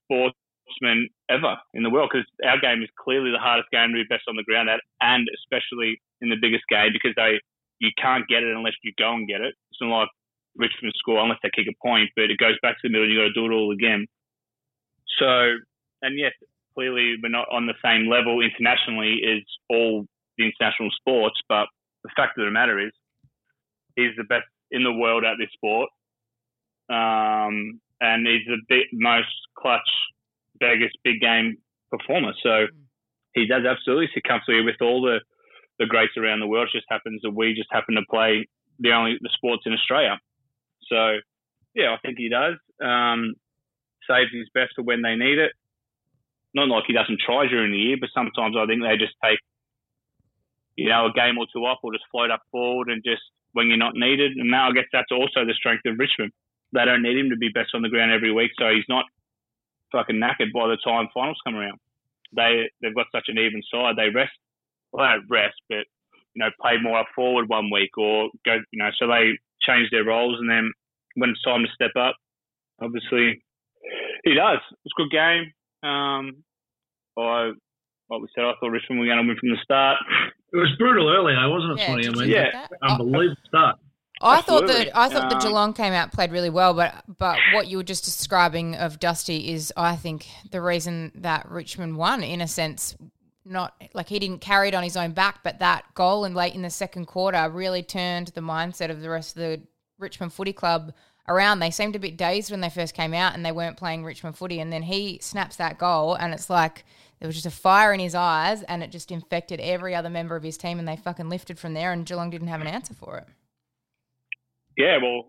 sportsmen 0.00 1.08
ever 1.28 1.56
in 1.72 1.82
the 1.82 1.90
world? 1.90 2.10
Because 2.12 2.26
our 2.44 2.60
game 2.60 2.82
is 2.82 2.90
clearly 2.98 3.30
the 3.30 3.42
hardest 3.42 3.70
game 3.70 3.90
to 3.92 4.00
be 4.00 4.08
best 4.08 4.24
on 4.28 4.36
the 4.36 4.44
ground 4.44 4.68
at, 4.68 4.80
and 5.00 5.28
especially 5.34 6.00
in 6.20 6.28
the 6.28 6.40
biggest 6.40 6.64
game 6.68 6.92
because 6.92 7.12
they 7.16 7.40
you 7.80 7.90
can't 8.00 8.26
get 8.28 8.42
it 8.42 8.54
unless 8.54 8.74
you 8.82 8.92
go 8.98 9.12
and 9.12 9.28
get 9.28 9.40
it. 9.40 9.54
It's 9.70 9.80
not 9.80 10.06
like 10.06 10.12
Richmond 10.56 10.94
score 10.96 11.18
unless 11.18 11.42
they 11.42 11.50
kick 11.50 11.66
a 11.68 11.76
point, 11.82 12.10
but 12.16 12.30
it 12.30 12.38
goes 12.38 12.56
back 12.62 12.76
to 12.80 12.88
the 12.88 12.90
middle 12.90 13.04
and 13.04 13.12
you 13.12 13.20
got 13.20 13.34
to 13.34 13.36
do 13.36 13.46
it 13.46 13.54
all 13.54 13.72
again. 13.72 14.06
So, 15.18 15.56
and 16.02 16.18
yes, 16.18 16.32
clearly 16.74 17.14
we're 17.22 17.28
not 17.28 17.48
on 17.50 17.66
the 17.66 17.74
same 17.84 18.08
level 18.08 18.40
internationally 18.40 19.20
as 19.24 19.42
all 19.70 20.06
the 20.38 20.44
international 20.44 20.90
sports, 20.96 21.40
but 21.48 21.66
the 22.02 22.10
fact 22.16 22.38
of 22.38 22.44
the 22.44 22.50
matter 22.50 22.78
is, 22.78 22.92
he's 23.96 24.16
the 24.16 24.24
best 24.24 24.46
in 24.70 24.82
the 24.82 24.92
world 24.92 25.24
at 25.24 25.36
this 25.38 25.50
sport. 25.54 25.88
Um, 26.90 27.80
and 28.00 28.26
he's 28.26 28.44
the 28.46 28.82
most 28.92 29.28
clutch, 29.56 29.88
biggest 30.58 30.96
big 31.04 31.20
game 31.20 31.56
performer. 31.90 32.32
So 32.42 32.66
he 33.34 33.46
does 33.46 33.64
absolutely 33.64 34.08
sit 34.12 34.24
comfortably 34.24 34.62
with 34.62 34.76
all 34.82 35.00
the, 35.00 35.20
the 35.78 35.86
greats 35.86 36.16
around 36.16 36.40
the 36.40 36.46
world. 36.46 36.68
It 36.68 36.78
just 36.78 36.90
happens 36.90 37.20
that 37.22 37.30
we 37.30 37.54
just 37.54 37.68
happen 37.72 37.94
to 37.94 38.02
play 38.10 38.46
the 38.80 38.92
only 38.92 39.16
the 39.20 39.30
sports 39.34 39.62
in 39.66 39.72
Australia. 39.72 40.18
So 40.90 41.18
yeah, 41.74 41.94
I 41.94 41.98
think 42.04 42.18
he 42.18 42.28
does. 42.28 42.54
Um, 42.82 43.34
saves 44.08 44.32
his 44.32 44.48
best 44.54 44.72
for 44.74 44.82
when 44.82 45.02
they 45.02 45.14
need 45.16 45.38
it. 45.38 45.52
Not 46.54 46.68
like 46.68 46.84
he 46.86 46.92
doesn't 46.92 47.20
try 47.24 47.46
during 47.46 47.72
the 47.72 47.78
year, 47.78 47.96
but 48.00 48.10
sometimes 48.14 48.56
I 48.56 48.66
think 48.66 48.82
they 48.82 48.96
just 48.96 49.16
take, 49.22 49.38
you 50.76 50.88
know, 50.88 51.06
a 51.06 51.12
game 51.12 51.38
or 51.38 51.46
two 51.52 51.66
off 51.66 51.82
or 51.82 51.92
just 51.92 52.06
float 52.10 52.30
up 52.30 52.42
forward 52.50 52.88
and 52.88 53.02
just 53.04 53.22
when 53.52 53.68
you're 53.68 53.76
not 53.76 53.94
needed. 53.94 54.32
And 54.36 54.50
now 54.50 54.68
I 54.68 54.72
guess 54.72 54.86
that's 54.92 55.10
also 55.10 55.44
the 55.44 55.54
strength 55.54 55.82
of 55.86 55.98
Richmond. 55.98 56.32
They 56.72 56.84
don't 56.84 57.02
need 57.02 57.18
him 57.18 57.30
to 57.30 57.36
be 57.36 57.48
best 57.48 57.74
on 57.74 57.82
the 57.82 57.88
ground 57.88 58.12
every 58.12 58.32
week, 58.32 58.50
so 58.58 58.70
he's 58.70 58.88
not 58.88 59.04
fucking 59.92 60.16
knackered 60.16 60.52
by 60.52 60.66
the 60.66 60.78
time 60.84 61.08
finals 61.14 61.38
come 61.46 61.54
around. 61.54 61.78
They 62.34 62.68
they've 62.82 62.94
got 62.94 63.06
such 63.14 63.26
an 63.28 63.38
even 63.38 63.62
side. 63.70 63.94
They 63.96 64.10
rest, 64.10 64.34
well, 64.92 65.06
don't 65.06 65.26
rest, 65.30 65.54
but 65.68 65.86
you 66.34 66.42
know, 66.42 66.50
play 66.60 66.74
more 66.82 66.98
up 66.98 67.06
forward 67.14 67.48
one 67.48 67.70
week 67.70 67.96
or 67.96 68.28
go, 68.44 68.58
you 68.72 68.78
know, 68.82 68.90
so 68.98 69.06
they 69.06 69.38
change 69.62 69.88
their 69.90 70.04
roles, 70.04 70.38
and 70.40 70.50
then 70.50 70.72
when 71.14 71.30
it's 71.30 71.42
time 71.42 71.62
to 71.62 71.70
step 71.72 71.94
up, 71.96 72.16
obviously 72.82 73.40
he 74.24 74.34
does. 74.34 74.58
It's 74.84 74.92
a 74.98 75.02
good 75.02 75.10
game. 75.10 75.52
Um, 75.88 76.44
I, 77.18 77.52
like 78.10 78.20
we 78.20 78.28
said, 78.34 78.44
I 78.44 78.52
thought 78.60 78.70
Richmond 78.70 79.00
were 79.00 79.06
going 79.06 79.18
to 79.18 79.26
win 79.26 79.36
from 79.38 79.50
the 79.50 79.58
start. 79.62 79.98
It 80.52 80.56
was 80.56 80.70
brutal 80.78 81.08
early, 81.08 81.34
though, 81.34 81.50
wasn't 81.50 81.72
it, 81.72 81.78
Yeah, 81.80 81.86
Swanee? 81.86 82.06
I 82.06 82.10
mean, 82.10 82.30
Yeah. 82.30 82.66
unbelievable 82.82 83.36
start. 83.46 83.76
I 84.22 84.40
thought 84.40 84.66
that 84.68 84.96
I 84.96 85.08
thought 85.08 85.28
the 85.28 85.36
Um, 85.36 85.42
Geelong 85.42 85.72
came 85.74 85.92
out 85.92 86.12
played 86.12 86.30
really 86.30 86.48
well, 86.48 86.72
but 86.72 87.04
but 87.18 87.36
what 87.52 87.66
you 87.66 87.76
were 87.76 87.82
just 87.82 88.04
describing 88.04 88.76
of 88.76 89.00
Dusty 89.00 89.50
is, 89.52 89.72
I 89.76 89.96
think, 89.96 90.28
the 90.50 90.62
reason 90.62 91.10
that 91.16 91.48
Richmond 91.50 91.96
won. 91.96 92.22
In 92.22 92.40
a 92.40 92.46
sense, 92.46 92.96
not 93.44 93.74
like 93.92 94.08
he 94.08 94.18
didn't 94.20 94.38
carry 94.40 94.68
it 94.68 94.74
on 94.74 94.84
his 94.84 94.96
own 94.96 95.10
back, 95.12 95.40
but 95.42 95.58
that 95.58 95.92
goal 95.94 96.24
in 96.24 96.32
late 96.32 96.54
in 96.54 96.62
the 96.62 96.70
second 96.70 97.06
quarter 97.06 97.50
really 97.50 97.82
turned 97.82 98.28
the 98.28 98.40
mindset 98.40 98.88
of 98.90 99.02
the 99.02 99.10
rest 99.10 99.36
of 99.36 99.42
the 99.42 99.62
Richmond 99.98 100.32
Footy 100.32 100.52
Club 100.52 100.92
around. 101.28 101.58
They 101.58 101.70
seemed 101.70 101.96
a 101.96 101.98
bit 101.98 102.16
dazed 102.16 102.50
when 102.50 102.60
they 102.60 102.70
first 102.70 102.94
came 102.94 103.14
out 103.14 103.34
and 103.34 103.44
they 103.44 103.52
weren't 103.52 103.76
playing 103.76 104.04
Richmond 104.04 104.36
footy, 104.36 104.60
and 104.60 104.72
then 104.72 104.82
he 104.82 105.18
snaps 105.20 105.56
that 105.56 105.78
goal, 105.78 106.14
and 106.14 106.32
it's 106.34 106.50
like 106.50 106.84
there 107.20 107.28
was 107.28 107.36
just 107.36 107.46
a 107.46 107.50
fire 107.50 107.92
in 107.92 108.00
his 108.00 108.14
eyes, 108.14 108.62
and 108.64 108.82
it 108.82 108.90
just 108.90 109.10
infected 109.10 109.60
every 109.60 109.94
other 109.94 110.10
member 110.10 110.36
of 110.36 110.42
his 110.42 110.56
team, 110.56 110.78
and 110.78 110.86
they 110.86 110.96
fucking 110.96 111.28
lifted 111.28 111.58
from 111.58 111.74
there, 111.74 111.92
and 111.92 112.06
Geelong 112.06 112.30
didn't 112.30 112.48
have 112.48 112.60
an 112.60 112.66
answer 112.66 112.94
for 112.94 113.18
it. 113.18 113.26
Yeah, 114.76 114.98
well, 114.98 115.28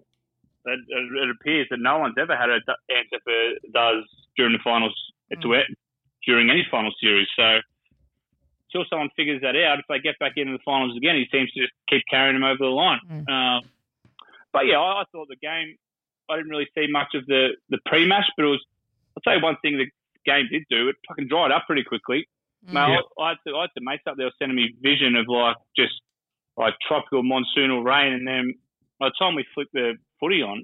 it, 0.65 0.79
it 0.89 1.29
appears 1.29 1.67
that 1.69 1.79
no 1.79 1.99
one's 1.99 2.15
ever 2.19 2.35
had 2.35 2.49
an 2.49 2.61
answer 2.89 3.19
for 3.23 3.69
does 3.71 4.03
during 4.35 4.53
the 4.53 4.59
finals 4.63 4.93
to 5.41 5.53
it 5.53 5.65
during 6.25 6.49
any 6.49 6.65
final 6.69 6.91
series. 6.99 7.27
So 7.35 7.59
until 8.73 8.85
someone 8.89 9.09
figures 9.15 9.41
that 9.41 9.55
out, 9.55 9.79
if 9.79 9.85
they 9.87 9.99
get 9.99 10.19
back 10.19 10.33
into 10.35 10.53
the 10.53 10.63
finals 10.65 10.97
again, 10.97 11.15
he 11.15 11.27
seems 11.31 11.51
to 11.53 11.61
just 11.61 11.73
keep 11.89 12.03
carrying 12.09 12.35
them 12.35 12.43
over 12.43 12.57
the 12.57 12.65
line. 12.65 12.99
Um, 13.29 13.61
but 14.51 14.65
yeah, 14.65 14.79
I, 14.79 15.01
I 15.01 15.03
thought 15.11 15.27
the 15.29 15.35
game. 15.35 15.75
I 16.29 16.37
didn't 16.37 16.49
really 16.51 16.67
see 16.77 16.87
much 16.89 17.13
of 17.15 17.25
the 17.27 17.49
the 17.69 17.79
pre-match, 17.85 18.25
but 18.37 18.45
it 18.45 18.49
was. 18.49 18.63
I'll 19.15 19.21
tell 19.21 19.37
you 19.37 19.43
one 19.43 19.57
thing 19.61 19.77
the 19.77 19.87
game 20.29 20.47
did 20.51 20.63
do. 20.69 20.89
It 20.89 20.95
fucking 21.07 21.27
dried 21.29 21.51
up 21.51 21.63
pretty 21.67 21.83
quickly. 21.83 22.27
Mate, 22.73 22.99
I, 23.19 23.23
I, 23.23 23.29
had 23.29 23.37
to, 23.47 23.55
I 23.55 23.61
had 23.61 23.69
to 23.77 23.81
mates 23.81 24.03
up 24.09 24.15
there 24.17 24.31
sending 24.39 24.55
me 24.57 24.73
vision 24.81 25.15
of 25.15 25.25
like 25.29 25.55
just 25.77 25.93
like 26.57 26.73
tropical 26.87 27.21
monsoonal 27.23 27.83
rain, 27.85 28.11
and 28.13 28.27
then 28.27 28.53
by 28.99 29.09
the 29.09 29.13
time 29.19 29.35
we 29.35 29.45
flicked 29.53 29.73
the 29.73 29.93
footy 30.19 30.41
on, 30.41 30.63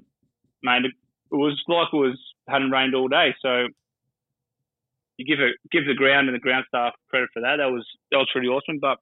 mate, 0.62 0.84
it 0.84 0.92
was 1.30 1.60
like 1.68 1.88
it 1.92 1.96
was 1.96 2.18
hadn't 2.48 2.70
rained 2.72 2.94
all 2.94 3.08
day. 3.08 3.34
So 3.40 3.68
you 5.16 5.24
give 5.24 5.40
it 5.40 5.54
give 5.70 5.86
the 5.86 5.94
ground 5.94 6.28
and 6.28 6.34
the 6.34 6.40
ground 6.40 6.64
staff 6.68 6.92
credit 7.08 7.28
for 7.32 7.40
that. 7.42 7.56
That 7.56 7.70
was 7.70 7.86
that 8.10 8.18
was 8.18 8.28
pretty 8.32 8.48
awesome. 8.48 8.78
But 8.80 8.98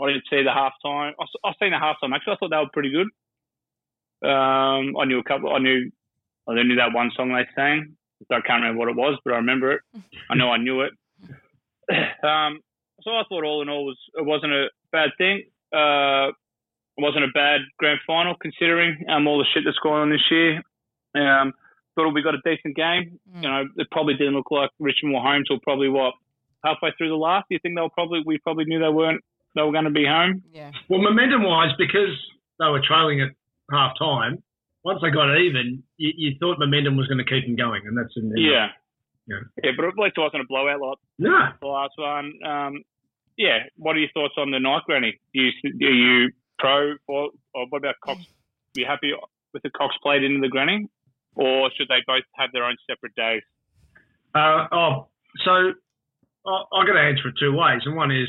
I 0.00 0.06
didn't 0.08 0.24
see 0.30 0.42
the 0.42 0.50
halftime. 0.50 1.12
I, 1.18 1.22
s- 1.22 1.40
I 1.44 1.52
seen 1.60 1.70
the 1.72 1.76
halftime 1.76 2.14
actually. 2.14 2.32
I 2.34 2.36
thought 2.36 2.50
they 2.50 2.56
were 2.56 2.72
pretty 2.72 2.90
good. 2.90 3.08
Um, 4.22 4.96
I 4.98 5.04
knew 5.04 5.18
a 5.18 5.24
couple. 5.24 5.52
I 5.54 5.58
knew 5.58 5.90
I 6.48 6.52
only 6.52 6.64
knew 6.64 6.76
that 6.76 6.94
one 6.94 7.10
song 7.14 7.32
they 7.32 7.46
sang. 7.54 7.96
So 8.28 8.36
I 8.36 8.40
can't 8.40 8.62
remember 8.62 8.80
what 8.80 8.88
it 8.88 8.96
was, 8.96 9.18
but 9.24 9.34
I 9.34 9.36
remember 9.36 9.72
it. 9.72 9.80
I 10.30 10.34
know 10.34 10.50
I 10.50 10.58
knew 10.58 10.82
it. 10.82 10.92
Um, 12.22 12.60
so 13.00 13.12
I 13.12 13.22
thought 13.28 13.44
all 13.44 13.62
in 13.62 13.70
all 13.70 13.86
was 13.86 13.96
it 14.14 14.26
wasn't 14.26 14.52
a 14.52 14.66
bad 14.92 15.10
thing. 15.16 15.44
Uh, 15.72 16.28
it 16.28 17.02
wasn't 17.02 17.24
a 17.24 17.32
bad 17.32 17.60
grand 17.78 18.00
final 18.06 18.34
considering 18.34 19.04
um, 19.08 19.26
all 19.26 19.38
the 19.38 19.46
shit 19.54 19.62
that's 19.64 19.78
going 19.78 20.02
on 20.02 20.10
this 20.10 20.30
year. 20.30 20.60
Um, 21.14 21.54
thought 21.94 22.12
we 22.12 22.22
got 22.22 22.34
a 22.34 22.42
decent 22.44 22.76
game. 22.76 23.18
You 23.42 23.48
know, 23.48 23.64
it 23.76 23.88
probably 23.90 24.14
didn't 24.14 24.34
look 24.34 24.50
like 24.50 24.70
Richmond 24.78 25.14
were 25.14 25.20
home 25.20 25.44
till 25.46 25.58
probably 25.60 25.88
what 25.88 26.14
halfway 26.64 26.90
through 26.98 27.08
the 27.08 27.14
last. 27.16 27.46
You 27.50 27.58
think 27.62 27.76
they 27.76 27.82
were 27.82 27.90
probably 27.90 28.22
we 28.26 28.38
probably 28.38 28.64
knew 28.64 28.80
they 28.80 28.88
weren't 28.88 29.22
they 29.54 29.62
were 29.62 29.72
going 29.72 29.84
to 29.84 29.90
be 29.90 30.04
home. 30.04 30.42
Yeah. 30.52 30.70
Well, 30.88 31.00
momentum 31.00 31.42
wise, 31.42 31.70
because 31.78 32.14
they 32.60 32.66
were 32.66 32.82
trailing 32.86 33.20
at 33.20 33.30
half 33.70 33.92
time, 33.98 34.42
once 34.84 35.00
they 35.02 35.10
got 35.10 35.36
even, 35.36 35.82
you, 35.96 36.12
you 36.16 36.36
thought 36.38 36.58
momentum 36.58 36.96
was 36.96 37.06
going 37.08 37.18
to 37.18 37.24
keep 37.24 37.46
them 37.46 37.56
going, 37.56 37.82
and 37.86 37.96
that's 37.96 38.14
in 38.16 38.32
Yeah. 38.36 38.68
Yeah. 39.26 39.40
Yeah, 39.62 39.72
but 39.76 39.84
at 39.84 39.98
least 39.98 40.14
it 40.16 40.20
wasn't 40.20 40.42
a 40.42 40.46
blowout 40.48 40.80
like 40.80 40.98
No. 41.18 41.48
the 41.60 41.66
last 41.66 41.92
one. 41.98 42.32
Um, 42.46 42.82
yeah, 43.36 43.58
what 43.76 43.94
are 43.96 43.98
your 44.00 44.08
thoughts 44.14 44.34
on 44.38 44.50
the 44.50 44.58
night, 44.58 44.82
Granny? 44.86 45.20
Do 45.34 45.40
you, 45.40 45.52
are 45.86 45.90
you 45.92 46.30
pro 46.58 46.94
or, 47.06 47.30
or 47.54 47.66
what 47.68 47.78
about 47.78 47.96
Cox? 48.02 48.20
Are 48.20 48.80
you 48.80 48.86
happy 48.86 49.12
with 49.52 49.62
the 49.62 49.70
Cox 49.70 49.94
Plate 50.02 50.24
into 50.24 50.40
the 50.40 50.48
Granny, 50.48 50.86
or 51.34 51.70
should 51.76 51.88
they 51.88 52.02
both 52.06 52.24
have 52.36 52.50
their 52.52 52.64
own 52.64 52.76
separate 52.88 53.14
days? 53.14 53.42
Uh, 54.34 54.66
oh, 54.72 55.08
so 55.44 55.50
I, 56.46 56.62
I 56.72 56.86
got 56.86 56.94
to 56.94 57.00
answer 57.00 57.28
it 57.28 57.34
two 57.38 57.52
ways, 57.54 57.82
and 57.84 57.96
one 57.96 58.10
is 58.10 58.28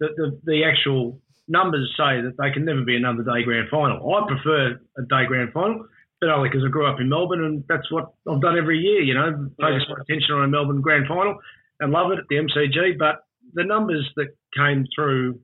that 0.00 0.10
the, 0.16 0.38
the 0.44 0.64
actual 0.64 1.20
numbers 1.48 1.92
say 1.96 2.20
that 2.22 2.34
they 2.38 2.50
can 2.50 2.64
never 2.64 2.82
be 2.82 2.96
another 2.96 3.22
day 3.22 3.42
grand 3.44 3.68
final. 3.70 4.00
I 4.14 4.26
prefer 4.26 4.80
a 4.98 5.02
day 5.08 5.26
grand 5.26 5.52
final, 5.52 5.86
but 6.20 6.30
only 6.30 6.48
because 6.48 6.64
I 6.64 6.70
grew 6.70 6.86
up 6.86 7.00
in 7.00 7.08
Melbourne, 7.08 7.44
and 7.44 7.64
that's 7.68 7.90
what 7.90 8.12
I've 8.28 8.40
done 8.40 8.56
every 8.58 8.78
year. 8.78 9.00
You 9.02 9.14
know, 9.14 9.50
focus 9.60 9.84
my 9.88 9.96
attention 10.00 10.34
on 10.34 10.44
a 10.44 10.48
Melbourne 10.48 10.80
grand 10.80 11.06
final 11.06 11.36
and 11.80 11.92
love 11.92 12.12
it 12.12 12.18
at 12.18 12.24
the 12.28 12.36
MCG. 12.36 12.98
But 12.98 13.16
the 13.52 13.64
numbers 13.64 14.08
that 14.16 14.28
came 14.56 14.86
through 14.94 15.38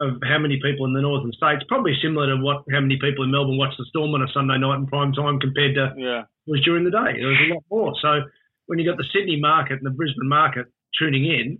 of 0.00 0.20
how 0.28 0.38
many 0.38 0.60
people 0.62 0.84
in 0.84 0.92
the 0.92 1.00
northern 1.00 1.32
states 1.32 1.64
probably 1.68 1.96
similar 2.02 2.26
to 2.26 2.36
what 2.42 2.64
how 2.70 2.80
many 2.80 2.98
people 3.00 3.24
in 3.24 3.30
Melbourne 3.30 3.56
watch 3.56 3.72
the 3.78 3.86
Storm 3.88 4.12
on 4.12 4.20
a 4.22 4.28
Sunday 4.34 4.58
night 4.58 4.76
in 4.76 4.86
prime 4.86 5.12
time 5.12 5.40
compared 5.40 5.74
to 5.74 5.94
Yeah. 5.96 6.22
was 6.46 6.60
during 6.64 6.84
the 6.84 6.90
day. 6.90 7.16
There 7.18 7.28
was 7.28 7.38
a 7.50 7.54
lot 7.54 7.64
more. 7.70 7.94
So 8.02 8.20
when 8.66 8.78
you 8.78 8.84
got 8.84 8.98
the 8.98 9.08
Sydney 9.12 9.40
market 9.40 9.78
and 9.80 9.86
the 9.86 9.90
Brisbane 9.96 10.28
market 10.28 10.66
tuning 10.98 11.24
in 11.24 11.58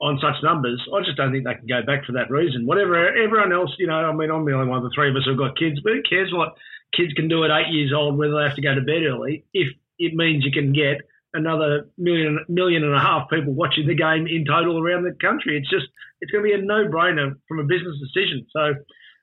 on 0.00 0.18
such 0.20 0.42
numbers, 0.42 0.82
I 0.94 1.00
just 1.02 1.16
don't 1.16 1.32
think 1.32 1.44
they 1.46 1.54
can 1.54 1.66
go 1.66 1.82
back 1.82 2.04
for 2.04 2.12
that 2.12 2.30
reason. 2.30 2.66
Whatever 2.66 3.08
everyone 3.16 3.52
else, 3.52 3.70
you 3.78 3.86
know, 3.86 3.94
I 3.94 4.12
mean, 4.12 4.30
I'm 4.30 4.44
the 4.44 4.52
only 4.52 4.68
one 4.68 4.78
of 4.78 4.84
the 4.84 4.90
three 4.94 5.08
of 5.10 5.16
us 5.16 5.22
who've 5.24 5.38
got 5.38 5.56
kids, 5.58 5.80
but 5.82 5.92
who 5.94 6.02
cares 6.02 6.32
what 6.32 6.54
kids 6.94 7.12
can 7.14 7.28
do 7.28 7.44
at 7.44 7.50
eight 7.50 7.72
years 7.72 7.92
old, 7.94 8.18
whether 8.18 8.36
they 8.36 8.44
have 8.44 8.56
to 8.56 8.62
go 8.62 8.74
to 8.74 8.80
bed 8.82 9.02
early, 9.08 9.44
if 9.54 9.68
it 9.98 10.14
means 10.14 10.44
you 10.44 10.52
can 10.52 10.72
get 10.72 11.00
another 11.34 11.88
million, 11.98 12.38
million 12.48 12.84
and 12.84 12.94
a 12.94 13.00
half 13.00 13.28
people 13.30 13.52
watching 13.52 13.86
the 13.86 13.94
game 13.94 14.26
in 14.26 14.44
total 14.44 14.78
around 14.78 15.04
the 15.04 15.12
country. 15.20 15.56
It's 15.58 15.68
just, 15.68 15.86
it's 16.20 16.30
going 16.30 16.44
to 16.44 16.48
be 16.48 16.54
a 16.54 16.62
no-brainer 16.62 17.34
from 17.48 17.58
a 17.58 17.64
business 17.64 17.96
decision. 18.00 18.46
So, 18.52 18.74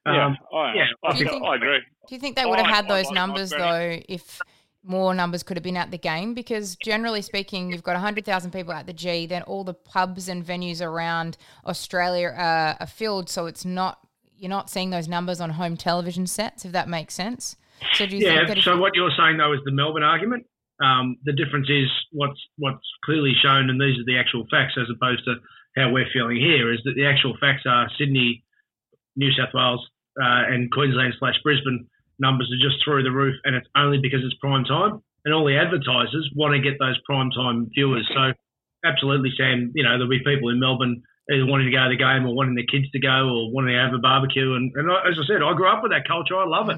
Yeah, 0.06 0.26
um, 0.26 0.38
I, 0.54 0.74
yeah, 0.76 0.86
I, 1.04 1.14
Do 1.14 1.20
you 1.24 1.30
think- 1.30 1.44
I 1.44 1.56
agree. 1.56 1.80
Do 2.08 2.16
you 2.16 2.20
think 2.20 2.36
they 2.36 2.46
would 2.46 2.60
have 2.60 2.68
I- 2.68 2.76
had 2.76 2.86
I 2.92 3.02
those 3.02 3.12
numbers 3.12 3.52
Mike 3.52 3.60
though 3.60 4.00
if 4.10 4.40
more 4.84 5.14
numbers 5.14 5.44
could 5.44 5.58
have 5.58 5.64
been 5.64 5.78
at 5.78 5.92
the 5.92 5.98
game? 5.98 6.34
Because 6.34 6.76
generally 6.76 7.22
speaking, 7.22 7.72
you've 7.72 7.84
got 7.84 7.94
100,000 7.94 8.52
people 8.52 8.74
at 8.74 8.86
the 8.86 8.94
G, 8.94 9.26
then 9.26 9.42
all 9.44 9.64
the 9.64 9.74
pubs 9.74 10.28
and 10.28 10.46
venues 10.46 10.82
around 10.82 11.38
Australia 11.66 12.28
are, 12.36 12.78
are 12.80 12.88
filled, 12.88 13.30
so 13.30 13.46
it's 13.46 13.66
not 13.66 14.00
you're 14.36 14.50
not 14.50 14.70
seeing 14.70 14.90
those 14.90 15.08
numbers 15.08 15.40
on 15.40 15.52
home 15.52 15.78
television 15.78 16.28
sets, 16.28 16.66
if 16.66 16.74
that 16.74 16.90
makes 16.90 17.14
sense. 17.14 17.56
So 17.94 18.06
do 18.06 18.18
you 18.18 18.28
yeah. 18.28 18.46
think 18.46 18.62
So 18.64 18.78
what 18.78 18.94
you're 18.94 19.14
saying 19.18 19.38
though 19.38 19.54
is 19.54 19.60
the 19.64 19.72
Melbourne 19.72 20.04
argument. 20.04 20.46
Um, 20.84 21.18
the 21.24 21.32
difference 21.32 21.70
is 21.70 21.88
what's 22.12 22.40
what's 22.58 22.86
clearly 23.06 23.34
shown, 23.42 23.70
and 23.70 23.80
these 23.80 23.98
are 23.98 24.06
the 24.06 24.18
actual 24.18 24.46
facts, 24.52 24.74
as 24.78 24.88
opposed 24.94 25.24
to 25.26 25.36
how 25.78 25.92
we're 25.92 26.10
feeling 26.12 26.38
here. 26.38 26.74
Is 26.74 26.80
that 26.84 26.94
the 26.96 27.06
actual 27.06 27.38
facts 27.40 27.64
are 27.66 27.90
Sydney, 27.98 28.44
New 29.16 29.32
South 29.32 29.54
Wales, 29.54 29.88
uh, 30.22 30.52
and 30.52 30.72
Queensland 30.72 31.14
slash 31.20 31.36
Brisbane 31.44 31.88
numbers 32.20 32.50
are 32.52 32.62
just 32.68 32.84
through 32.84 33.04
the 33.04 33.12
roof, 33.12 33.36
and 33.44 33.56
it's 33.56 33.68
only 33.76 34.00
because 34.00 34.22
it's 34.24 34.36
prime 34.42 34.64
time, 34.66 35.00
and 35.26 35.34
all 35.34 35.46
the 35.46 35.58
advertisers 35.58 36.30
want 36.36 36.54
to 36.54 36.62
get 36.62 36.78
those 36.80 36.98
prime 37.06 37.32
time 37.32 37.70
viewers. 37.74 38.08
So 38.14 38.34
absolutely, 38.86 39.32
Sam. 39.38 39.72
You 39.76 39.84
know 39.84 39.92
there'll 39.98 40.10
be 40.10 40.20
people 40.26 40.50
in 40.50 40.60
Melbourne 40.60 41.02
either 41.32 41.46
wanting 41.48 41.68
to 41.68 41.76
go 41.76 41.84
to 41.88 41.90
the 41.90 41.98
game 41.98 42.28
or 42.28 42.36
wanting 42.36 42.56
their 42.56 42.68
kids 42.68 42.92
to 42.92 43.00
go 43.00 43.30
or 43.32 43.48
wanting 43.56 43.72
to 43.76 43.80
have 43.80 43.94
a 43.94 43.98
barbecue. 43.98 44.56
And, 44.60 44.72
and 44.76 44.92
I- 44.92 45.08
as 45.08 45.16
I 45.16 45.24
said, 45.26 45.40
I 45.42 45.54
grew 45.56 45.72
up 45.72 45.80
with 45.82 45.92
that 45.96 46.04
culture. 46.08 46.36
I 46.36 46.44
love 46.46 46.68
it. 46.70 46.76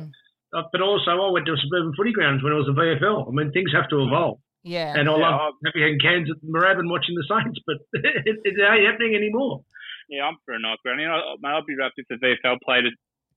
Uh, 0.54 0.62
but 0.72 0.82
also, 0.86 1.12
I 1.18 1.30
went 1.34 1.48
to 1.48 1.58
suburban 1.58 1.94
footy 1.98 2.14
grounds 2.14 2.44
when 2.44 2.54
it 2.54 2.56
was 2.62 2.70
a 2.70 2.78
VFL. 2.78 3.28
I 3.28 3.32
mean, 3.34 3.52
things 3.52 3.74
have 3.74 3.90
to 3.90 4.06
evolve. 4.06 4.38
yeah. 4.64 4.94
And 4.96 5.10
I 5.10 5.18
Yeah, 5.18 5.34
love 5.36 5.54
having 5.66 5.98
cans 6.00 6.30
at 6.30 6.38
Moorabbin 6.46 6.88
watching 6.94 7.16
the 7.18 7.26
Saints, 7.28 7.60
but 7.66 7.78
it, 8.06 8.38
it 8.46 8.54
ain't 8.62 8.86
happening 8.86 9.16
anymore. 9.16 9.66
Yeah, 10.08 10.30
I'm 10.30 10.38
for 10.46 10.54
a 10.54 10.60
night, 10.62 10.78
Granny. 10.86 11.04
I, 11.10 11.18
mate, 11.42 11.50
I'd 11.58 11.66
be 11.66 11.76
rapt 11.76 11.98
if 11.98 12.06
the 12.08 12.16
VFL 12.22 12.62
played 12.64 12.86
a 12.86 12.92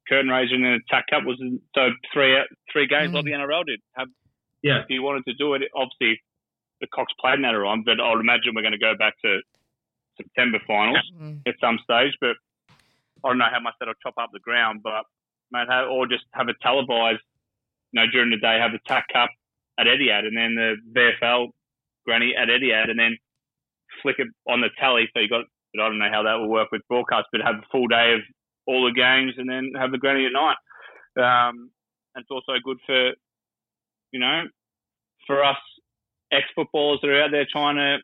curtain 0.09 0.31
raiser 0.31 0.55
and 0.55 0.65
then 0.65 0.73
a 0.73 0.79
TAC 0.91 1.05
Cup 1.11 1.25
was 1.25 1.39
so 1.75 1.91
three 2.13 2.37
three 2.73 2.87
games 2.87 3.13
like 3.13 3.25
the 3.25 3.33
NRL 3.33 3.65
did. 3.67 3.81
Have, 3.97 4.09
Yeah. 4.63 4.81
if 4.81 4.87
you 4.89 5.03
wanted 5.03 5.25
to 5.27 5.35
do 5.35 5.55
it, 5.55 5.63
obviously 5.75 6.21
the 6.81 6.87
Cox 6.89 7.13
Plate 7.21 7.35
in 7.35 7.43
that 7.43 7.55
on, 7.55 7.83
but 7.85 8.01
I 8.01 8.11
would 8.11 8.21
imagine 8.21 8.55
we're 8.55 8.63
going 8.63 8.73
to 8.73 8.79
go 8.79 8.95
back 8.97 9.15
to 9.25 9.41
September 10.17 10.59
finals 10.67 11.03
Mm. 11.15 11.43
at 11.47 11.55
some 11.61 11.79
stage. 11.83 12.15
But 12.21 12.37
I 13.25 13.29
don't 13.29 13.39
know 13.39 13.51
how 13.51 13.61
much 13.61 13.75
that'll 13.81 13.95
chop 14.03 14.15
up 14.19 14.31
the 14.33 14.41
ground, 14.41 14.81
but 14.83 15.05
mate, 15.51 15.69
have, 15.69 15.89
or 15.89 16.07
just 16.07 16.25
have 16.33 16.49
it 16.49 16.57
televised. 16.63 17.21
You 17.93 18.01
know, 18.01 18.07
during 18.13 18.31
the 18.31 18.37
day, 18.37 18.59
have 18.61 18.73
the 18.73 18.79
TAC 18.87 19.07
Cup 19.13 19.31
at 19.79 19.87
Etihad, 19.87 20.27
and 20.27 20.37
then 20.37 20.55
the 20.55 20.77
VFL 20.93 21.49
granny 22.05 22.35
at 22.37 22.49
Etihad, 22.49 22.91
and 22.91 22.99
then 22.99 23.17
flick 24.03 24.19
it 24.19 24.29
on 24.47 24.61
the 24.61 24.69
tally. 24.79 25.09
So 25.15 25.21
you 25.21 25.29
got, 25.29 25.45
but 25.75 25.83
I 25.83 25.89
don't 25.89 25.99
know 25.99 26.11
how 26.11 26.23
that 26.25 26.35
will 26.35 26.49
work 26.49 26.71
with 26.71 26.83
broadcast, 26.89 27.27
but 27.33 27.41
have 27.41 27.57
a 27.57 27.67
full 27.73 27.87
day 27.89 28.13
of 28.15 28.21
all 28.69 28.85
the 28.85 28.93
games, 28.93 29.33
and 29.39 29.49
then 29.49 29.73
have 29.81 29.91
the 29.91 29.99
granny 29.99 30.27
at 30.27 30.33
night. 30.33 30.61
Um, 31.17 31.71
and 32.15 32.23
it's 32.23 32.31
also 32.31 32.53
good 32.63 32.77
for, 32.87 33.13
you 34.13 34.21
know, 34.21 34.45
for 35.27 35.43
us 35.43 35.57
ex 36.31 36.45
footballers 36.55 37.01
that 37.03 37.09
are 37.09 37.23
out 37.25 37.31
there 37.33 37.47
trying 37.51 37.77
to 37.77 37.99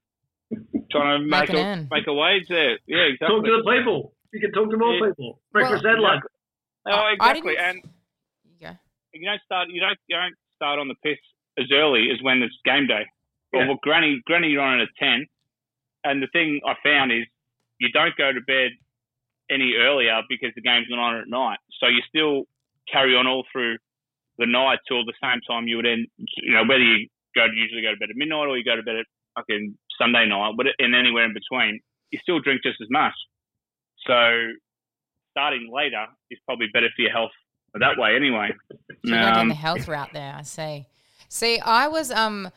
trying 0.91 1.21
to 1.21 1.27
Make 1.27 1.49
make, 1.51 1.59
a 1.59 1.63
earn. 1.63 1.89
make 1.91 2.07
a 2.07 2.15
wage 2.15 2.47
there. 2.49 2.79
Yeah, 2.87 3.13
exactly. 3.13 3.37
Talk 3.37 3.45
to 3.45 3.63
the 3.63 3.71
people. 3.77 4.15
You 4.33 4.41
can 4.41 4.53
talk 4.53 4.71
to 4.71 4.77
more 4.77 4.95
Yeah. 4.95 5.09
people. 5.09 5.41
Breakfast 5.53 5.85
Well, 5.85 5.93
Adelaide. 5.95 6.21
Oh, 6.87 7.07
exactly. 7.13 7.57
And 7.59 7.83
Yeah. 8.61 8.75
you 9.13 9.27
don't 9.29 9.43
start 9.43 9.69
you 9.69 9.81
don't 9.81 9.99
you 10.09 10.17
don't 10.17 10.35
start 10.55 10.79
on 10.79 10.89
the 10.89 10.95
piss 11.03 11.19
as 11.59 11.71
early 11.73 12.11
as 12.11 12.21
when 12.23 12.43
it's 12.43 12.57
game 12.65 12.87
day. 12.87 13.05
Well, 13.53 13.63
Yeah. 13.63 13.69
well 13.69 13.79
granny 13.83 14.21
granny 14.27 14.49
you're 14.49 14.63
on 14.63 14.81
at 14.81 14.89
ten 14.99 15.27
and 16.05 16.23
the 16.23 16.29
thing 16.29 16.61
I 16.67 16.75
found 16.83 17.13
is 17.13 17.27
you 17.79 17.91
don't 17.91 18.17
go 18.17 18.33
to 18.33 18.41
bed 18.43 18.73
any 19.55 19.75
earlier 19.79 20.21
because 20.29 20.51
the 20.55 20.61
game's 20.63 20.87
not 20.91 20.99
on 20.99 21.21
at 21.21 21.29
night. 21.29 21.59
So 21.81 21.87
you 21.87 22.03
still 22.09 22.45
carry 22.91 23.15
on 23.15 23.27
all 23.27 23.45
through 23.53 23.79
the 24.39 24.47
night 24.47 24.81
till 24.89 25.05
the 25.05 25.15
same 25.23 25.41
time 25.49 25.69
you 25.69 25.77
would 25.77 25.87
end 25.87 26.09
you 26.19 26.53
know, 26.53 26.65
whether 26.65 26.83
you 26.83 27.09
go 27.35 27.47
to 27.47 27.55
usually 27.55 27.83
go 27.83 27.91
to 27.91 27.97
bed 27.97 28.11
at 28.11 28.17
midnight 28.17 28.49
or 28.49 28.59
you 28.59 28.65
go 28.65 28.77
to 28.77 28.83
bed 28.83 28.97
at 28.97 29.07
fucking 29.37 29.77
Sunday 29.99 30.27
night, 30.27 30.55
but 30.57 30.67
and 30.79 30.95
anywhere 30.95 31.25
in 31.25 31.35
between, 31.35 31.81
you 32.11 32.19
still 32.23 32.41
drink 32.41 32.63
just 32.63 32.81
as 32.81 32.89
much. 32.91 33.15
So 34.07 34.53
starting 35.31 35.71
later 35.73 36.07
is 36.31 36.39
probably 36.47 36.67
better 36.73 36.89
for 36.95 37.03
your 37.03 37.13
health 37.13 37.33
that 37.75 37.99
way 37.99 38.15
anyway. 38.15 38.51
So 38.71 38.77
you're 39.05 39.21
going 39.21 39.35
down 39.35 39.41
Um, 39.43 39.49
the 39.49 39.55
health 39.55 39.89
route 39.89 40.13
there, 40.13 40.35
I 40.37 40.43
see. 40.43 40.87
See, 41.29 41.59
I 41.61 41.89
was 41.89 42.11
um 42.11 42.51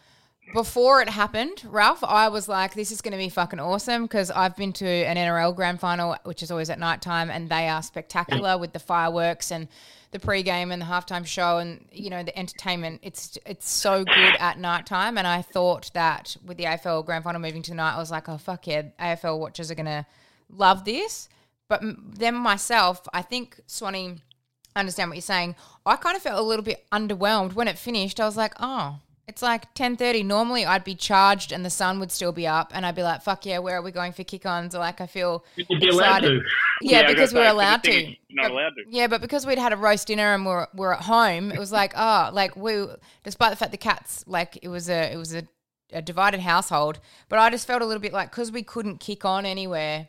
before 0.54 1.02
it 1.02 1.10
happened, 1.10 1.64
Ralph, 1.66 2.04
I 2.04 2.30
was 2.30 2.48
like, 2.48 2.74
this 2.74 2.92
is 2.92 3.02
going 3.02 3.12
to 3.12 3.18
be 3.18 3.30
fucking 3.30 3.60
awesome 3.60 4.04
because 4.04 4.32
I've 4.32 4.56
been 4.56 4.74
to 4.74 4.88
an 4.88 5.18
NRL 5.18 5.56
grand 5.56 5.80
final, 5.80 6.16
which 6.24 6.42
is 6.42 6.52
always 6.52 6.70
at 6.70 6.80
night 6.80 7.02
time, 7.02 7.30
and 7.30 7.50
they 7.50 7.68
are 7.68 7.84
spectacular 7.84 8.58
with 8.58 8.74
the 8.74 8.80
fireworks 8.80 9.52
and 9.52 9.68
the 10.12 10.20
pre-game 10.20 10.72
and 10.72 10.82
the 10.82 10.86
halftime 10.86 11.26
show 11.26 11.58
and 11.58 11.86
you 11.92 12.10
know 12.10 12.24
the 12.24 12.38
entertainment. 12.38 13.02
It's 13.04 13.38
it's 13.46 13.70
so 13.70 14.06
good 14.06 14.36
at 14.40 14.58
night 14.58 14.86
time, 14.86 15.18
and 15.18 15.28
I 15.28 15.42
thought 15.42 15.92
that 15.94 16.38
with 16.46 16.58
the 16.58 16.64
AFL 16.64 17.06
grand 17.06 17.24
final 17.24 17.42
moving 17.42 17.62
to 17.64 17.74
night, 17.74 17.96
I 17.96 18.00
was 18.00 18.12
like, 18.12 18.30
oh 18.30 18.38
fuck 18.38 18.68
yeah, 18.68 18.84
AFL 19.00 19.40
watchers 19.40 19.70
are 19.70 19.76
going 19.76 19.86
to 19.86 20.06
love 20.50 20.86
this. 20.86 21.28
But 21.68 21.82
then 22.18 22.36
myself, 22.36 23.06
I 23.14 23.22
think 23.22 23.60
Swanee 23.68 24.22
I 24.78 24.82
understand 24.82 25.10
what 25.10 25.16
you're 25.16 25.24
saying. 25.24 25.56
I 25.88 25.96
kind 25.96 26.16
of 26.16 26.22
felt 26.22 26.40
a 26.40 26.44
little 26.44 26.64
bit 26.64 26.86
underwhelmed 26.92 27.54
when 27.54 27.68
it 27.68 27.80
finished. 27.80 28.20
I 28.20 28.26
was 28.26 28.38
like, 28.38 28.54
oh, 28.60 29.00
it's 29.28 29.42
like 29.42 29.74
10:30. 29.76 30.24
Normally, 30.26 30.66
I'd 30.66 30.84
be 30.84 30.96
charged 30.96 31.52
and 31.52 31.66
the 31.66 31.70
sun 31.70 32.00
would 32.00 32.12
still 32.12 32.32
be 32.32 32.48
up, 32.48 32.72
and 32.74 32.86
I'd 32.86 32.96
be 32.96 33.04
like, 33.04 33.22
fuck 33.22 33.46
yeah, 33.46 33.60
where 33.60 33.78
are 33.78 33.82
we 33.82 33.92
going 33.92 34.14
for 34.14 34.24
kick-ons? 34.24 34.74
Or 34.74 34.80
Like, 34.80 35.02
I 35.02 35.08
feel 35.08 35.44
You'd 35.56 35.68
be 35.82 35.90
allowed 35.90 36.24
excited. 36.24 36.40
to. 36.42 36.46
Yeah, 36.82 37.00
I 37.00 37.04
was 37.04 37.14
because 37.14 37.34
we 37.34 37.40
gonna 37.42 37.44
were 37.44 37.50
say, 37.50 37.52
allowed 37.52 37.84
to. 37.84 38.16
not 38.30 38.44
But- 38.44 38.52
allowed 38.52 38.70
to. 38.70 38.84
Yeah, 38.90 39.08
but 39.08 39.22
because 39.22 39.46
we'd 39.46 39.58
had 39.60 39.74
a 39.74 39.78
roast 39.78 40.08
dinner 40.08 40.34
and 40.34 40.46
we're 40.46 40.68
we're 40.74 40.94
at 40.94 41.02
home, 41.04 41.52
it 41.52 41.60
was 41.60 41.72
like, 41.72 41.94
oh, 41.98 42.30
like 42.34 42.56
we, 42.56 42.86
despite 43.24 43.50
the 43.52 43.58
fact 43.58 43.72
the 43.72 43.78
cats, 43.78 44.24
like 44.28 44.58
it 44.62 44.70
was 44.70 44.90
a 44.90 45.12
it 45.14 45.18
was 45.18 45.36
a, 45.36 45.44
a 45.92 46.02
divided 46.02 46.40
household, 46.40 47.00
but 47.30 47.38
I 47.40 47.50
just 47.50 47.68
felt 47.68 47.82
a 47.82 47.86
little 47.86 48.02
bit 48.02 48.14
like 48.14 48.32
because 48.32 48.52
we 48.52 48.64
couldn't 48.64 49.00
kick 49.00 49.26
on 49.26 49.46
anywhere, 49.46 50.08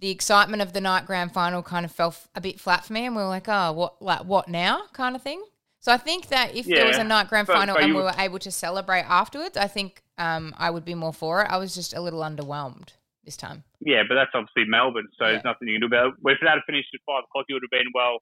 the 0.00 0.10
excitement 0.10 0.60
of 0.62 0.72
the 0.74 0.80
night 0.80 1.06
grand 1.06 1.32
final 1.32 1.62
kind 1.62 1.84
of 1.86 1.92
fell 1.92 2.08
f- 2.08 2.28
a 2.34 2.40
bit 2.40 2.60
flat 2.60 2.84
for 2.84 2.92
me, 2.92 3.06
and 3.06 3.16
we 3.16 3.22
were 3.22 3.28
like, 3.28 3.48
oh, 3.48 3.72
what 3.72 4.00
like 4.02 4.24
what 4.24 4.48
now, 4.48 4.82
kind 4.92 5.16
of 5.16 5.22
thing. 5.22 5.42
So 5.80 5.92
I 5.92 5.96
think 5.96 6.28
that 6.28 6.54
if 6.56 6.66
there 6.66 6.86
was 6.86 6.98
a 6.98 7.04
night 7.04 7.28
grand 7.28 7.46
final 7.46 7.74
but 7.74 7.84
and 7.84 7.94
we 7.94 8.00
would- 8.00 8.04
were 8.06 8.14
able 8.22 8.38
to 8.40 8.50
celebrate 8.50 9.02
afterwards, 9.02 9.56
I 9.56 9.66
think 9.68 10.02
um, 10.18 10.54
I 10.58 10.70
would 10.70 10.84
be 10.84 10.94
more 10.94 11.12
for 11.12 11.42
it. 11.42 11.48
I 11.50 11.56
was 11.56 11.74
just 11.74 11.94
a 11.94 12.00
little 12.00 12.20
underwhelmed 12.20 12.88
this 13.24 13.36
time. 13.36 13.62
Yeah, 13.80 14.02
but 14.08 14.16
that's 14.16 14.30
obviously 14.34 14.64
Melbourne, 14.66 15.06
so 15.16 15.24
Yeah. 15.26 15.32
there's 15.32 15.44
nothing 15.44 15.68
you 15.68 15.74
can 15.78 15.82
do 15.88 15.94
about 15.94 16.06
it. 16.08 16.14
If 16.24 16.42
it 16.42 16.48
had 16.48 16.58
finished 16.66 16.88
at 16.94 17.00
five 17.06 17.22
o'clock, 17.24 17.46
you 17.48 17.54
would 17.54 17.62
have 17.62 17.70
been 17.70 17.90
well. 17.94 18.18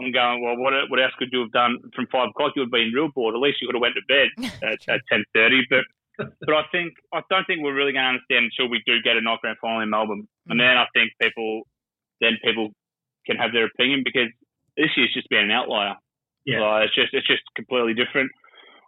I'm 0.00 0.10
going. 0.10 0.42
Well, 0.42 0.56
what 0.56 0.72
what 0.88 0.98
else 1.02 1.12
could 1.18 1.28
you 1.32 1.40
have 1.40 1.52
done 1.52 1.76
from 1.94 2.06
five 2.10 2.30
o'clock? 2.30 2.52
You 2.56 2.62
would 2.62 2.68
have 2.72 2.72
been 2.72 2.92
real 2.96 3.08
bored. 3.14 3.34
At 3.34 3.40
least 3.44 3.60
you 3.60 3.68
could 3.68 3.74
have 3.76 3.82
went 3.82 3.94
to 3.94 4.06
bed 4.08 4.28
at, 4.62 4.80
at 4.88 5.00
ten 5.12 5.22
thirty. 5.34 5.66
But 5.68 5.84
but 6.40 6.54
I 6.54 6.62
think 6.72 6.94
I 7.12 7.20
don't 7.28 7.44
think 7.44 7.60
we're 7.62 7.74
really 7.74 7.92
going 7.92 8.04
to 8.04 8.08
understand 8.16 8.48
until 8.48 8.70
we 8.70 8.80
do 8.86 9.02
get 9.04 9.18
a 9.18 9.20
knock 9.20 9.42
grand 9.42 9.58
final 9.60 9.80
in 9.80 9.90
Melbourne, 9.90 10.26
and 10.48 10.58
then 10.58 10.78
I 10.78 10.86
think 10.94 11.12
people 11.20 11.68
then 12.22 12.38
people 12.42 12.70
can 13.26 13.36
have 13.36 13.52
their 13.52 13.66
opinion 13.66 14.00
because 14.02 14.32
this 14.78 14.88
year's 14.96 15.12
just 15.12 15.28
been 15.28 15.44
an 15.44 15.50
outlier. 15.50 15.96
Yeah. 16.44 16.78
It's 16.78 16.94
just 16.94 17.12
it's 17.12 17.26
just 17.26 17.42
completely 17.54 17.94
different 17.94 18.30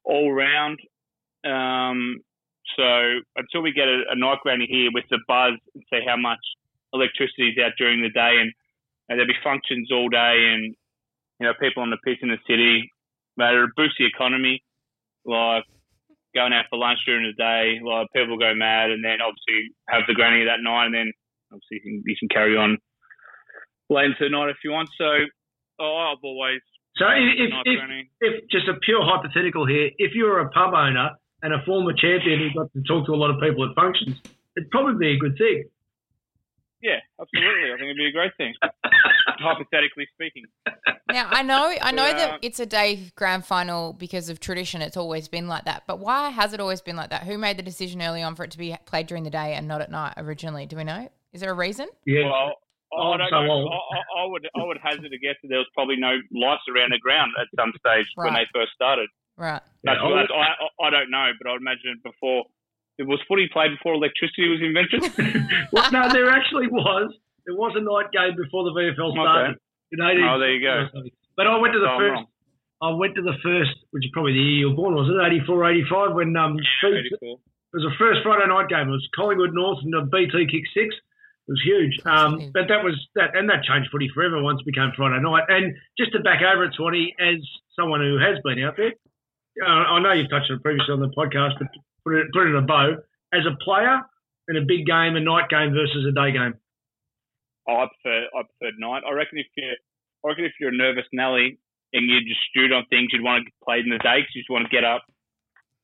all 0.04 0.32
round. 0.32 0.78
Um, 1.44 2.18
so 2.76 3.20
until 3.36 3.62
we 3.62 3.72
get 3.72 3.88
a, 3.88 4.02
a 4.10 4.16
night 4.16 4.38
granny 4.42 4.66
here 4.68 4.90
with 4.92 5.04
the 5.10 5.18
buzz 5.28 5.54
and 5.74 5.84
see 5.92 6.00
how 6.06 6.16
much 6.16 6.40
electricity 6.92 7.50
is 7.50 7.58
out 7.58 7.72
during 7.76 8.00
the 8.02 8.10
day, 8.10 8.40
and, 8.40 8.52
and 9.08 9.18
there'll 9.18 9.26
be 9.26 9.44
functions 9.44 9.90
all 9.92 10.08
day, 10.08 10.52
and 10.52 10.74
you 11.40 11.46
know 11.46 11.52
people 11.60 11.82
on 11.82 11.90
the 11.90 11.98
piss 12.04 12.18
in 12.22 12.28
the 12.28 12.38
city, 12.48 12.90
but 13.36 13.52
it'll 13.52 13.68
boost 13.76 13.96
the 13.98 14.06
economy, 14.06 14.62
like 15.24 15.64
going 16.34 16.52
out 16.52 16.64
for 16.70 16.78
lunch 16.78 16.98
during 17.06 17.26
the 17.26 17.36
day, 17.36 17.80
like 17.84 18.08
people 18.14 18.38
go 18.38 18.54
mad, 18.54 18.90
and 18.90 19.04
then 19.04 19.18
obviously 19.20 19.70
have 19.88 20.02
the 20.08 20.14
granny 20.14 20.44
that 20.44 20.62
night, 20.62 20.86
and 20.86 20.94
then 20.94 21.12
obviously 21.52 21.78
you 21.78 21.80
can, 21.80 22.02
you 22.06 22.16
can 22.18 22.28
carry 22.28 22.56
on 22.56 22.78
late 23.90 24.06
into 24.06 24.24
the 24.24 24.30
night 24.30 24.48
if 24.48 24.56
you 24.64 24.72
want. 24.72 24.88
So 24.96 25.04
oh, 25.80 26.12
I've 26.12 26.24
always 26.24 26.60
So 26.96 27.06
if, 27.08 27.50
night 27.50 27.62
if, 27.66 27.80
if 28.20 28.48
just 28.50 28.68
a 28.68 28.74
pure 28.74 29.02
hypothetical 29.04 29.66
here, 29.66 29.90
if 29.98 30.14
you 30.14 30.24
were 30.24 30.40
a 30.40 30.50
pub 30.50 30.74
owner 30.74 31.10
and 31.42 31.52
a 31.52 31.62
former 31.66 31.92
champion 31.92 32.38
who 32.38 32.60
got 32.62 32.72
to 32.72 32.82
talk 32.86 33.06
to 33.06 33.12
a 33.12 33.16
lot 33.18 33.30
of 33.30 33.40
people 33.40 33.68
at 33.68 33.74
functions, 33.74 34.16
it'd 34.56 34.70
probably 34.70 34.94
be 34.98 35.12
a 35.14 35.18
good 35.18 35.36
thing. 35.36 35.64
Yeah, 36.80 37.00
absolutely. 37.20 37.72
I 37.72 37.76
think 37.76 37.84
it'd 37.84 37.96
be 37.96 38.06
a 38.06 38.12
great 38.12 38.32
thing. 38.36 38.54
Hypothetically 39.38 40.06
speaking. 40.14 40.44
Now 41.10 41.28
I 41.30 41.42
know 41.42 41.74
I 41.80 41.90
know 41.92 42.06
Yeah. 42.06 42.12
that 42.14 42.30
uh, 42.34 42.38
it's 42.42 42.60
a 42.60 42.66
day 42.66 43.10
grand 43.16 43.44
final 43.44 43.92
because 43.94 44.28
of 44.28 44.38
tradition. 44.38 44.82
It's 44.82 44.96
always 44.96 45.26
been 45.28 45.48
like 45.48 45.64
that. 45.64 45.84
But 45.86 45.98
why 45.98 46.30
has 46.30 46.52
it 46.52 46.60
always 46.60 46.80
been 46.82 46.96
like 46.96 47.10
that? 47.10 47.22
Who 47.24 47.38
made 47.38 47.56
the 47.56 47.62
decision 47.62 48.02
early 48.02 48.22
on 48.22 48.34
for 48.36 48.44
it 48.44 48.50
to 48.52 48.58
be 48.58 48.76
played 48.86 49.06
during 49.06 49.24
the 49.24 49.30
day 49.30 49.54
and 49.54 49.66
not 49.66 49.80
at 49.80 49.90
night 49.90 50.14
originally? 50.18 50.66
Do 50.66 50.76
we 50.76 50.84
know? 50.84 51.08
Is 51.32 51.40
there 51.40 51.50
a 51.50 51.54
reason? 51.54 51.88
Yeah. 52.04 52.26
Well, 52.26 52.54
I, 52.94 53.16
don't 53.18 53.30
so 53.30 53.42
know. 53.42 53.68
I, 53.68 53.76
I, 53.76 54.00
I 54.22 54.24
would 54.26 54.48
I 54.54 54.62
would 54.64 54.78
hazard 54.82 55.12
a 55.12 55.18
guess 55.18 55.36
that 55.42 55.48
there 55.48 55.58
was 55.58 55.68
probably 55.74 55.96
no 55.96 56.18
lights 56.32 56.64
around 56.70 56.92
the 56.92 56.98
ground 56.98 57.32
at 57.40 57.48
some 57.58 57.72
stage 57.78 58.06
when 58.14 58.34
they 58.34 58.46
first 58.54 58.72
started. 58.74 59.08
Right. 59.36 59.62
That's, 59.82 59.98
Yeah, 59.98 60.06
I 60.06 60.20
that's, 60.22 60.32
I, 60.32 60.46
I 60.62 60.86
I 60.86 60.90
don't 60.90 61.10
know, 61.10 61.30
but 61.40 61.50
I'd 61.50 61.60
imagine 61.60 62.00
before 62.02 62.44
it 62.98 63.06
was 63.06 63.18
footy 63.26 63.48
played 63.52 63.74
before 63.74 63.94
electricity 63.94 64.46
was 64.48 64.62
invented. 64.62 65.02
well, 65.72 65.90
no, 65.90 66.08
there 66.12 66.30
actually 66.30 66.68
was. 66.68 67.10
There 67.46 67.56
was 67.56 67.74
a 67.74 67.82
night 67.82 68.14
game 68.14 68.38
before 68.38 68.64
the 68.64 68.72
VFL 68.72 69.12
started. 69.12 69.58
In 69.92 70.00
18 70.00 70.22
Oh, 70.24 70.38
there 70.38 70.54
you 70.54 70.62
go. 70.62 70.88
But 71.36 71.46
I 71.46 71.58
went 71.58 71.74
to 71.74 71.80
the 71.82 71.90
So 71.90 71.98
first. 71.98 72.22
I 72.82 72.90
went 72.94 73.14
to 73.16 73.22
the 73.22 73.34
first, 73.42 73.74
which 73.90 74.04
is 74.04 74.10
probably 74.12 74.32
the 74.32 74.44
year 74.44 74.66
you 74.66 74.70
were 74.70 74.76
born, 74.76 74.94
was 74.94 75.08
it? 75.08 75.16
84, 75.16 75.70
85, 75.70 76.14
when 76.14 76.36
um, 76.36 76.58
Pretty 76.80 77.10
cool. 77.18 77.40
It 77.74 77.82
was 77.82 77.86
the 77.90 77.96
first 77.98 78.22
Friday 78.22 78.46
night 78.46 78.68
game. 78.68 78.86
It 78.86 78.94
was 78.94 79.08
Collingwood 79.16 79.54
North 79.54 79.82
and 79.82 79.90
the 79.90 80.06
BT 80.06 80.46
kick 80.46 80.62
six. 80.70 80.94
It 81.46 81.52
was 81.52 81.62
huge. 81.62 82.00
Um, 82.06 82.50
but 82.54 82.68
that 82.68 82.80
was 82.82 82.96
that, 83.16 83.36
and 83.36 83.50
that 83.50 83.64
changed 83.64 83.90
footy 83.92 84.08
forever 84.14 84.42
once 84.42 84.60
it 84.60 84.66
became 84.66 84.92
Friday 84.96 85.20
night. 85.20 85.44
And 85.48 85.76
just 85.98 86.12
to 86.12 86.20
back 86.20 86.40
over 86.40 86.64
at 86.64 86.72
Swanee, 86.72 87.14
as 87.20 87.36
someone 87.78 88.00
who 88.00 88.16
has 88.16 88.40
been 88.42 88.64
out 88.64 88.76
there, 88.76 88.96
uh, 89.60 89.92
I 89.92 90.00
know 90.00 90.12
you've 90.12 90.30
touched 90.30 90.50
on 90.50 90.56
it 90.56 90.62
previously 90.62 90.94
on 90.94 91.00
the 91.00 91.12
podcast, 91.12 91.60
but 91.60 91.68
put 92.04 92.16
it, 92.16 92.26
put 92.32 92.46
it 92.46 92.50
in 92.50 92.56
a 92.56 92.62
bow. 92.62 92.96
As 93.32 93.44
a 93.44 93.56
player 93.62 94.00
in 94.48 94.56
a 94.56 94.64
big 94.64 94.86
game, 94.86 95.16
a 95.16 95.20
night 95.20 95.48
game 95.50 95.72
versus 95.76 96.06
a 96.08 96.12
day 96.16 96.32
game. 96.32 96.54
Oh, 97.68 97.84
I 97.84 97.86
prefer 97.92 98.24
I 98.32 98.40
prefer 98.48 98.72
night. 98.78 99.02
I 99.04 99.12
reckon 99.12 99.38
if 99.38 99.46
you 99.56 99.68
I 100.24 100.28
reckon 100.28 100.44
if 100.44 100.52
you're 100.60 100.72
a 100.72 100.76
nervous 100.76 101.04
Nelly 101.12 101.58
and 101.92 102.08
you 102.08 102.20
just 102.24 102.40
stewed 102.48 102.72
on 102.72 102.84
things, 102.88 103.08
you'd 103.12 103.22
want 103.22 103.44
to 103.44 103.52
play 103.64 103.80
in 103.80 103.88
the 103.88 104.00
day 104.00 104.20
because 104.20 104.34
you 104.34 104.42
just 104.42 104.50
want 104.50 104.64
to 104.64 104.74
get 104.74 104.84
up, 104.84 105.04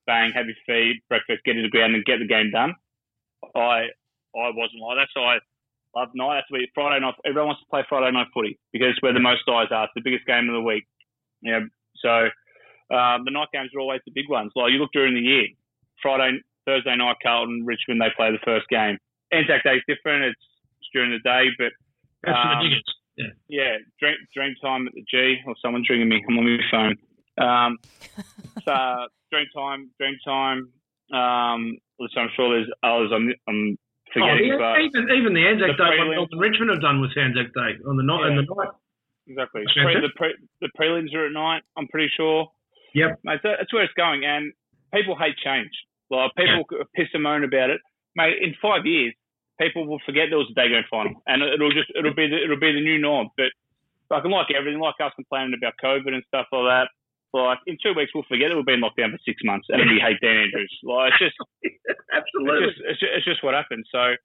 bang, 0.07 0.33
have 0.33 0.47
your 0.47 0.57
feed, 0.65 1.01
breakfast, 1.09 1.45
get 1.45 1.55
to 1.55 1.63
the 1.63 1.69
ground, 1.69 1.95
and 1.95 2.05
get 2.05 2.19
the 2.19 2.27
game 2.27 2.51
done. 2.51 2.75
I 3.55 3.93
I 4.37 4.49
wasn't 4.57 4.81
like 4.81 4.97
that, 5.01 5.09
so 5.13 5.21
I 5.21 5.39
love 5.95 6.09
night. 6.15 6.41
That's 6.41 6.51
where 6.51 6.63
Friday 6.75 7.01
night. 7.01 7.15
Everyone 7.25 7.49
wants 7.49 7.63
to 7.63 7.71
play 7.71 7.85
Friday 7.89 8.13
night 8.13 8.29
footy 8.35 8.59
because 8.73 8.91
it's 8.91 9.03
where 9.03 9.13
the 9.13 9.21
most 9.21 9.43
eyes 9.49 9.69
are. 9.71 9.85
It's 9.85 9.93
the 9.95 10.05
biggest 10.05 10.27
game 10.27 10.49
of 10.49 10.55
the 10.55 10.63
week. 10.63 10.87
Yeah, 11.43 11.61
so 11.97 12.29
um, 12.95 13.25
the 13.25 13.31
night 13.31 13.49
games 13.53 13.71
are 13.75 13.81
always 13.81 14.01
the 14.05 14.13
big 14.15 14.29
ones. 14.29 14.53
Like 14.55 14.73
you 14.73 14.79
look 14.79 14.93
during 14.93 15.15
the 15.15 15.21
year, 15.21 15.47
Friday, 16.03 16.39
Thursday 16.67 16.97
night, 16.97 17.17
Carlton, 17.23 17.65
Richmond, 17.65 18.01
they 18.01 18.13
play 18.17 18.31
the 18.33 18.45
first 18.45 18.69
game. 18.69 18.99
Anzac 19.33 19.63
Day 19.63 19.77
is 19.77 19.83
different. 19.87 20.25
It's, 20.25 20.41
it's 20.81 20.91
during 20.93 21.11
the 21.11 21.23
day, 21.23 21.47
but 21.57 21.73
That's 22.23 22.39
for 22.39 22.49
the 22.49 22.55
Um. 22.55 22.83
Yeah. 23.17 23.27
yeah, 23.49 23.77
dream, 23.99 24.17
dream 24.35 24.55
time 24.63 24.87
at 24.87 24.95
the 24.95 25.05
G, 25.11 25.37
or 25.47 25.55
someone's 25.61 25.89
ringing 25.91 26.09
me. 26.09 26.25
I'm 26.27 26.39
on 26.39 26.45
my 26.45 26.59
phone. 26.71 26.97
Um, 27.37 27.79
so 28.65 29.07
dream 29.31 29.47
time, 29.55 29.91
dream 29.99 30.17
time. 30.25 30.73
Um, 31.13 31.77
listen, 31.99 32.23
I'm 32.23 32.31
sure 32.35 32.49
there's 32.51 32.71
others 32.83 33.11
I'm, 33.15 33.33
I'm 33.49 33.77
Oh, 34.17 34.27
yeah, 34.27 34.43
even 34.83 35.07
even 35.15 35.35
the 35.35 35.47
Anzac 35.47 35.77
the 35.77 35.79
Day, 35.79 35.95
what 35.95 36.07
prelims- 36.07 36.17
Northern 36.17 36.39
Richmond 36.39 36.71
have 36.71 36.83
done 36.83 37.01
with 37.01 37.15
Anzac 37.17 37.55
Day 37.55 37.79
on 37.87 37.97
the 37.97 38.03
night. 38.03 38.27
Yeah. 38.27 38.29
And 38.35 38.39
the 38.43 38.55
night. 38.55 38.75
exactly. 39.27 39.63
Pre, 39.71 39.95
the, 40.01 40.11
pre, 40.17 40.35
the 40.61 40.71
prelims 40.79 41.15
are 41.15 41.27
at 41.27 41.33
night. 41.33 41.63
I'm 41.77 41.87
pretty 41.89 42.11
sure. 42.17 42.49
Yep. 42.95 43.21
Mate, 43.23 43.41
that's 43.45 43.73
where 43.73 43.85
it's 43.85 43.95
going, 43.95 44.25
and 44.25 44.53
people 44.93 45.17
hate 45.17 45.37
change. 45.39 45.71
Like 46.11 46.35
people 46.35 46.65
piss 46.97 47.07
and 47.15 47.23
moan 47.23 47.45
about 47.45 47.71
it, 47.71 47.81
mate. 48.17 48.43
In 48.43 48.55
five 48.61 48.85
years, 48.85 49.15
people 49.61 49.87
will 49.87 50.01
forget 50.05 50.27
there 50.29 50.39
was 50.43 50.51
a 50.51 50.59
day 50.59 50.69
grand 50.69 50.87
final, 50.91 51.23
and 51.27 51.43
it'll 51.43 51.71
just 51.71 51.91
it'll 51.95 52.15
be 52.15 52.27
the, 52.27 52.43
it'll 52.43 52.59
be 52.59 52.73
the 52.73 52.83
new 52.83 52.99
norm. 52.99 53.29
But 53.37 53.55
fucking 54.09 54.31
like 54.31 54.49
everything, 54.51 54.81
like 54.81 54.99
us 54.99 55.13
complaining 55.15 55.55
about 55.55 55.75
COVID 55.79 56.11
and 56.11 56.25
stuff 56.27 56.47
like 56.51 56.67
that, 56.67 56.89
Like 57.33 57.59
in 57.67 57.79
two 57.79 57.95
weeks, 57.95 58.11
we'll 58.15 58.27
forget 58.27 58.51
that 58.51 58.57
we've 58.57 58.67
been 58.67 58.81
locked 58.81 58.99
down 58.99 59.13
for 59.13 59.23
six 59.25 59.39
months, 59.45 59.69
and 59.71 59.79
we 59.87 60.03
hate 60.03 60.19
Dan 60.21 60.51
Andrews. 60.51 60.75
Like 60.83 61.13
it's 61.15 61.31
just, 61.31 61.39
Absolutely. 62.11 62.67
it's 62.67 62.75
just, 62.75 62.89
it's 62.91 63.01
just, 63.01 63.13
it's 63.15 63.27
just 63.27 63.45
what 63.45 63.55
happened. 63.55 63.87
So, 63.91 64.19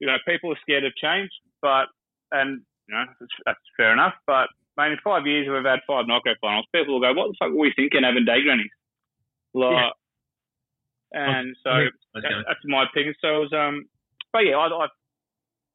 you 0.00 0.06
know, 0.10 0.18
people 0.26 0.50
are 0.50 0.58
scared 0.62 0.84
of 0.84 0.94
change, 0.98 1.30
but 1.62 1.86
and 2.32 2.62
you 2.88 2.94
know 2.94 3.04
that's, 3.06 3.36
that's 3.46 3.66
fair 3.76 3.92
enough. 3.92 4.14
But 4.26 4.50
man, 4.76 4.90
in 4.90 4.98
five 5.04 5.26
years 5.26 5.46
we've 5.46 5.62
had 5.62 5.86
five 5.86 6.10
knockout 6.10 6.42
finals. 6.42 6.66
People 6.74 6.98
will 6.98 7.06
go, 7.06 7.14
"What 7.14 7.30
the 7.30 7.38
fuck 7.38 7.54
were 7.54 7.70
we 7.70 7.72
thinking 7.78 8.02
having 8.02 8.26
day 8.26 8.42
grannies?" 8.42 8.74
Like, 9.54 9.94
and 11.12 11.54
so 11.62 11.70
that, 12.14 12.22
that's 12.24 12.64
my 12.64 12.84
opinion. 12.90 13.14
So 13.20 13.28
it 13.28 13.38
was, 13.46 13.52
um, 13.54 13.86
but 14.32 14.40
yeah, 14.40 14.56
I, 14.56 14.66
I 14.66 14.86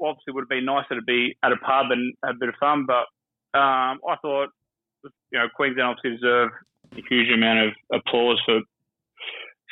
obviously 0.01 0.33
would 0.33 0.43
have 0.43 0.49
been 0.49 0.65
nicer 0.65 0.95
to 0.95 1.01
be 1.01 1.37
at 1.43 1.51
a 1.51 1.57
pub 1.57 1.91
and 1.91 2.13
have 2.25 2.35
a 2.35 2.39
bit 2.39 2.49
of 2.49 2.55
fun, 2.59 2.85
but 2.85 3.05
um, 3.57 3.99
I 4.07 4.15
thought, 4.21 4.49
you 5.31 5.39
know, 5.39 5.47
Queensland 5.55 5.89
obviously 5.89 6.17
deserve 6.17 6.49
a 6.93 7.01
huge 7.09 7.29
amount 7.31 7.59
of 7.67 7.71
applause 7.93 8.39
for 8.45 8.61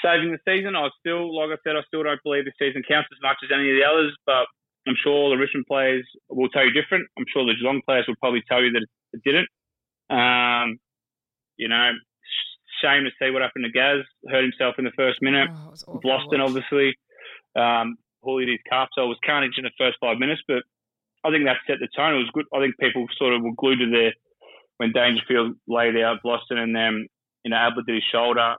saving 0.03 0.31
the 0.31 0.41
season. 0.45 0.75
I 0.75 0.89
still, 0.99 1.33
like 1.35 1.49
I 1.49 1.59
said, 1.63 1.75
I 1.75 1.83
still 1.87 2.03
don't 2.03 2.21
believe 2.23 2.45
the 2.45 2.53
season 2.59 2.83
counts 2.87 3.09
as 3.11 3.21
much 3.21 3.37
as 3.43 3.49
any 3.53 3.71
of 3.71 3.77
the 3.77 3.87
others, 3.87 4.13
but 4.25 4.45
I'm 4.87 4.97
sure 5.01 5.29
the 5.29 5.41
Richmond 5.41 5.65
players 5.67 6.05
will 6.29 6.49
tell 6.49 6.65
you 6.65 6.71
different. 6.71 7.07
I'm 7.17 7.25
sure 7.31 7.45
the 7.45 7.55
Geelong 7.55 7.81
players 7.85 8.05
will 8.07 8.19
probably 8.19 8.43
tell 8.47 8.61
you 8.61 8.71
that 8.71 8.85
it 9.13 9.21
didn't. 9.23 9.49
Um, 10.09 10.77
you 11.57 11.67
know, 11.67 11.91
shame 12.83 13.05
to 13.05 13.11
see 13.17 13.31
what 13.31 13.41
happened 13.41 13.65
to 13.65 13.71
Gaz. 13.71 14.03
Hurt 14.29 14.43
himself 14.43 14.75
in 14.77 14.85
the 14.85 14.95
first 14.95 15.21
minute. 15.21 15.49
Oh, 15.49 15.67
it 15.67 15.71
was 15.71 15.83
awful 15.87 16.01
to 16.01 16.07
Vlastuin, 16.07 16.45
obviously. 16.45 16.93
Um, 17.55 17.97
Houli 18.23 18.45
did 18.45 18.59
his 18.59 18.69
calf, 18.69 18.89
so 18.93 19.05
it 19.05 19.07
was 19.07 19.17
carnage 19.25 19.57
in 19.57 19.63
the 19.63 19.77
first 19.77 19.97
five 20.01 20.17
minutes, 20.17 20.41
but 20.47 20.63
I 21.23 21.31
think 21.31 21.45
that 21.45 21.57
set 21.65 21.77
the 21.79 21.89
tone. 21.95 22.15
It 22.15 22.25
was 22.25 22.33
good. 22.33 22.45
I 22.53 22.59
think 22.59 22.77
people 22.77 23.05
sort 23.17 23.33
of 23.33 23.41
were 23.41 23.57
glued 23.57 23.79
to 23.79 23.89
their 23.89 24.13
when 24.77 24.91
Dangerfield 24.91 25.55
laid 25.67 25.95
out 25.97 26.19
Vlastuin 26.25 26.57
and 26.59 26.75
then, 26.75 27.07
you 27.43 27.51
know, 27.51 27.57
Ablett 27.57 27.85
did 27.85 27.95
his 27.95 28.03
shoulder. 28.11 28.55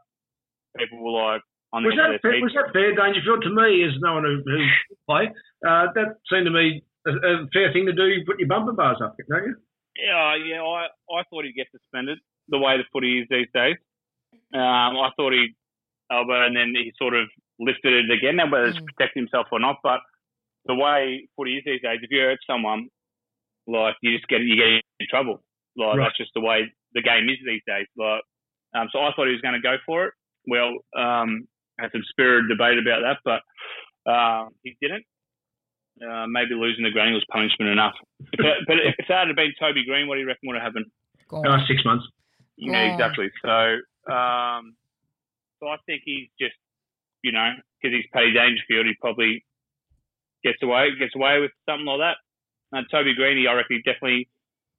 People 0.78 1.02
were 1.04 1.10
like 1.12 1.42
on 1.72 1.82
the 1.82 1.88
Was 1.90 1.96
that, 1.96 2.22
fair, 2.22 2.40
was 2.40 2.52
that 2.54 2.72
fair, 2.72 2.94
Dangerfield? 2.94 3.42
To 3.42 3.50
me, 3.50 3.84
as 3.84 3.92
no 4.00 4.14
one 4.14 4.24
who, 4.24 4.42
who 4.44 4.64
play, 5.08 5.28
uh, 5.66 5.86
that 5.94 6.16
seemed 6.30 6.46
to 6.46 6.50
me 6.52 6.82
a, 7.06 7.10
a 7.10 7.46
fair 7.52 7.72
thing 7.72 7.86
to 7.86 7.92
do. 7.92 8.04
You 8.06 8.24
put 8.26 8.38
your 8.38 8.48
bumper 8.48 8.72
bars 8.72 8.98
up, 9.02 9.16
don't 9.28 9.44
you? 9.44 9.56
Yeah, 9.96 10.36
yeah. 10.36 10.62
I, 10.62 10.86
I 11.10 11.22
thought 11.30 11.44
he'd 11.44 11.54
get 11.56 11.68
suspended 11.72 12.18
the 12.48 12.58
way 12.58 12.76
the 12.76 12.84
footy 12.92 13.20
is 13.20 13.26
these 13.30 13.48
days. 13.54 13.76
Um, 14.54 14.96
I 15.00 15.10
thought 15.16 15.32
he 15.32 15.54
elbow 16.12 16.46
and 16.46 16.54
then 16.56 16.72
he 16.74 16.92
sort 16.98 17.14
of 17.14 17.26
lifted 17.58 17.92
it 18.04 18.10
again. 18.10 18.36
Now 18.36 18.50
whether 18.50 18.66
it's 18.68 18.78
Mm. 18.78 18.86
protecting 18.94 19.22
himself 19.24 19.46
or 19.50 19.58
not, 19.58 19.76
but 19.82 20.00
the 20.66 20.74
way 20.74 21.28
footy 21.36 21.56
is 21.56 21.64
these 21.64 21.80
days, 21.80 21.98
if 22.02 22.10
you 22.10 22.20
hurt 22.20 22.38
someone, 22.46 22.88
like 23.66 23.96
you 24.02 24.14
just 24.16 24.28
get 24.28 24.42
you 24.42 24.56
get 24.56 24.68
in 25.00 25.06
trouble. 25.08 25.42
Like 25.76 25.96
Right. 25.98 26.04
that's 26.06 26.16
just 26.18 26.32
the 26.34 26.40
way 26.40 26.72
the 26.94 27.02
game 27.02 27.28
is 27.28 27.38
these 27.44 27.62
days. 27.66 27.86
Like, 27.96 28.22
um, 28.74 28.88
so 28.92 29.00
I 29.00 29.12
thought 29.12 29.26
he 29.26 29.32
was 29.32 29.42
going 29.42 29.54
to 29.54 29.60
go 29.60 29.76
for 29.84 30.06
it. 30.06 30.14
Well, 30.48 30.72
um, 30.96 31.46
had 31.78 31.92
some 31.92 32.02
spirited 32.08 32.48
debate 32.48 32.78
about 32.78 33.02
that, 33.02 33.18
but 33.24 33.42
uh, 34.10 34.48
he 34.62 34.76
didn't. 34.80 35.04
Uh, 35.96 36.26
maybe 36.28 36.54
losing 36.54 36.84
the 36.84 36.90
granny 36.90 37.12
was 37.12 37.24
punishment 37.30 37.70
enough. 37.70 37.94
If 38.32 38.40
it, 38.40 38.56
but 38.66 38.76
if 38.84 38.94
that 39.08 39.26
had 39.26 39.36
been 39.36 39.52
Toby 39.58 39.84
Greene, 39.84 40.06
what 40.08 40.16
do 40.16 40.20
you 40.20 40.26
reckon 40.26 40.46
would 40.48 40.56
have 40.56 40.62
happened? 40.62 40.86
Gone. 41.28 41.46
Uh, 41.46 41.66
six 41.66 41.84
months. 41.84 42.04
Yeah, 42.56 42.80
Oh. 42.80 42.92
exactly. 42.92 43.30
So, 43.42 44.12
um, 44.12 44.76
so 45.58 45.68
I 45.68 45.76
think 45.86 46.02
he's 46.04 46.28
just, 46.40 46.54
you 47.22 47.32
know, 47.32 47.50
because 47.80 47.96
he's 47.96 48.06
Paddy 48.12 48.32
Dangerfield, 48.32 48.86
he 48.86 48.94
probably 49.00 49.44
gets 50.44 50.62
away 50.62 50.90
gets 50.98 51.14
away 51.16 51.40
with 51.40 51.50
something 51.68 51.86
like 51.86 52.00
that. 52.00 52.16
And 52.76 52.86
Toby 52.90 53.14
Greeny, 53.14 53.46
I 53.48 53.54
reckon, 53.54 53.76
he 53.76 53.82
definitely 53.82 54.28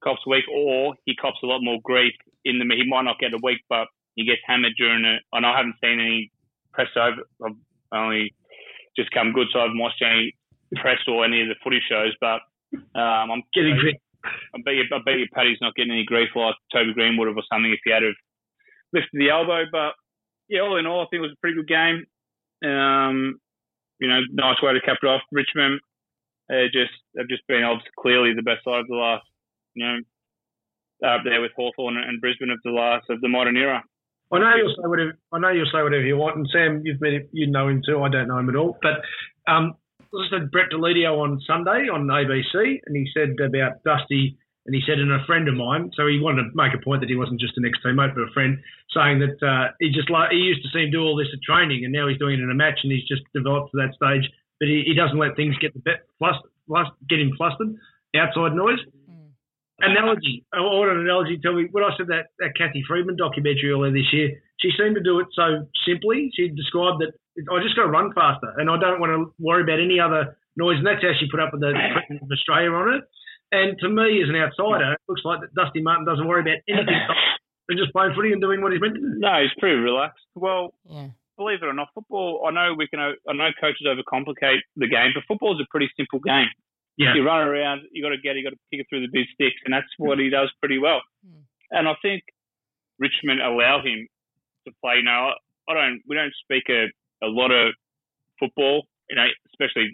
cops 0.03 0.21
a 0.25 0.29
week, 0.29 0.45
or 0.53 0.95
he 1.05 1.15
cops 1.15 1.39
a 1.43 1.47
lot 1.47 1.61
more 1.61 1.79
grief 1.83 2.13
in 2.45 2.59
the. 2.59 2.65
He 2.75 2.87
might 2.87 3.03
not 3.03 3.19
get 3.19 3.33
a 3.33 3.39
week, 3.41 3.61
but 3.69 3.87
he 4.15 4.25
gets 4.25 4.41
hammered 4.45 4.73
during 4.77 5.05
it. 5.05 5.21
And 5.33 5.45
I 5.45 5.55
haven't 5.55 5.75
seen 5.81 5.99
any 5.99 6.31
press 6.73 6.89
over. 6.95 7.21
I've 7.45 7.57
only 7.93 8.33
just 8.95 9.11
come 9.11 9.33
good, 9.33 9.47
so 9.51 9.59
I 9.59 9.63
haven't 9.63 9.79
watched 9.79 10.01
any 10.01 10.33
press 10.75 10.99
or 11.07 11.23
any 11.25 11.41
of 11.41 11.47
the 11.47 11.55
footy 11.63 11.79
shows. 11.89 12.13
But 12.19 12.41
um, 12.95 13.31
I'm 13.31 13.43
Getting 13.53 13.79
fit. 13.81 14.01
I 14.53 14.59
bet 14.65 14.75
you, 14.75 14.83
I 14.91 14.99
bet 15.05 15.19
you 15.19 15.27
Paddy's 15.33 15.61
not 15.61 15.75
getting 15.75 15.91
any 15.91 16.03
grief 16.03 16.29
like 16.35 16.55
Toby 16.73 16.93
Greene 16.93 17.17
would 17.17 17.27
have 17.27 17.37
or 17.37 17.43
something 17.51 17.71
if 17.71 17.79
he 17.85 17.91
had 17.91 18.03
have 18.03 18.17
lifted 18.91 19.19
the 19.19 19.29
elbow. 19.29 19.63
But 19.71 19.93
yeah, 20.49 20.61
all 20.61 20.77
in 20.77 20.85
all, 20.85 21.01
I 21.01 21.05
think 21.09 21.19
it 21.19 21.27
was 21.27 21.35
a 21.37 21.41
pretty 21.41 21.55
good 21.55 21.67
game. 21.67 22.05
Um, 22.65 23.39
you 23.99 24.07
know, 24.07 24.19
nice 24.31 24.61
way 24.61 24.73
to 24.73 24.81
cap 24.81 24.97
it 25.01 25.07
off. 25.07 25.21
Richmond, 25.31 25.79
uh, 26.51 26.67
just 26.73 26.91
they've 27.15 27.29
just 27.29 27.47
been 27.47 27.63
obviously 27.63 27.91
clearly 27.99 28.33
the 28.33 28.41
best 28.41 28.63
side 28.63 28.79
of 28.79 28.87
the 28.87 28.95
last, 28.95 29.25
you 29.77 29.85
know, 29.85 29.97
up 31.07 31.21
there 31.23 31.41
with 31.41 31.51
Hawthorn 31.55 31.97
and 31.97 32.19
Brisbane 32.19 32.49
of 32.49 32.59
the 32.65 32.71
last 32.71 33.05
of 33.09 33.21
the 33.21 33.29
modern 33.29 33.55
era. 33.55 33.83
I 34.33 34.39
know 34.39 34.55
you'll 34.57 34.75
say 34.75 34.87
whatever. 34.87 35.17
I 35.31 35.39
know 35.39 35.49
you'll 35.49 35.71
say 35.71 35.83
whatever 35.83 36.03
you 36.03 36.17
want. 36.17 36.35
And 36.35 36.49
Sam, 36.51 36.81
you've 36.83 36.99
met 36.99 37.13
him, 37.13 37.29
you 37.31 37.47
know 37.47 37.69
him 37.69 37.81
too. 37.85 38.01
I 38.01 38.09
don't 38.09 38.27
know 38.27 38.37
him 38.37 38.49
at 38.49 38.55
all. 38.55 38.77
But 38.81 38.99
um, 39.49 39.75
I 40.01 40.27
to 40.31 40.47
Brett 40.47 40.71
Deledio 40.73 41.19
on 41.19 41.39
Sunday 41.47 41.87
on 41.87 42.07
ABC, 42.07 42.81
and 42.85 42.95
he 42.95 43.07
said 43.13 43.35
about 43.39 43.83
Dusty, 43.85 44.37
and 44.65 44.75
he 44.75 44.81
said, 44.85 44.99
and 44.99 45.11
a 45.11 45.23
friend 45.25 45.47
of 45.47 45.55
mine. 45.55 45.91
So 45.95 46.07
he 46.07 46.19
wanted 46.19 46.49
to 46.49 46.55
make 46.55 46.73
a 46.73 46.83
point 46.83 47.01
that 47.01 47.09
he 47.09 47.15
wasn't 47.15 47.39
just 47.39 47.55
an 47.55 47.63
ex-teammate, 47.63 48.15
but 48.15 48.27
a 48.27 48.33
friend, 48.33 48.57
saying 48.91 49.19
that 49.23 49.39
uh, 49.39 49.71
he 49.79 49.91
just 49.91 50.09
like 50.09 50.31
he 50.31 50.43
used 50.43 50.63
to 50.63 50.69
see 50.73 50.83
him 50.83 50.91
do 50.91 51.03
all 51.03 51.15
this 51.15 51.31
at 51.31 51.39
training, 51.39 51.85
and 51.85 51.93
now 51.93 52.07
he's 52.07 52.19
doing 52.19 52.39
it 52.39 52.43
in 52.43 52.51
a 52.51 52.55
match, 52.55 52.79
and 52.83 52.91
he's 52.91 53.07
just 53.07 53.23
developed 53.33 53.71
to 53.71 53.77
that 53.79 53.95
stage. 53.95 54.27
But 54.59 54.67
he, 54.67 54.83
he 54.85 54.93
doesn't 54.93 55.17
let 55.17 55.35
things 55.35 55.55
get 55.59 55.71
the 55.71 55.81
flust, 56.19 56.43
get 57.07 57.21
him 57.21 57.31
flustered, 57.37 57.75
outside 58.15 58.55
noise. 58.55 58.79
Analogy. 59.79 60.43
Oh, 60.53 60.57
I 60.57 60.73
want 60.81 60.91
an 60.91 60.99
analogy. 61.05 61.37
Tell 61.41 61.53
me 61.53 61.67
when 61.71 61.83
I 61.83 61.91
said 61.97 62.07
that, 62.07 62.33
that 62.39 62.57
Cathy 62.57 62.83
Freeman 62.87 63.15
documentary 63.15 63.69
earlier 63.69 63.91
this 63.93 64.09
year. 64.11 64.41
She 64.59 64.71
seemed 64.73 64.95
to 64.95 65.03
do 65.03 65.19
it 65.19 65.27
so 65.37 65.67
simply. 65.85 66.31
She 66.33 66.49
described 66.49 66.97
that 67.05 67.13
I 67.51 67.61
just 67.61 67.75
got 67.77 67.83
to 67.85 67.93
run 67.93 68.09
faster, 68.13 68.49
and 68.57 68.69
I 68.69 68.79
don't 68.81 68.99
want 68.99 69.13
to 69.13 69.29
worry 69.37 69.61
about 69.61 69.77
any 69.79 69.99
other 69.99 70.35
noise. 70.57 70.77
And 70.81 70.87
that's 70.87 71.03
how 71.05 71.13
she 71.19 71.29
put 71.29 71.39
up 71.39 71.53
with 71.53 71.61
the 71.61 71.77
President 71.77 72.25
of 72.25 72.29
Australia 72.33 72.71
on 72.73 72.93
it. 72.97 73.03
And 73.53 73.77
to 73.79 73.87
me, 73.87 74.17
as 74.25 74.29
an 74.29 74.35
outsider, 74.35 74.93
it 74.97 75.01
looks 75.07 75.21
like 75.23 75.41
that 75.45 75.53
Dusty 75.53 75.79
Martin 75.81 76.05
doesn't 76.09 76.25
worry 76.27 76.41
about 76.41 76.57
anything 76.67 76.97
than 77.69 77.77
just 77.77 77.93
playing 77.93 78.17
footy 78.17 78.33
and 78.33 78.41
doing 78.41 78.61
what 78.65 78.73
he's 78.73 78.81
meant 78.81 78.95
to 78.95 78.99
do. 78.99 79.13
No, 79.21 79.39
he's 79.45 79.53
pretty 79.61 79.77
relaxed. 79.77 80.25
Well, 80.33 80.73
Yeah. 80.89 81.13
believe 81.37 81.61
it 81.61 81.69
or 81.69 81.73
not, 81.77 81.93
football. 81.93 82.43
I 82.49 82.51
know 82.51 82.73
we 82.73 82.87
can. 82.89 82.99
I 82.99 83.13
know 83.37 83.53
coaches 83.61 83.85
overcomplicate 83.85 84.65
the 84.75 84.89
game, 84.89 85.13
but 85.13 85.23
football 85.29 85.53
is 85.53 85.61
a 85.61 85.69
pretty 85.69 85.87
simple 85.95 86.17
game. 86.19 86.49
Yeah. 86.97 87.13
You 87.13 87.23
run 87.23 87.47
around, 87.47 87.81
you 87.91 88.01
got 88.01 88.09
to 88.09 88.17
get, 88.17 88.35
it, 88.35 88.39
you 88.39 88.43
got 88.43 88.57
to 88.57 88.63
kick 88.71 88.81
it 88.81 88.87
through 88.89 89.05
the 89.05 89.13
big 89.13 89.29
sticks, 89.33 89.61
and 89.65 89.73
that's 89.73 89.87
what 89.97 90.17
he 90.17 90.29
does 90.29 90.51
pretty 90.59 90.79
well. 90.79 91.01
Mm. 91.21 91.45
And 91.69 91.87
I 91.87 91.93
think 92.01 92.23
Richmond 92.97 93.41
allow 93.41 93.81
him 93.85 94.07
to 94.65 94.73
play. 94.81 95.01
Now, 95.03 95.37
I 95.69 95.73
don't. 95.73 96.01
We 96.07 96.15
don't 96.15 96.33
speak 96.43 96.63
a, 96.69 96.89
a 97.23 97.29
lot 97.29 97.51
of 97.51 97.73
football, 98.39 98.87
you 99.09 99.15
know, 99.15 99.27
especially 99.53 99.93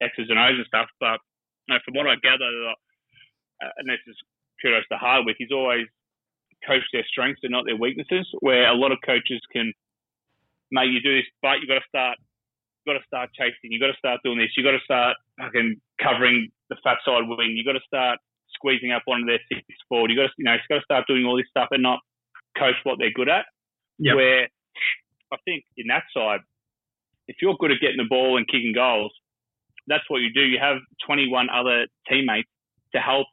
X's 0.00 0.30
and 0.30 0.38
O's 0.38 0.56
and 0.56 0.66
stuff. 0.66 0.88
But 1.00 1.20
you 1.66 1.74
know, 1.74 1.80
from 1.84 1.94
what 1.94 2.06
I 2.06 2.16
gather, 2.16 2.48
uh, 2.48 3.68
and 3.76 3.88
this 3.88 4.00
is 4.06 4.16
kudos 4.62 4.86
to 4.90 4.96
Hardwick, 4.96 5.36
he's 5.38 5.52
always 5.52 5.86
coached 6.66 6.90
their 6.92 7.04
strengths 7.06 7.42
and 7.42 7.52
not 7.52 7.66
their 7.66 7.76
weaknesses. 7.76 8.26
Where 8.40 8.66
a 8.68 8.74
lot 8.74 8.92
of 8.92 8.98
coaches 9.04 9.42
can, 9.52 9.72
make 10.70 10.90
you 10.90 11.00
do 11.00 11.16
this, 11.16 11.28
but 11.42 11.60
you 11.60 11.66
got 11.66 11.80
to 11.80 11.88
start 11.88 12.18
you 12.84 12.94
got 12.94 13.00
to 13.00 13.06
start 13.06 13.30
chasing. 13.34 13.72
You 13.72 13.80
got 13.80 13.92
to 13.92 13.98
start 13.98 14.20
doing 14.24 14.38
this. 14.38 14.52
You 14.56 14.64
got 14.64 14.72
to 14.72 14.84
start 14.84 15.16
fucking 15.38 15.80
covering 16.02 16.48
the 16.70 16.76
fat 16.82 16.98
side 17.04 17.26
wing. 17.26 17.54
You've 17.56 17.66
got 17.66 17.78
to 17.78 17.86
start 17.86 18.18
squeezing 18.54 18.92
up 18.92 19.02
onto 19.06 19.26
their 19.26 19.40
six 19.48 19.62
forward. 19.88 20.10
You 20.10 20.16
got 20.16 20.28
to, 20.28 20.32
you 20.38 20.44
know, 20.44 20.54
you 20.54 20.60
got 20.68 20.80
to 20.80 20.84
start 20.84 21.04
doing 21.06 21.24
all 21.24 21.36
this 21.36 21.46
stuff 21.50 21.68
and 21.70 21.82
not 21.82 22.00
coach 22.58 22.76
what 22.84 22.98
they're 22.98 23.14
good 23.14 23.28
at. 23.28 23.46
Yep. 23.98 24.16
Where 24.16 24.48
I 25.32 25.36
think 25.44 25.64
in 25.76 25.86
that 25.88 26.04
side, 26.14 26.40
if 27.26 27.36
you're 27.42 27.56
good 27.58 27.72
at 27.72 27.80
getting 27.80 27.98
the 27.98 28.08
ball 28.08 28.36
and 28.36 28.46
kicking 28.46 28.72
goals, 28.74 29.12
that's 29.86 30.04
what 30.08 30.18
you 30.18 30.32
do. 30.32 30.42
You 30.42 30.58
have 30.60 30.78
21 31.06 31.48
other 31.50 31.86
teammates 32.08 32.48
to 32.94 33.00
help, 33.00 33.26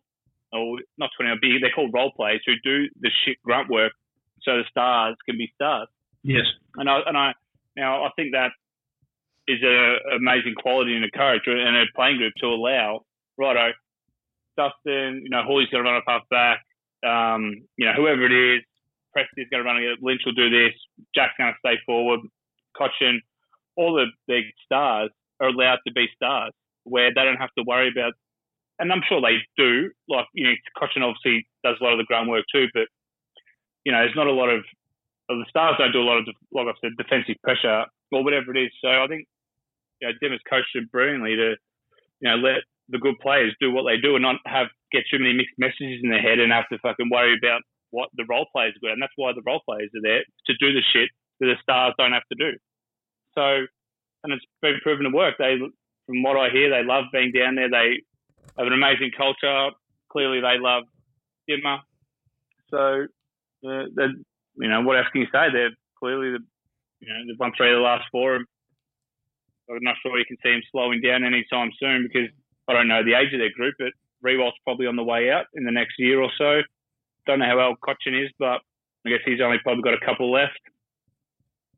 or 0.52 0.80
not 0.98 1.10
20, 1.20 1.36
but 1.36 1.48
they're 1.62 1.72
called 1.72 1.92
role 1.94 2.12
players 2.16 2.42
who 2.46 2.54
do 2.64 2.88
the 3.00 3.10
shit 3.24 3.38
grunt 3.44 3.70
work 3.70 3.94
so 4.42 4.58
the 4.58 4.64
stars 4.70 5.16
can 5.28 5.38
be 5.38 5.52
stars. 5.56 5.88
Yes. 6.24 6.46
And 6.76 6.90
I, 6.90 7.00
and 7.06 7.18
I 7.18 7.34
now 7.76 8.04
I 8.04 8.10
think 8.16 8.32
that 8.32 8.52
is 9.48 9.60
an 9.62 10.00
amazing 10.18 10.56
quality 10.56 10.96
in 10.96 11.04
a 11.04 11.12
coach 11.12 11.42
and 11.46 11.78
a 11.78 11.86
playing 11.96 12.18
group 12.18 12.34
to 12.38 12.48
allow 12.48 13.02
righto, 13.38 13.74
Dustin, 14.58 15.22
you 15.24 15.30
know, 15.30 15.44
Houli's 15.44 15.70
going 15.70 15.84
to 15.84 15.90
run 15.90 15.98
up 15.98 16.04
half 16.08 16.24
back, 16.30 16.62
um, 17.06 17.62
you 17.78 17.86
know, 17.86 17.94
whoever 17.94 18.26
it 18.26 18.32
is, 18.32 18.64
Presty's 19.16 19.48
going 19.52 19.64
to 19.64 19.70
run 19.70 19.82
Lynch 20.02 20.22
will 20.26 20.34
do 20.34 20.50
this, 20.50 20.74
Jack's 21.14 21.34
going 21.38 21.54
to 21.54 21.60
stay 21.60 21.80
forward, 21.86 22.22
Cotchin, 22.80 23.20
all 23.76 23.94
the 23.94 24.08
big 24.28 24.46
stars 24.64 25.12
are 25.40 25.50
allowed 25.50 25.80
to 25.86 25.94
be 25.94 26.08
stars 26.16 26.52
where 26.84 27.14
they 27.14 27.24
don't 27.24 27.38
have 27.38 27.54
to 27.58 27.64
worry 27.68 27.90
about, 27.90 28.14
and 28.80 28.92
I'm 28.92 29.02
sure 29.08 29.22
they 29.22 29.38
do, 29.58 29.92
like, 30.10 30.26
you 30.34 30.48
know, 30.48 30.54
Cotchin 30.78 31.04
obviously 31.04 31.48
does 31.64 31.76
a 31.80 31.84
lot 31.84 31.94
of 31.94 32.00
the 32.00 32.06
groundwork 32.06 32.46
too, 32.52 32.68
but, 32.74 32.88
you 33.84 33.92
know, 33.92 34.00
there's 34.00 34.16
not 34.16 34.28
a 34.28 34.32
lot 34.32 34.50
of, 34.50 34.64
well, 35.30 35.40
the 35.40 35.46
stars 35.50 35.76
don't 35.78 35.92
do 35.92 36.02
a 36.02 36.08
lot 36.08 36.18
of, 36.18 36.28
like 36.52 36.68
I 36.68 36.74
said, 36.82 36.92
defensive 36.98 37.36
pressure 37.44 37.86
or 38.12 38.24
whatever 38.24 38.56
it 38.56 38.64
is. 38.64 38.72
So 38.82 38.88
I 38.88 39.08
think, 39.08 39.28
you 40.02 40.08
know, 40.08 40.38
coached 40.50 40.74
them 40.74 40.90
brilliantly 40.92 41.36
to, 41.36 41.56
you 42.20 42.30
know, 42.30 42.36
let 42.36 42.64
the 42.90 43.00
good 43.00 43.16
players 43.22 43.56
do 43.60 43.72
what 43.72 43.84
they 43.84 43.98
do 43.98 44.16
and 44.16 44.24
not 44.24 44.38
have 44.46 44.68
get 44.92 45.04
too 45.10 45.20
many 45.20 45.34
mixed 45.34 45.58
messages 45.58 46.00
in 46.04 46.10
their 46.10 46.22
head 46.22 46.40
and 46.40 46.52
have 46.52 46.70
to 46.70 46.78
fucking 46.80 47.10
worry 47.10 47.36
about 47.38 47.62
what 47.92 48.10
the 48.16 48.26
role 48.30 48.46
players 48.52 48.76
are 48.84 48.92
and 48.92 49.02
that's 49.02 49.16
why 49.16 49.32
the 49.34 49.42
role 49.46 49.62
players 49.66 49.90
are 49.96 50.04
there 50.04 50.24
to 50.46 50.54
do 50.60 50.74
the 50.74 50.84
shit 50.94 51.10
that 51.40 51.48
the 51.48 51.56
stars 51.62 51.94
don't 51.98 52.14
have 52.14 52.28
to 52.32 52.38
do. 52.38 52.58
So, 53.34 53.66
and 54.24 54.34
it's 54.34 54.46
been 54.62 54.80
proven 54.82 55.06
to 55.06 55.16
work. 55.16 55.36
They, 55.38 55.58
from 56.06 56.24
what 56.24 56.38
I 56.38 56.50
hear, 56.50 56.70
they 56.70 56.84
love 56.84 57.06
being 57.12 57.32
down 57.32 57.56
there. 57.56 57.70
They 57.70 58.02
have 58.58 58.68
an 58.68 58.74
amazing 58.74 59.12
culture. 59.16 59.70
Clearly, 60.12 60.40
they 60.40 60.58
love 60.60 60.84
Dimma. 61.50 61.80
So, 62.72 63.06
uh, 63.68 64.08
you 64.56 64.70
know, 64.70 64.82
what 64.82 64.98
else 64.98 65.08
can 65.12 65.22
you 65.22 65.28
say? 65.32 65.52
They're 65.52 65.76
clearly 66.00 66.32
the, 66.32 66.40
you 67.00 67.08
know, 67.10 67.20
they've 67.28 67.40
won 67.40 67.52
three 67.56 67.72
of 67.72 67.78
the 67.78 67.82
last 67.82 68.06
four. 68.12 68.40
I'm 69.70 69.80
not 69.82 69.96
sure 70.02 70.18
you 70.18 70.26
can 70.26 70.38
see 70.44 70.52
them 70.52 70.62
slowing 70.72 71.02
down 71.02 71.24
anytime 71.24 71.72
soon 71.80 72.08
because 72.08 72.30
I 72.68 72.74
don't 72.74 72.88
know 72.88 73.04
the 73.04 73.16
age 73.16 73.34
of 73.34 73.40
their 73.40 73.52
group, 73.52 73.76
but 73.80 73.94
Riewoldt's 74.24 74.58
probably 74.64 74.88
on 74.88 74.96
the 74.96 75.04
way 75.04 75.32
out 75.32 75.46
in 75.54 75.64
the 75.66 75.72
next 75.72 75.96
year 75.98 76.22
or 76.22 76.30
so. 76.38 76.62
Don't 77.26 77.40
know 77.40 77.46
how 77.46 77.60
old 77.60 77.80
Cotchin 77.82 78.24
is, 78.24 78.32
but 78.38 78.62
I 79.06 79.10
guess 79.10 79.26
he's 79.26 79.42
only 79.42 79.58
probably 79.64 79.84
got 79.84 79.94
a 79.94 80.06
couple 80.06 80.32
left. 80.32 80.60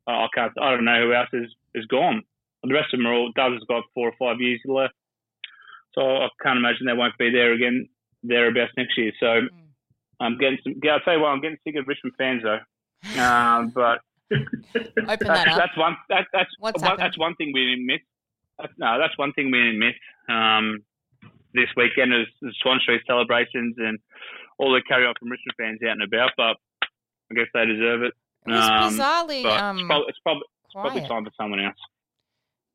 Uh, 0.06 0.24
I 0.24 0.28
can't. 0.34 0.52
I 0.60 0.70
don't 0.70 0.84
know 0.84 1.06
who 1.06 1.14
else 1.14 1.28
is 1.32 1.50
is 1.74 1.86
gone. 1.86 2.22
The 2.62 2.74
rest 2.74 2.92
of 2.92 2.98
them 2.98 3.06
are 3.06 3.14
all. 3.14 3.32
Doves 3.34 3.54
has 3.54 3.64
got 3.68 3.84
four 3.94 4.08
or 4.08 4.14
five 4.18 4.40
years 4.40 4.60
left, 4.64 4.94
so 5.94 6.00
I 6.00 6.28
can't 6.42 6.58
imagine 6.58 6.86
they 6.86 6.94
won't 6.94 7.16
be 7.18 7.30
there 7.30 7.52
again 7.52 7.88
thereabouts 8.22 8.72
next 8.76 8.96
year. 8.96 9.12
So 9.20 9.40
I'm 10.20 10.38
getting 10.38 10.58
some. 10.64 10.74
Yeah, 10.82 10.94
I'll 10.94 11.00
tell 11.00 11.14
you 11.14 11.20
what, 11.20 11.28
I'm 11.28 11.40
getting 11.40 11.58
sick 11.64 11.76
of 11.76 11.86
Richmond 11.86 12.14
fans 12.16 12.42
though. 12.42 13.20
Um, 13.22 13.68
but 13.74 14.00
Open 14.30 14.46
that's, 15.06 15.24
that 15.24 15.48
up. 15.48 15.56
that's 15.58 15.76
one. 15.76 15.96
That, 16.10 16.26
that's 16.32 16.50
What's 16.58 16.80
one, 16.82 16.90
happened? 16.90 17.04
that's 17.06 17.18
one 17.18 17.34
thing 17.36 17.50
we 17.54 17.64
didn't 17.64 17.86
miss. 17.86 18.00
That's, 18.58 18.72
no, 18.78 18.98
that's 18.98 19.16
one 19.16 19.32
thing 19.32 19.50
we 19.50 19.58
didn't 19.58 19.78
miss. 19.78 19.94
Um, 20.28 20.82
this 21.54 21.68
weekend 21.76 22.12
is 22.12 22.26
the 22.42 22.52
Swan 22.62 22.78
Street 22.80 23.00
celebrations 23.06 23.76
and 23.78 23.98
all 24.58 24.72
the 24.72 24.82
carry 24.86 25.06
on 25.06 25.14
from 25.18 25.30
Richmond 25.30 25.54
fans 25.58 25.78
out 25.84 25.92
and 25.92 26.02
about. 26.02 26.30
But 26.36 26.56
I 27.30 27.34
guess 27.34 27.46
they 27.54 27.64
deserve 27.66 28.02
it. 28.02 28.12
It 28.46 28.50
was 28.52 28.68
Um, 28.68 28.98
bizarrely 28.98 29.44
um, 29.44 29.78
it's, 29.78 29.86
prob- 29.88 30.02
it's, 30.08 30.18
prob- 30.20 30.42
it's 30.64 30.72
probably 30.74 31.00
time 31.08 31.24
for 31.24 31.32
someone 31.40 31.60
else. 31.60 31.76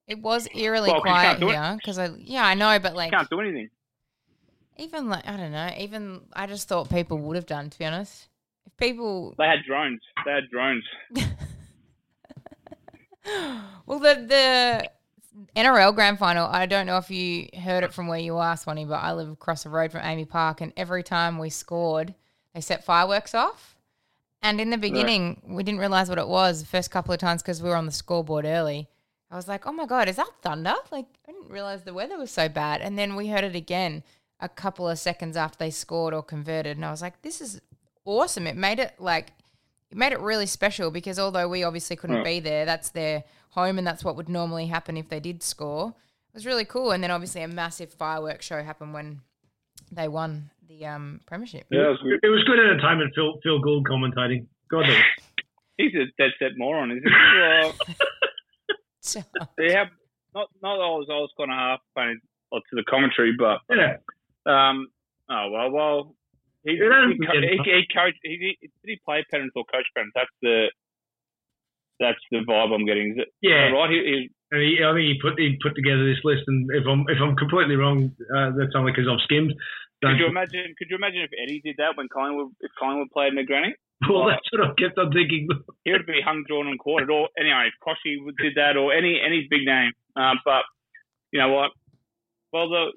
It 0.07 0.19
was 0.19 0.47
eerily 0.53 0.89
Well, 0.89 0.97
you 0.97 1.01
quiet 1.03 1.27
can't 1.27 1.39
do 1.39 1.49
it. 1.49 1.53
here 1.53 1.75
because 1.77 1.97
I 1.97 2.09
yeah 2.17 2.45
I 2.45 2.55
know, 2.55 2.77
but 2.79 2.93
like 2.95 3.11
Can't 3.11 3.29
do 3.29 3.39
anything. 3.39 3.69
even 4.77 5.07
like 5.09 5.25
I 5.27 5.37
don't 5.37 5.51
know, 5.51 5.69
even 5.77 6.21
I 6.33 6.45
just 6.47 6.67
thought 6.67 6.89
people 6.89 7.17
would 7.19 7.35
have 7.37 7.45
done. 7.45 7.69
To 7.69 7.79
be 7.79 7.85
honest, 7.85 8.27
if 8.65 8.77
people 8.77 9.35
They 9.37 9.45
had 9.45 9.63
drones. 9.67 10.01
They 10.25 10.31
had 10.31 10.49
drones. 10.49 10.83
well 13.85 13.99
the 13.99 14.15
the 14.27 14.89
NRL 15.55 15.95
grand 15.95 16.19
final. 16.19 16.47
I 16.47 16.65
don't 16.65 16.85
know 16.85 16.97
if 16.97 17.09
you 17.09 17.47
heard 17.59 17.83
it 17.83 17.93
from 17.93 18.07
where 18.07 18.19
you 18.19 18.37
are, 18.37 18.55
Swanee, 18.55 18.85
but 18.85 19.01
I 19.01 19.13
live 19.13 19.29
across 19.29 19.63
the 19.63 19.69
road 19.69 19.91
from 19.91 20.01
AAMI 20.01 20.29
Park, 20.29 20.61
and 20.61 20.73
every 20.77 21.03
time 21.03 21.39
we 21.39 21.49
scored, 21.49 22.13
they 22.53 22.61
set 22.61 22.83
fireworks 22.83 23.33
off. 23.33 23.75
And 24.43 24.59
in 24.59 24.69
the 24.69 24.77
beginning, 24.77 25.41
we 25.47 25.63
didn't 25.63 25.79
realize 25.79 26.09
what 26.09 26.17
it 26.17 26.27
was 26.27 26.59
the 26.59 26.67
first 26.67 26.91
couple 26.91 27.13
of 27.13 27.19
times 27.19 27.41
because 27.41 27.63
we 27.63 27.69
were 27.69 27.77
on 27.77 27.85
the 27.85 27.93
scoreboard 27.93 28.45
early. 28.45 28.89
I 29.31 29.35
was 29.35 29.47
like, 29.47 29.65
oh 29.65 29.71
my 29.71 29.85
God, 29.85 30.09
is 30.09 30.17
that 30.17 30.29
thunder? 30.41 30.75
Like, 30.91 31.05
I 31.27 31.31
didn't 31.31 31.49
realize 31.49 31.83
the 31.83 31.93
weather 31.93 32.17
was 32.17 32.29
so 32.29 32.49
bad. 32.49 32.81
And 32.81 32.99
then 32.99 33.15
we 33.15 33.29
heard 33.29 33.45
it 33.45 33.55
again 33.55 34.03
a 34.41 34.49
couple 34.49 34.87
of 34.87 34.99
seconds 34.99 35.37
after 35.37 35.57
they 35.57 35.71
scored 35.71 36.13
or 36.13 36.21
converted. 36.21 36.75
And 36.75 36.85
I 36.85 36.91
was 36.91 37.01
like, 37.01 37.21
this 37.21 37.39
is 37.39 37.61
awesome. 38.05 38.47
It 38.47 38.55
made 38.55 38.79
it 38.79 38.93
like, 38.99 39.31
it 39.91 39.97
made 39.97 40.11
it 40.13 40.19
really 40.19 40.45
special 40.45 40.91
because 40.91 41.19
although 41.19 41.47
we 41.47 41.63
obviously 41.63 41.95
couldn't 41.95 42.17
Yeah. 42.17 42.23
be 42.23 42.39
there, 42.39 42.65
that's 42.65 42.89
their 42.89 43.23
home 43.51 43.77
and 43.77 43.85
that's 43.85 44.03
what 44.03 44.15
would 44.15 44.29
normally 44.29 44.67
happen 44.67 44.97
if 44.97 45.09
they 45.09 45.19
did 45.19 45.43
score. 45.43 45.89
It 45.89 46.33
was 46.35 46.45
really 46.45 46.65
cool. 46.65 46.91
And 46.91 47.03
then 47.03 47.11
obviously 47.11 47.41
a 47.43 47.47
massive 47.47 47.93
fireworks 47.93 48.45
show 48.45 48.63
happened 48.63 48.93
when 48.93 49.21
they 49.91 50.07
won 50.07 50.49
the 50.67 50.85
um, 50.87 51.21
premiership. 51.27 51.65
Yeah, 51.69 51.85
it 51.87 51.89
was 51.89 51.99
good. 52.03 52.19
It 52.23 52.29
was 52.29 52.43
good 52.45 52.59
entertainment. 52.59 53.13
Phil 53.13 53.39
Phil 53.43 53.59
Gould 53.59 53.85
commentating. 53.85 54.47
God, 54.71 54.85
that 54.87 55.03
He's 55.77 55.93
a 55.95 56.05
dead 56.21 56.31
set 56.39 56.51
moron, 56.57 56.91
isn't 56.91 57.03
he? 57.03 57.39
Well, 57.39 57.73
So, 59.01 59.21
they 59.57 59.73
have 59.73 59.87
not 60.33 60.47
not 60.61 60.77
that 60.77 60.81
I 60.83 60.89
was 60.97 61.07
I 61.11 61.15
was 61.15 61.29
kind 61.37 61.51
of 61.51 61.57
half 61.57 61.79
paying 61.95 62.19
to 62.53 62.61
the 62.75 62.83
commentary, 62.83 63.33
but 63.37 63.59
yeah. 63.69 63.97
um, 64.45 64.87
oh 65.29 65.49
well, 65.51 65.71
well. 65.71 66.15
He, 66.63 66.71
he, 66.71 66.79
he, 66.79 67.59
he 67.63 67.83
coached. 67.93 68.19
He, 68.23 68.57
did 68.61 68.71
he 68.83 68.99
play 69.05 69.23
Penrith 69.31 69.51
or 69.55 69.65
coach 69.65 69.85
Penrith? 69.95 70.15
That's 70.15 70.31
the 70.41 70.71
that's 71.99 72.23
the 72.31 72.39
vibe 72.47 72.73
I'm 72.73 72.85
getting. 72.85 73.11
Is 73.11 73.17
it? 73.23 73.29
Yeah. 73.41 73.69
Right. 73.69 73.89
He, 73.91 73.99
he, 73.99 74.17
And 74.51 74.61
he, 74.61 74.79
I 74.83 74.91
think 74.93 75.07
he 75.07 75.15
put 75.21 75.39
he 75.39 75.59
put 75.61 75.75
together 75.75 76.03
this 76.07 76.23
list, 76.23 76.43
and 76.47 76.69
if 76.71 76.87
I'm 76.87 77.05
if 77.07 77.19
I'm 77.21 77.35
completely 77.35 77.75
wrong, 77.75 78.11
uh, 78.33 78.51
that's 78.57 78.75
only 78.75 78.91
because 78.91 79.07
I've 79.11 79.23
skimmed. 79.23 79.53
could 80.01 80.19
you 80.19 80.27
imagine? 80.27 80.75
Could 80.77 80.89
you 80.89 80.95
imagine 80.95 81.21
if 81.21 81.31
Eddie 81.35 81.61
did 81.63 81.77
that 81.77 81.95
when 81.95 82.07
Collingwood 82.07 82.51
if 82.61 82.71
Collingwood 82.79 83.11
played 83.11 83.35
in 83.35 83.39
the 83.39 83.47
granny? 83.47 83.75
Well, 84.09 84.27
that's 84.27 84.43
what 84.51 84.67
I 84.67 84.73
kept 84.75 84.97
on 84.99 85.13
thinking. 85.13 85.47
He 85.85 85.91
would 85.91 86.05
be 86.05 86.19
hung, 86.19 86.43
drawn, 86.47 86.67
and 86.67 86.77
quartered. 86.77 87.09
Or 87.09 87.29
anyway, 87.39 87.71
if 87.71 87.75
Koshy 87.79 88.19
did 88.41 88.55
that, 88.55 88.75
or 88.75 88.91
any 88.91 89.19
any 89.23 89.47
big 89.49 89.63
name. 89.63 89.91
Um, 90.15 90.39
but 90.43 90.63
you 91.31 91.39
know 91.39 91.49
what? 91.49 91.71
Well, 92.51 92.69
the 92.69 92.91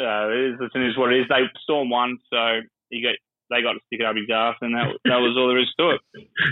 uh, 0.00 0.28
it 0.32 0.54
is, 0.54 0.70
it 0.74 0.80
is 0.80 0.96
what 0.96 1.12
it 1.12 1.20
is. 1.20 1.26
They 1.28 1.44
storm 1.62 1.90
one, 1.90 2.16
so 2.32 2.60
he 2.92 3.00
got 3.02 3.16
they 3.50 3.60
got 3.64 3.72
to 3.72 3.80
stick 3.88 4.00
it 4.00 4.06
up 4.06 4.14
his 4.16 4.28
ass, 4.32 4.56
and 4.60 4.74
that 4.76 4.92
that 5.08 5.18
was 5.18 5.34
all 5.36 5.48
there 5.48 5.58
is 5.58 5.72
to 5.80 5.96
it. 5.96 6.00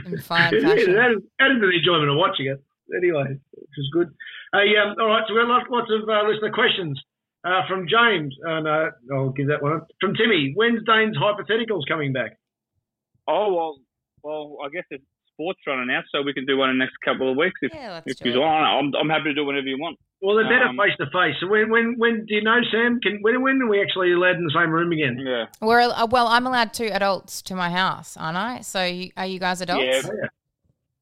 in 0.07 0.19
fine 0.19 0.53
Yeah, 0.57 0.75
fashion. 0.75 0.97
that 0.97 1.11
is, 1.13 1.21
that 1.39 1.51
is 1.53 1.61
the 1.61 1.71
enjoyment 1.71 2.11
of 2.11 2.17
watching 2.17 2.47
it. 2.49 2.59
Anyway, 2.97 3.39
which 3.55 3.77
is 3.79 3.89
good. 3.93 4.09
Hey, 4.53 4.75
um, 4.77 4.97
all 4.99 5.07
right, 5.07 5.23
so 5.29 5.35
we've 5.35 5.47
got 5.47 5.49
lots, 5.49 5.71
lots 5.71 5.91
of 5.95 6.09
uh, 6.09 6.27
listener 6.27 6.51
questions 6.51 6.99
uh, 7.45 7.63
from 7.69 7.87
James, 7.87 8.35
and 8.43 8.67
uh, 8.67 8.91
I'll 9.15 9.31
give 9.31 9.47
that 9.47 9.63
one. 9.63 9.83
From 10.01 10.15
Timmy, 10.15 10.53
when's 10.57 10.83
Dane's 10.85 11.17
hypotheticals 11.17 11.87
coming 11.87 12.13
back? 12.13 12.37
Oh 13.29 13.55
well, 13.55 13.79
well, 14.25 14.57
I 14.65 14.69
guess 14.75 14.85
it's 14.91 15.05
sports 15.41 15.61
running 15.67 15.95
out, 15.95 16.05
so 16.13 16.21
we 16.23 16.35
can 16.35 16.45
do 16.45 16.57
one 16.59 16.69
in 16.71 16.79
the 16.79 16.85
next 16.85 16.97
couple 17.05 17.31
of 17.31 17.37
weeks 17.37 17.59
if 17.63 17.73
Yeah, 17.75 17.93
let's 17.95 18.07
if 18.07 18.19
do 18.19 18.29
you 18.31 18.37
it. 18.37 18.39
want. 18.39 18.65
I'm 18.67 19.01
I'm 19.01 19.09
happy 19.09 19.31
to 19.31 19.35
do 19.35 19.45
whatever 19.47 19.67
you 19.67 19.79
want. 19.81 19.99
Well, 20.21 20.37
they're 20.37 20.45
better 20.45 20.67
Um, 20.69 20.77
face 20.77 20.93
to 20.99 21.07
face. 21.07 21.35
So 21.41 21.47
when, 21.49 21.71
when, 21.71 21.95
when 21.97 22.27
do 22.27 22.35
you 22.35 22.43
know, 22.43 22.59
Sam? 22.71 23.01
Can 23.01 23.21
when, 23.23 23.41
when 23.43 23.63
are 23.63 23.69
we 23.69 23.81
actually 23.81 24.13
allowed 24.13 24.37
in 24.37 24.45
the 24.45 24.53
same 24.55 24.71
room 24.71 24.93
again? 24.93 25.19
Yeah. 25.19 25.47
We're 25.63 25.81
uh, 25.81 26.07
well. 26.11 26.27
I'm 26.29 26.47
allowed 26.47 26.75
two 26.75 26.91
adults 26.93 27.41
to 27.43 27.55
my 27.55 27.71
house, 27.71 28.19
aren't 28.19 28.37
I? 28.37 28.61
So 28.61 28.85
you, 28.85 29.11
are 29.17 29.25
you 29.25 29.39
guys 29.39 29.63
adults? 29.63 29.83
Yeah. 29.83 30.03
Oh, 30.05 30.13
yeah. 30.21 30.29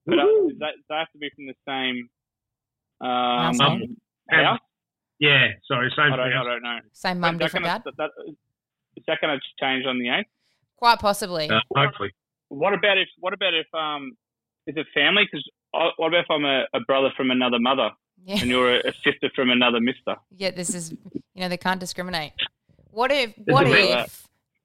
But 0.06 0.18
uh, 0.20 0.24
they, 0.60 0.72
they 0.88 0.94
have 0.94 1.10
to 1.12 1.18
be 1.18 1.30
from 1.34 1.46
the 1.46 1.54
same 1.66 2.08
um, 3.00 3.58
Household? 3.58 3.82
house. 4.30 4.60
Yeah, 5.18 5.48
sorry, 5.66 5.92
same 5.96 6.12
I 6.12 6.16
don't, 6.16 6.32
house. 6.32 6.46
I 6.46 6.50
don't 6.52 6.62
know. 6.62 6.78
Same 6.92 7.18
mum, 7.18 7.34
Is 7.34 7.38
that 7.40 7.44
different 7.44 7.66
gonna- 7.66 7.82
dad. 7.84 7.92
That, 7.98 8.10
is 8.96 9.04
that 9.08 9.18
going 9.20 9.36
to 9.36 9.40
change 9.64 9.84
on 9.84 9.98
the 9.98 10.10
eighth? 10.10 10.28
Quite 10.76 11.00
possibly. 11.00 11.50
Uh, 11.50 11.58
hopefully. 11.74 12.12
What 12.50 12.72
about 12.72 12.96
if? 12.98 13.08
What 13.18 13.34
about 13.34 13.52
if? 13.52 13.66
Um, 13.74 14.12
is 14.68 14.76
it 14.76 14.86
family? 14.94 15.24
Because 15.30 15.44
what 15.96 16.08
about 16.08 16.20
if 16.20 16.30
I'm 16.30 16.44
a, 16.44 16.64
a 16.74 16.80
brother 16.80 17.10
from 17.16 17.30
another 17.30 17.58
mother 17.58 17.90
Yeah. 18.24 18.38
and 18.40 18.48
you're 18.50 18.76
a, 18.76 18.88
a 18.88 18.92
sister 19.04 19.30
from 19.34 19.50
another 19.50 19.80
mister? 19.80 20.16
Yeah, 20.36 20.50
this 20.52 20.74
is 20.74 20.92
you 21.34 21.40
know 21.42 21.48
they 21.48 21.56
can't 21.56 21.80
discriminate. 21.80 22.32
What 22.90 23.10
if 23.10 23.32
what 23.46 23.66
if 23.66 23.90
like- 23.90 24.10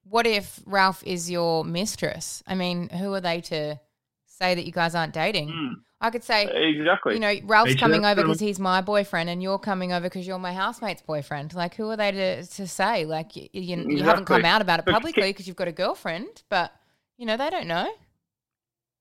what 0.10 0.28
if 0.28 0.60
Ralph 0.66 1.02
is 1.06 1.32
your 1.32 1.64
mistress? 1.64 2.44
I 2.46 2.56
mean, 2.56 2.90
who 2.90 3.14
are 3.14 3.22
they 3.22 3.42
to 3.42 3.80
say 4.26 4.54
that 4.56 4.66
you 4.66 4.72
guys 4.72 4.94
aren't 4.96 5.14
dating? 5.14 5.50
Hmm. 5.50 5.74
I 6.02 6.10
could 6.10 6.24
say, 6.26 6.44
Exactly. 6.76 7.14
you 7.14 7.22
know, 7.22 7.34
Ralph's 7.46 7.76
coming 7.76 8.04
over 8.04 8.22
because 8.24 8.42
he's 8.42 8.60
my 8.60 8.82
boyfriend, 8.82 9.30
and 9.30 9.42
you're 9.42 9.58
coming 9.58 9.94
over 9.94 10.04
because 10.10 10.28
you're 10.28 10.38
my 10.38 10.52
housemate's 10.52 11.02
boyfriend. 11.02 11.54
Like, 11.54 11.76
who 11.76 11.90
are 11.90 11.96
they 11.96 12.12
to, 12.12 12.44
to 12.46 12.68
say? 12.68 13.06
Like, 13.06 13.38
you, 13.38 13.48
you, 13.54 13.78
you 13.88 14.04
haven't 14.04 14.26
come 14.26 14.44
out 14.44 14.62
about 14.62 14.80
it 14.80 14.86
publicly 14.86 15.30
because 15.32 15.48
you've 15.48 15.56
got 15.56 15.70
a 15.70 15.72
girlfriend, 15.72 16.44
but 16.50 16.74
you 17.18 17.26
know 17.26 17.38
they 17.38 17.50
don't 17.50 17.68
know. 17.68 17.90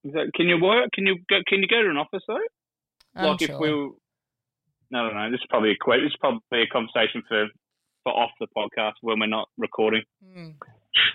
Is 0.04 0.12
that, 0.14 0.30
can 0.34 0.48
you 0.48 0.60
work? 0.60 0.88
Can 0.92 1.06
you 1.06 1.16
go? 1.28 1.36
Can 1.46 1.60
you 1.60 1.68
go 1.68 1.82
to 1.82 1.88
an 1.90 1.96
office 1.96 2.22
though? 2.26 2.38
I'm 3.14 3.24
like 3.32 3.40
sure. 3.40 3.54
if 3.54 3.60
we, 3.60 3.72
were, 3.72 3.88
no, 4.90 5.08
no, 5.08 5.12
no. 5.12 5.30
This 5.30 5.40
is 5.40 5.46
probably 5.48 5.70
a 5.72 5.76
que- 5.82 6.00
This 6.02 6.10
is 6.10 6.16
probably 6.20 6.62
a 6.62 6.66
conversation 6.66 7.22
for 7.28 7.46
for 8.04 8.12
off 8.12 8.30
the 8.40 8.48
podcast 8.56 8.94
when 9.00 9.20
we're 9.20 9.26
not 9.26 9.48
recording. 9.58 10.02
Hmm. 10.34 10.50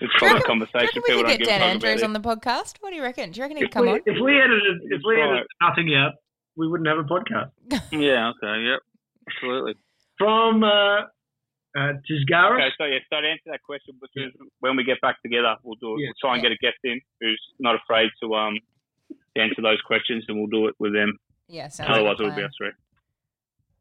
Do 0.00 0.06
you 0.06 0.08
probably 0.18 0.28
a 0.30 0.34
reckon, 0.34 0.58
do 0.58 0.64
you 0.64 0.66
conversation 0.66 1.02
reckon 1.06 1.16
we 1.16 1.22
could 1.30 1.38
get 1.38 1.46
Dan 1.46 1.62
Andrews 1.62 2.02
on 2.02 2.12
the 2.14 2.20
podcast? 2.20 2.76
What 2.80 2.90
do 2.90 2.96
you 2.96 3.02
reckon? 3.02 3.30
Do 3.30 3.38
you 3.38 3.42
reckon 3.44 3.56
he'd 3.58 3.64
If 3.66 3.70
come 3.70 3.82
we, 3.82 3.92
on? 3.92 4.00
if 4.06 4.16
we 4.22 4.40
edited 4.40 4.78
if 4.90 5.02
we 5.06 5.16
Right. 5.16 5.28
edited 5.28 5.46
nothing 5.60 5.94
out, 5.94 6.12
we 6.56 6.66
wouldn't 6.66 6.88
have 6.88 6.98
a 6.98 7.04
podcast. 7.04 7.50
Yeah. 7.92 8.32
Okay. 8.32 8.56
Yep. 8.72 8.80
Absolutely. 9.28 9.74
From 10.16 10.64
uh, 10.64 11.00
uh, 11.76 11.92
Tisgaris. 12.08 12.56
Okay. 12.56 12.70
So 12.78 12.84
yeah. 12.86 12.98
So 13.12 13.20
to 13.20 13.28
answer 13.28 13.48
that 13.52 13.62
question, 13.62 13.94
as 14.02 14.08
soon 14.16 14.32
when 14.60 14.76
we 14.76 14.82
get 14.84 15.00
back 15.02 15.20
together, 15.22 15.54
we'll 15.62 15.76
do 15.76 15.94
it. 15.94 16.00
Yeah. 16.00 16.06
We'll 16.08 16.20
try 16.22 16.34
and 16.34 16.42
get 16.42 16.52
a 16.52 16.56
guest 16.56 16.78
in 16.84 16.98
who's 17.20 17.40
not 17.60 17.74
afraid 17.76 18.08
to 18.22 18.34
um 18.34 18.54
to 18.54 18.60
answer 19.36 19.62
those 19.62 19.80
questions, 19.86 20.24
and 20.28 20.36
we'll 20.38 20.46
do 20.48 20.66
it 20.68 20.74
with 20.78 20.92
them. 20.92 21.18
Yeah, 21.48 21.68
sounds 21.68 21.88
like 21.90 21.96
Otherwise, 21.98 22.16
it'll 22.20 22.30
be 22.30 22.34
plan. 22.34 22.46
us 22.46 22.52
three. 22.58 22.70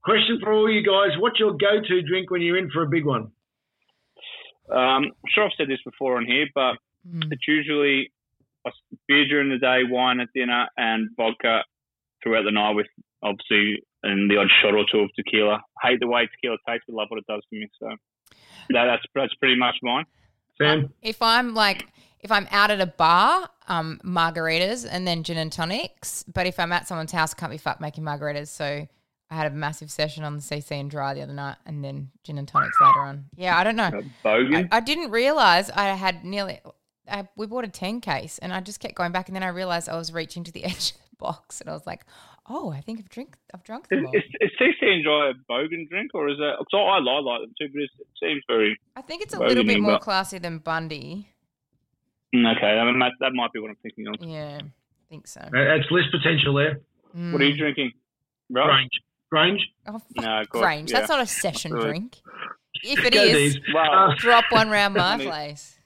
Question 0.04 0.40
for 0.42 0.54
all 0.54 0.70
you 0.72 0.84
guys: 0.84 1.18
What's 1.20 1.40
your 1.40 1.52
go-to 1.54 2.02
drink 2.04 2.32
when 2.32 2.42
you're 2.42 2.58
in 2.58 2.70
for 2.72 2.84
a 2.84 2.88
big 2.88 3.06
one? 3.06 3.32
Um, 4.70 4.80
I'm 5.06 5.12
sure 5.34 5.46
I've 5.46 5.52
said 5.58 5.70
this 5.70 5.80
before 5.86 6.18
on 6.18 6.26
here, 6.26 6.48
but 6.54 6.76
Mm. 7.08 7.32
it's 7.32 7.48
usually 7.48 8.12
a 8.66 8.72
beer 9.08 9.26
during 9.28 9.50
the 9.50 9.58
day, 9.58 9.84
wine 9.86 10.20
at 10.20 10.28
dinner, 10.34 10.68
and 10.76 11.10
vodka 11.16 11.64
throughout 12.22 12.44
the 12.44 12.52
night 12.52 12.72
with 12.76 12.88
obviously 13.24 13.82
and 14.04 14.30
the 14.30 14.38
odd 14.38 14.50
shot 14.62 14.74
or 14.76 14.86
two 14.92 15.00
of 15.00 15.10
tequila. 15.16 15.62
hate 15.82 16.00
the 16.00 16.08
way 16.08 16.28
tequila 16.28 16.58
tastes, 16.68 16.86
but 16.88 16.96
love 16.96 17.08
what 17.10 17.18
it 17.20 17.26
does 17.28 17.42
to 17.50 17.60
me. 17.60 17.68
So 17.80 17.88
that, 18.70 18.86
that's 18.86 19.04
that's 19.16 19.34
pretty 19.36 19.56
much 19.56 19.76
mine. 19.82 20.06
Sam. 20.58 20.94
If 21.02 21.22
I'm 21.22 21.54
like, 21.54 21.88
if 22.20 22.32
I'm 22.32 22.48
out 22.52 22.72
at 22.72 22.82
a 22.82 22.88
bar, 22.88 23.50
um, 23.68 24.00
margaritas 24.04 24.88
and 24.90 25.08
then 25.08 25.24
gin 25.24 25.38
and 25.38 25.52
tonics. 25.52 26.24
But 26.24 26.48
if 26.48 26.60
I'm 26.60 26.72
at 26.72 26.88
someone's 26.88 27.12
house, 27.12 27.34
I 27.34 27.40
can't 27.40 27.52
be 27.52 27.58
fucked 27.58 27.82
making 27.82 28.04
margaritas. 28.04 28.48
So 28.48 28.88
I 29.30 29.36
had 29.36 29.52
a 29.52 29.56
massive 29.56 29.92
session 29.92 30.24
on 30.24 30.36
the 30.36 30.42
CC 30.42 30.72
and 30.72 30.90
dry 30.90 31.14
the 31.14 31.22
other 31.22 31.34
night, 31.34 31.58
and 31.66 31.84
then 31.84 32.12
gin 32.24 32.38
and 32.38 32.48
tonics 32.48 32.78
later 32.80 33.02
on. 33.02 33.26
Yeah, 33.36 33.58
I 33.58 33.64
don't 33.64 33.76
know. 33.76 33.92
Bogan. 34.24 34.70
I, 34.72 34.78
I 34.78 34.80
didn't 34.80 35.12
realize 35.12 35.70
I 35.70 35.88
had 35.90 36.24
nearly. 36.24 36.60
I, 37.10 37.28
we 37.36 37.46
bought 37.46 37.66
a 37.66 37.70
ten 37.70 38.02
case, 38.02 38.38
and 38.40 38.54
I 38.54 38.62
just 38.62 38.80
kept 38.80 38.96
going 38.96 39.12
back, 39.12 39.28
and 39.28 39.36
then 39.36 39.44
I 39.44 39.50
realized 39.50 39.90
I 39.90 39.98
was 39.98 40.14
reaching 40.14 40.44
to 40.46 40.52
the 40.52 40.64
edge 40.66 40.92
of 40.92 41.10
the 41.10 41.16
box, 41.18 41.60
and 41.60 41.70
I 41.70 41.74
was 41.74 41.86
like, 41.86 42.06
"Oh, 42.50 42.72
I 42.72 42.80
think 42.80 43.00
I've 43.00 43.10
drink. 43.10 43.36
I've 43.54 43.64
drunk 43.64 43.88
Is, 43.92 43.98
them 43.98 44.08
all." 44.08 44.16
is, 44.16 44.24
is 44.40 44.52
CC 44.60 44.98
Enjoy 44.98 45.32
a 45.32 45.34
bogan 45.52 45.90
drink, 45.90 46.12
or 46.14 46.30
is 46.30 46.38
it? 46.40 46.66
So 46.72 46.78
I, 46.78 46.98
I 46.98 47.00
like 47.00 47.42
them 47.42 47.54
too, 47.60 47.68
but 47.74 47.82
it 47.82 47.90
seems 48.22 48.44
very. 48.48 48.80
I 48.96 49.02
think 49.02 49.22
it's 49.22 49.34
a 49.34 49.40
little 49.40 49.66
bit 49.66 49.82
more 49.82 49.94
but- 49.94 50.02
classy 50.02 50.38
than 50.38 50.60
Bundy. 50.60 51.30
Mm, 52.36 52.58
Okay, 52.58 52.66
I 52.68 52.84
mean, 52.86 53.00
that, 53.00 53.14
that 53.20 53.34
might 53.34 53.52
be 53.54 53.60
what 53.60 53.70
I'm 53.70 53.78
thinking 53.82 54.08
of. 54.08 54.16
Yeah, 54.20 54.60
I 54.62 55.04
think 55.10 55.28
so. 55.28 55.42
Uh, 55.42 55.50
That's 55.52 55.90
less 55.92 56.04
potential 56.12 56.54
there. 56.56 56.82
What 57.14 57.42
are 57.42 57.46
you 57.46 57.58
drinking? 57.58 57.92
Right? 58.50 58.66
Grange. 58.66 58.92
Grange. 59.32 59.62
Oh, 59.88 59.94
fuck 59.94 60.04
No, 60.26 60.42
of 60.42 60.50
course, 60.50 60.62
Grange. 60.64 60.92
That's 60.92 61.10
not 61.10 61.20
a 61.22 61.26
session 61.26 61.74
Right. 61.74 61.84
drink. 61.84 62.18
If 62.84 63.04
it 63.06 63.14
Go, 63.14 63.24
is, 63.24 63.56
Dees. 63.56 63.62
Uh, 63.76 64.14
drop 64.18 64.46
one 64.52 64.70
round 64.70 64.94
my 64.98 65.18
place. 65.18 65.80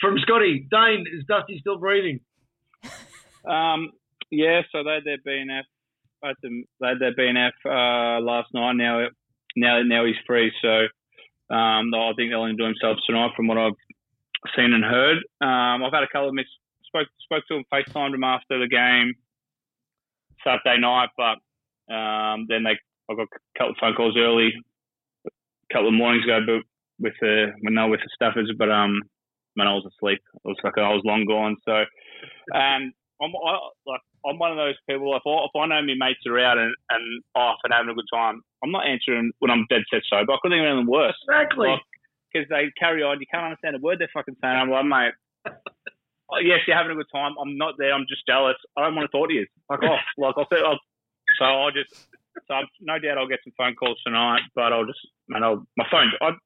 from 0.00 0.18
Scotty, 0.18 0.66
Dane, 0.70 1.06
is 1.12 1.24
Dusty 1.26 1.58
still 1.60 1.78
breathing? 1.78 2.20
Um, 3.46 3.92
yeah, 4.30 4.60
so 4.70 4.82
they 4.84 4.94
had 4.94 5.04
their 5.04 5.18
BNF. 5.26 5.62
At 6.22 6.36
the, 6.42 6.64
they 6.80 6.88
had 6.88 6.98
their 6.98 7.14
BNF 7.14 7.52
uh, 7.64 8.20
last 8.20 8.48
night. 8.52 8.72
Now, 8.74 9.06
now, 9.56 9.80
now 9.82 10.04
he's 10.04 10.16
free. 10.26 10.52
So 10.60 10.68
um, 11.54 11.94
I 11.94 12.12
think 12.16 12.30
they'll 12.30 12.44
enjoy 12.44 12.66
themselves 12.66 13.02
tonight, 13.06 13.30
from 13.36 13.46
what 13.46 13.56
I've 13.56 13.72
seen 14.56 14.72
and 14.72 14.84
heard. 14.84 15.18
Um, 15.40 15.82
I've 15.84 15.92
had 15.92 16.02
a 16.02 16.08
couple 16.08 16.28
of 16.28 16.34
miss. 16.34 16.46
Spoke 16.86 17.08
spoke 17.20 17.44
to 17.48 17.56
him, 17.56 17.64
FaceTimed 17.72 18.14
him 18.14 18.24
after 18.24 18.58
the 18.58 18.68
game 18.68 19.14
Saturday 20.42 20.80
night, 20.80 21.10
but 21.16 21.36
um, 21.92 22.46
then 22.48 22.64
they 22.64 22.78
I 23.10 23.14
got 23.14 23.28
a 23.28 23.58
couple 23.58 23.72
of 23.72 23.76
phone 23.80 23.94
calls 23.94 24.16
early, 24.16 24.52
a 25.26 25.30
couple 25.72 25.88
of 25.88 25.94
mornings 25.94 26.24
ago, 26.24 26.40
but 26.46 26.62
with 27.00 27.14
the 27.20 27.52
when 27.62 27.74
they 27.74 27.82
were 27.82 27.90
with 27.90 28.00
the 28.00 28.10
Staffords, 28.16 28.56
but 28.56 28.70
um, 28.70 29.02
when 29.54 29.68
I 29.68 29.74
was 29.74 29.84
asleep, 29.84 30.20
it 30.34 30.48
was 30.48 30.56
like 30.62 30.78
I 30.78 30.92
was 30.92 31.02
long 31.04 31.24
gone. 31.24 31.56
So, 31.64 31.84
and 32.52 32.92
I'm 33.20 33.32
I, 33.34 33.58
like 33.86 34.00
I'm 34.26 34.38
one 34.38 34.52
of 34.52 34.56
those 34.56 34.76
people. 34.88 35.14
If 35.16 35.22
I, 35.26 35.44
if 35.44 35.54
I 35.56 35.66
know 35.66 35.82
my 35.82 35.94
mates 35.98 36.20
are 36.26 36.38
out 36.38 36.58
and, 36.58 36.74
and 36.90 37.22
off 37.34 37.58
and 37.64 37.72
having 37.72 37.90
a 37.90 37.94
good 37.94 38.08
time, 38.12 38.42
I'm 38.62 38.70
not 38.70 38.86
answering 38.86 39.32
when 39.38 39.50
I'm 39.50 39.66
dead 39.70 39.82
set 39.92 40.02
sober. 40.08 40.26
But 40.26 40.32
I 40.34 40.38
couldn't 40.42 40.58
think 40.58 40.66
of 40.66 40.72
anything 40.72 40.90
worse. 40.90 41.16
Exactly. 41.28 41.74
Because 42.32 42.48
they 42.48 42.70
carry 42.78 43.02
on, 43.02 43.20
you 43.20 43.26
can't 43.30 43.44
understand 43.44 43.76
a 43.76 43.78
word 43.78 43.98
they're 43.98 44.12
fucking 44.12 44.36
saying. 44.40 44.56
I'm 44.56 44.70
like, 44.70 44.84
mate, 44.84 45.14
oh, 46.30 46.38
yes, 46.42 46.60
you're 46.66 46.76
having 46.76 46.92
a 46.92 47.00
good 47.00 47.10
time. 47.12 47.34
I'm 47.40 47.56
not 47.56 47.74
there. 47.78 47.92
I'm 47.92 48.06
just 48.08 48.26
jealous. 48.26 48.56
I 48.76 48.84
don't 48.84 48.94
want 48.94 49.10
to 49.10 49.16
talk 49.16 49.28
to 49.28 49.34
you. 49.34 49.46
Fuck 49.68 49.82
off. 49.82 50.00
Oh, 50.18 50.22
like 50.22 50.34
I'll 50.36 50.48
say, 50.52 50.60
I'll, 50.60 50.80
so 51.38 51.44
I'll 51.44 51.72
just, 51.72 51.94
so 52.46 52.54
I'm, 52.54 52.66
no 52.80 52.98
doubt 52.98 53.18
I'll 53.18 53.28
get 53.28 53.40
some 53.44 53.56
phone 53.56 53.74
calls 53.74 54.00
tonight. 54.04 54.42
But 54.54 54.72
I'll 54.72 54.86
just, 54.86 55.00
man, 55.28 55.42
I'll, 55.42 55.64
my 55.76 55.86
phone. 55.90 56.12
I, 56.20 56.36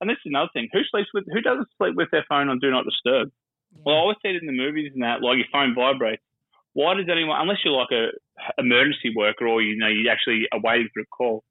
and 0.00 0.10
this 0.10 0.18
is 0.26 0.30
another 0.30 0.50
thing. 0.52 0.68
Who 0.72 0.80
sleeps 0.90 1.10
with? 1.14 1.24
Who 1.32 1.40
doesn't 1.40 1.68
sleep 1.78 1.94
with 1.94 2.10
their 2.10 2.26
phone 2.28 2.48
on 2.48 2.58
do 2.58 2.70
not 2.70 2.84
disturb? 2.84 3.30
Well, 3.84 3.96
I 3.96 3.98
always 3.98 4.18
see 4.22 4.30
it 4.30 4.42
in 4.42 4.46
the 4.46 4.52
movies 4.52 4.90
and 4.94 5.02
that, 5.02 5.22
like 5.22 5.38
your 5.38 5.50
phone 5.52 5.74
vibrates. 5.74 6.22
Why 6.74 6.94
does 6.94 7.06
anyone, 7.10 7.40
unless 7.40 7.58
you're 7.64 7.76
like 7.76 7.92
a 7.92 8.10
emergency 8.58 9.12
worker 9.14 9.46
or 9.46 9.60
you 9.60 9.76
know 9.76 9.88
you 9.88 10.08
actually 10.10 10.48
are 10.52 10.60
waiting 10.60 10.88
for 10.92 11.00
a 11.00 11.06
call? 11.06 11.44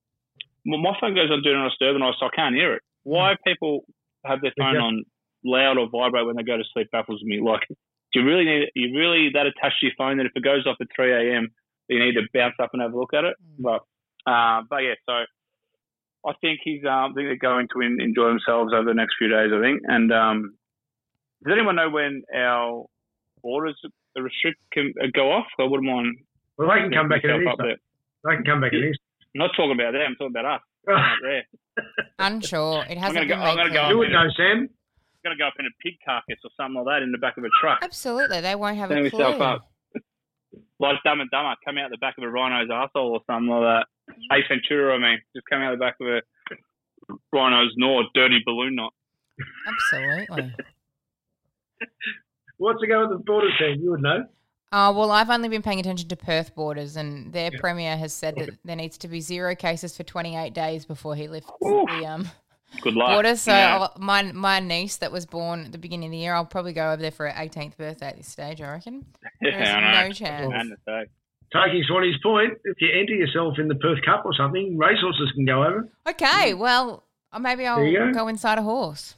Well, 0.65 0.79
my 0.79 0.93
phone 0.99 1.15
goes 1.15 1.31
on 1.31 1.41
do 1.41 1.53
not 1.53 1.69
disturb 1.69 1.95
and 1.95 2.03
I 2.03 2.11
so 2.19 2.27
I 2.27 2.35
can't 2.35 2.55
hear 2.55 2.73
it. 2.73 2.83
Why 3.03 3.35
people 3.45 3.85
have 4.25 4.41
their 4.41 4.53
phone 4.57 4.75
Yeah. 4.75 4.81
on 4.81 5.03
loud 5.43 5.77
or 5.77 5.89
vibrate 5.89 6.25
when 6.25 6.35
they 6.35 6.43
go 6.43 6.57
to 6.57 6.63
sleep 6.71 6.87
baffles 6.91 7.21
me. 7.23 7.39
Like, 7.41 7.61
do 8.13 8.19
you 8.19 8.25
really 8.25 8.45
need 8.45 8.69
you 8.75 8.95
really 8.97 9.29
that 9.33 9.47
attached 9.47 9.79
to 9.79 9.87
your 9.87 9.95
phone 9.97 10.17
that 10.17 10.25
if 10.27 10.31
it 10.35 10.43
goes 10.43 10.67
off 10.67 10.77
at 10.79 10.87
3 10.95 11.11
a.m. 11.11 11.47
you 11.87 11.99
need 11.99 12.13
to 12.13 12.21
bounce 12.33 12.55
up 12.61 12.69
and 12.73 12.81
have 12.81 12.93
a 12.93 12.99
look 12.99 13.13
at 13.13 13.23
it? 13.23 13.35
But 13.57 13.81
uh, 14.27 14.61
but 14.69 14.77
yeah, 14.83 14.93
so 15.07 15.13
I 16.29 16.33
think 16.41 16.59
he's 16.63 16.83
um, 16.85 16.91
I 16.91 17.13
think 17.15 17.27
they're 17.29 17.37
going 17.37 17.67
to 17.73 17.81
en- 17.81 17.97
enjoy 17.99 18.27
themselves 18.27 18.73
over 18.73 18.85
the 18.85 18.93
next 18.93 19.15
few 19.17 19.29
days. 19.29 19.51
I 19.51 19.59
think. 19.61 19.81
And 19.87 20.13
um, 20.13 20.53
does 21.43 21.53
anyone 21.53 21.77
know 21.77 21.89
when 21.89 22.21
our 22.35 22.85
borders 23.41 23.79
the 24.13 24.21
restrict 24.21 24.59
can 24.73 24.93
uh, 25.01 25.07
go 25.13 25.31
off? 25.31 25.47
I 25.59 25.63
wouldn't 25.63 25.89
mind. 25.89 26.17
Well, 26.57 26.69
they 26.69 26.81
can 26.81 26.91
come 26.91 27.09
back 27.09 27.23
in 27.23 27.31
up 27.31 27.39
Easter. 27.41 27.75
They 28.25 28.35
can 28.35 28.43
come 28.45 28.61
back 28.61 28.73
in 28.73 28.79
Easter. 28.83 29.03
I'm 29.33 29.39
not 29.39 29.51
talking 29.55 29.71
about 29.71 29.93
them. 29.93 30.01
I'm 30.05 30.15
talking 30.15 30.35
about 30.37 30.45
us. 30.57 30.61
Out. 30.89 31.43
Unsure. 32.19 32.83
It 32.89 32.97
hasn't 32.97 33.15
gonna 33.15 33.27
go- 33.27 33.35
been 33.35 33.41
I'm 33.41 33.55
made 33.55 33.61
gonna 33.63 33.73
go 33.73 33.79
clear. 33.81 33.91
You 33.91 33.97
would 33.99 34.11
know, 34.11 34.27
Sam. 34.35 34.57
I'm 34.61 34.69
gonna 35.23 35.37
go 35.37 35.47
up 35.47 35.53
in 35.59 35.65
a 35.65 35.69
pig 35.83 35.93
carcass 36.03 36.37
or 36.43 36.49
something 36.57 36.75
like 36.83 36.85
that 36.99 37.03
in 37.03 37.11
the 37.11 37.17
back 37.19 37.37
of 37.37 37.43
a 37.43 37.49
truck. 37.61 37.79
Absolutely, 37.83 38.41
they 38.41 38.55
won't 38.55 38.77
have 38.77 38.89
Stand 38.89 39.05
a 39.05 39.09
clue. 39.09 39.19
myself 39.19 39.41
up. 39.41 39.61
Like 40.79 40.97
Dumb 41.03 41.21
and 41.21 41.29
Dumber, 41.29 41.55
come 41.63 41.77
out 41.77 41.91
the 41.91 41.97
back 41.97 42.17
of 42.17 42.23
a 42.23 42.29
rhino's 42.29 42.69
asshole 42.73 43.11
or 43.13 43.21
something 43.27 43.47
like 43.49 43.61
that. 43.61 43.85
Ace 44.35 44.45
Ventura, 44.49 44.95
I 44.95 44.97
mean, 44.97 45.19
just 45.35 45.45
come 45.47 45.61
out 45.61 45.71
the 45.71 45.77
back 45.77 45.95
of 46.01 46.07
a 46.07 46.21
rhino's 47.31 47.71
gnaw, 47.77 48.01
dirty 48.15 48.41
balloon 48.45 48.75
knot. 48.75 48.93
Absolutely. 49.67 50.53
What's 52.57 52.79
the 52.81 52.87
go 52.87 53.01
with 53.07 53.17
the 53.19 53.23
border 53.23 53.49
team? 53.59 53.81
You 53.81 53.91
would 53.91 54.01
know. 54.01 54.25
Uh, 54.71 54.93
well, 54.95 55.11
I've 55.11 55.29
only 55.29 55.49
been 55.49 55.61
paying 55.61 55.79
attention 55.81 56.07
to 56.09 56.15
Perth 56.15 56.55
borders, 56.55 56.95
and 56.95 57.33
their 57.33 57.51
premier 57.51 57.97
has 57.97 58.13
said 58.13 58.35
that 58.37 58.51
there 58.63 58.75
needs 58.77 58.97
to 58.99 59.07
be 59.09 59.19
zero 59.19 59.53
cases 59.53 59.97
for 59.97 60.03
28 60.03 60.53
days 60.53 60.85
before 60.85 61.13
he 61.15 61.27
lifts 61.27 61.51
the 61.59 62.05
um, 62.07 62.29
Good 62.81 62.93
luck. 62.93 63.09
borders. 63.09 63.41
So 63.41 63.51
Yeah. 63.51 63.79
I'll, 63.79 63.93
my 63.99 64.21
my 64.31 64.61
niece 64.61 64.95
that 64.97 65.11
was 65.11 65.25
born 65.25 65.65
at 65.65 65.71
the 65.73 65.77
beginning 65.77 66.07
of 66.07 66.11
the 66.11 66.19
year, 66.19 66.33
I'll 66.33 66.45
probably 66.45 66.71
go 66.71 66.93
over 66.93 67.01
there 67.01 67.11
for 67.11 67.27
her 67.29 67.33
18th 67.33 67.75
birthday 67.75 68.07
at 68.07 68.17
this 68.17 68.27
stage. 68.29 68.61
I 68.61 68.71
reckon. 68.71 69.05
Yeah, 69.41 69.57
There's 69.57 69.69
I 69.69 70.07
no 70.07 70.13
chance. 70.13 70.49
Man 70.49 70.69
to 70.69 70.77
say. 70.87 71.05
Taking 71.51 71.83
Swanee's 71.89 72.15
point, 72.23 72.53
if 72.63 72.77
you 72.79 72.87
enter 72.97 73.13
yourself 73.13 73.55
in 73.59 73.67
the 73.67 73.75
Perth 73.75 73.99
Cup 74.05 74.23
or 74.23 74.33
something, 74.33 74.77
racehorses 74.77 75.31
can 75.35 75.43
go 75.45 75.63
over. 75.65 75.89
Okay, 76.07 76.53
well, 76.53 77.03
uh, 77.33 77.39
maybe 77.39 77.65
I'll 77.67 77.83
go. 77.91 78.13
go 78.13 78.27
inside 78.29 78.57
a 78.57 78.61
horse. 78.61 79.15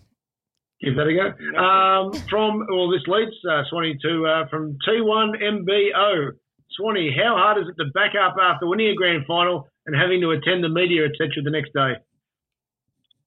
Give 0.83 0.95
that 0.95 1.07
a 1.07 1.13
go. 1.15 1.57
Um, 1.57 2.11
from 2.29 2.65
well, 2.69 2.89
this 2.91 3.03
leads 3.07 3.31
uh, 3.49 3.63
Swanee 3.69 3.97
to 4.01 4.25
uh, 4.27 4.47
from 4.49 4.77
T1 4.87 5.39
MBO. 5.41 6.31
Swanee, 6.71 7.15
how 7.15 7.35
hard 7.37 7.61
is 7.61 7.69
it 7.69 7.81
to 7.81 7.89
back 7.93 8.11
up 8.19 8.35
after 8.41 8.67
winning 8.67 8.89
a 8.89 8.95
grand 8.95 9.25
final 9.25 9.69
and 9.85 9.95
having 9.95 10.19
to 10.21 10.31
attend 10.31 10.63
the 10.63 10.69
media, 10.69 11.05
etc., 11.05 11.41
the 11.43 11.51
next 11.51 11.71
day? 11.73 11.93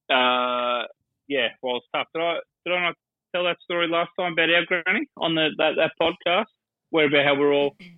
Uh, 0.09 0.85
yeah, 1.27 1.49
well, 1.61 1.77
it's 1.77 1.87
tough. 1.93 2.07
Did 2.13 2.21
I 2.21 2.39
did 2.65 2.73
I 2.75 2.81
not 2.87 2.95
tell 3.35 3.43
that 3.45 3.57
story 3.63 3.87
last 3.87 4.09
time 4.19 4.33
about 4.33 4.49
our 4.49 4.65
granny 4.65 5.07
on 5.17 5.35
the 5.35 5.49
that, 5.57 5.73
that 5.77 5.91
podcast? 5.99 6.45
Where 6.91 7.07
about 7.07 7.25
how 7.25 7.35
we're 7.35 7.53
all. 7.53 7.75
Give 7.79 7.89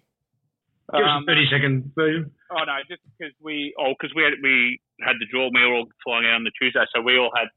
us 0.93 1.05
Um, 1.05 1.23
a 1.23 1.25
thirty 1.27 1.45
second 1.51 1.91
version. 1.95 2.31
Oh 2.49 2.63
no, 2.65 2.77
just 2.89 3.01
because 3.17 3.33
we 3.41 3.75
oh 3.77 3.93
because 3.99 4.15
we 4.15 4.23
had 4.23 4.33
we 4.41 4.79
had 5.01 5.17
the 5.19 5.27
draw, 5.31 5.49
we 5.53 5.61
were 5.61 5.75
all 5.75 5.87
flying 6.03 6.25
out 6.25 6.35
on 6.35 6.43
the 6.43 6.51
Tuesday, 6.59 6.81
so 6.95 7.01
we 7.01 7.17
all 7.17 7.29
had 7.35 7.47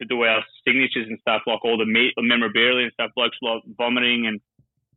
to 0.00 0.06
do 0.06 0.22
our 0.22 0.42
signatures 0.66 1.06
and 1.08 1.18
stuff, 1.20 1.42
like 1.46 1.64
all 1.64 1.78
the 1.78 1.86
me- 1.86 2.12
the 2.16 2.22
memorabilia 2.22 2.84
and 2.84 2.92
stuff. 2.92 3.10
Blokes 3.14 3.36
like 3.42 3.62
vomiting 3.78 4.26
and 4.26 4.40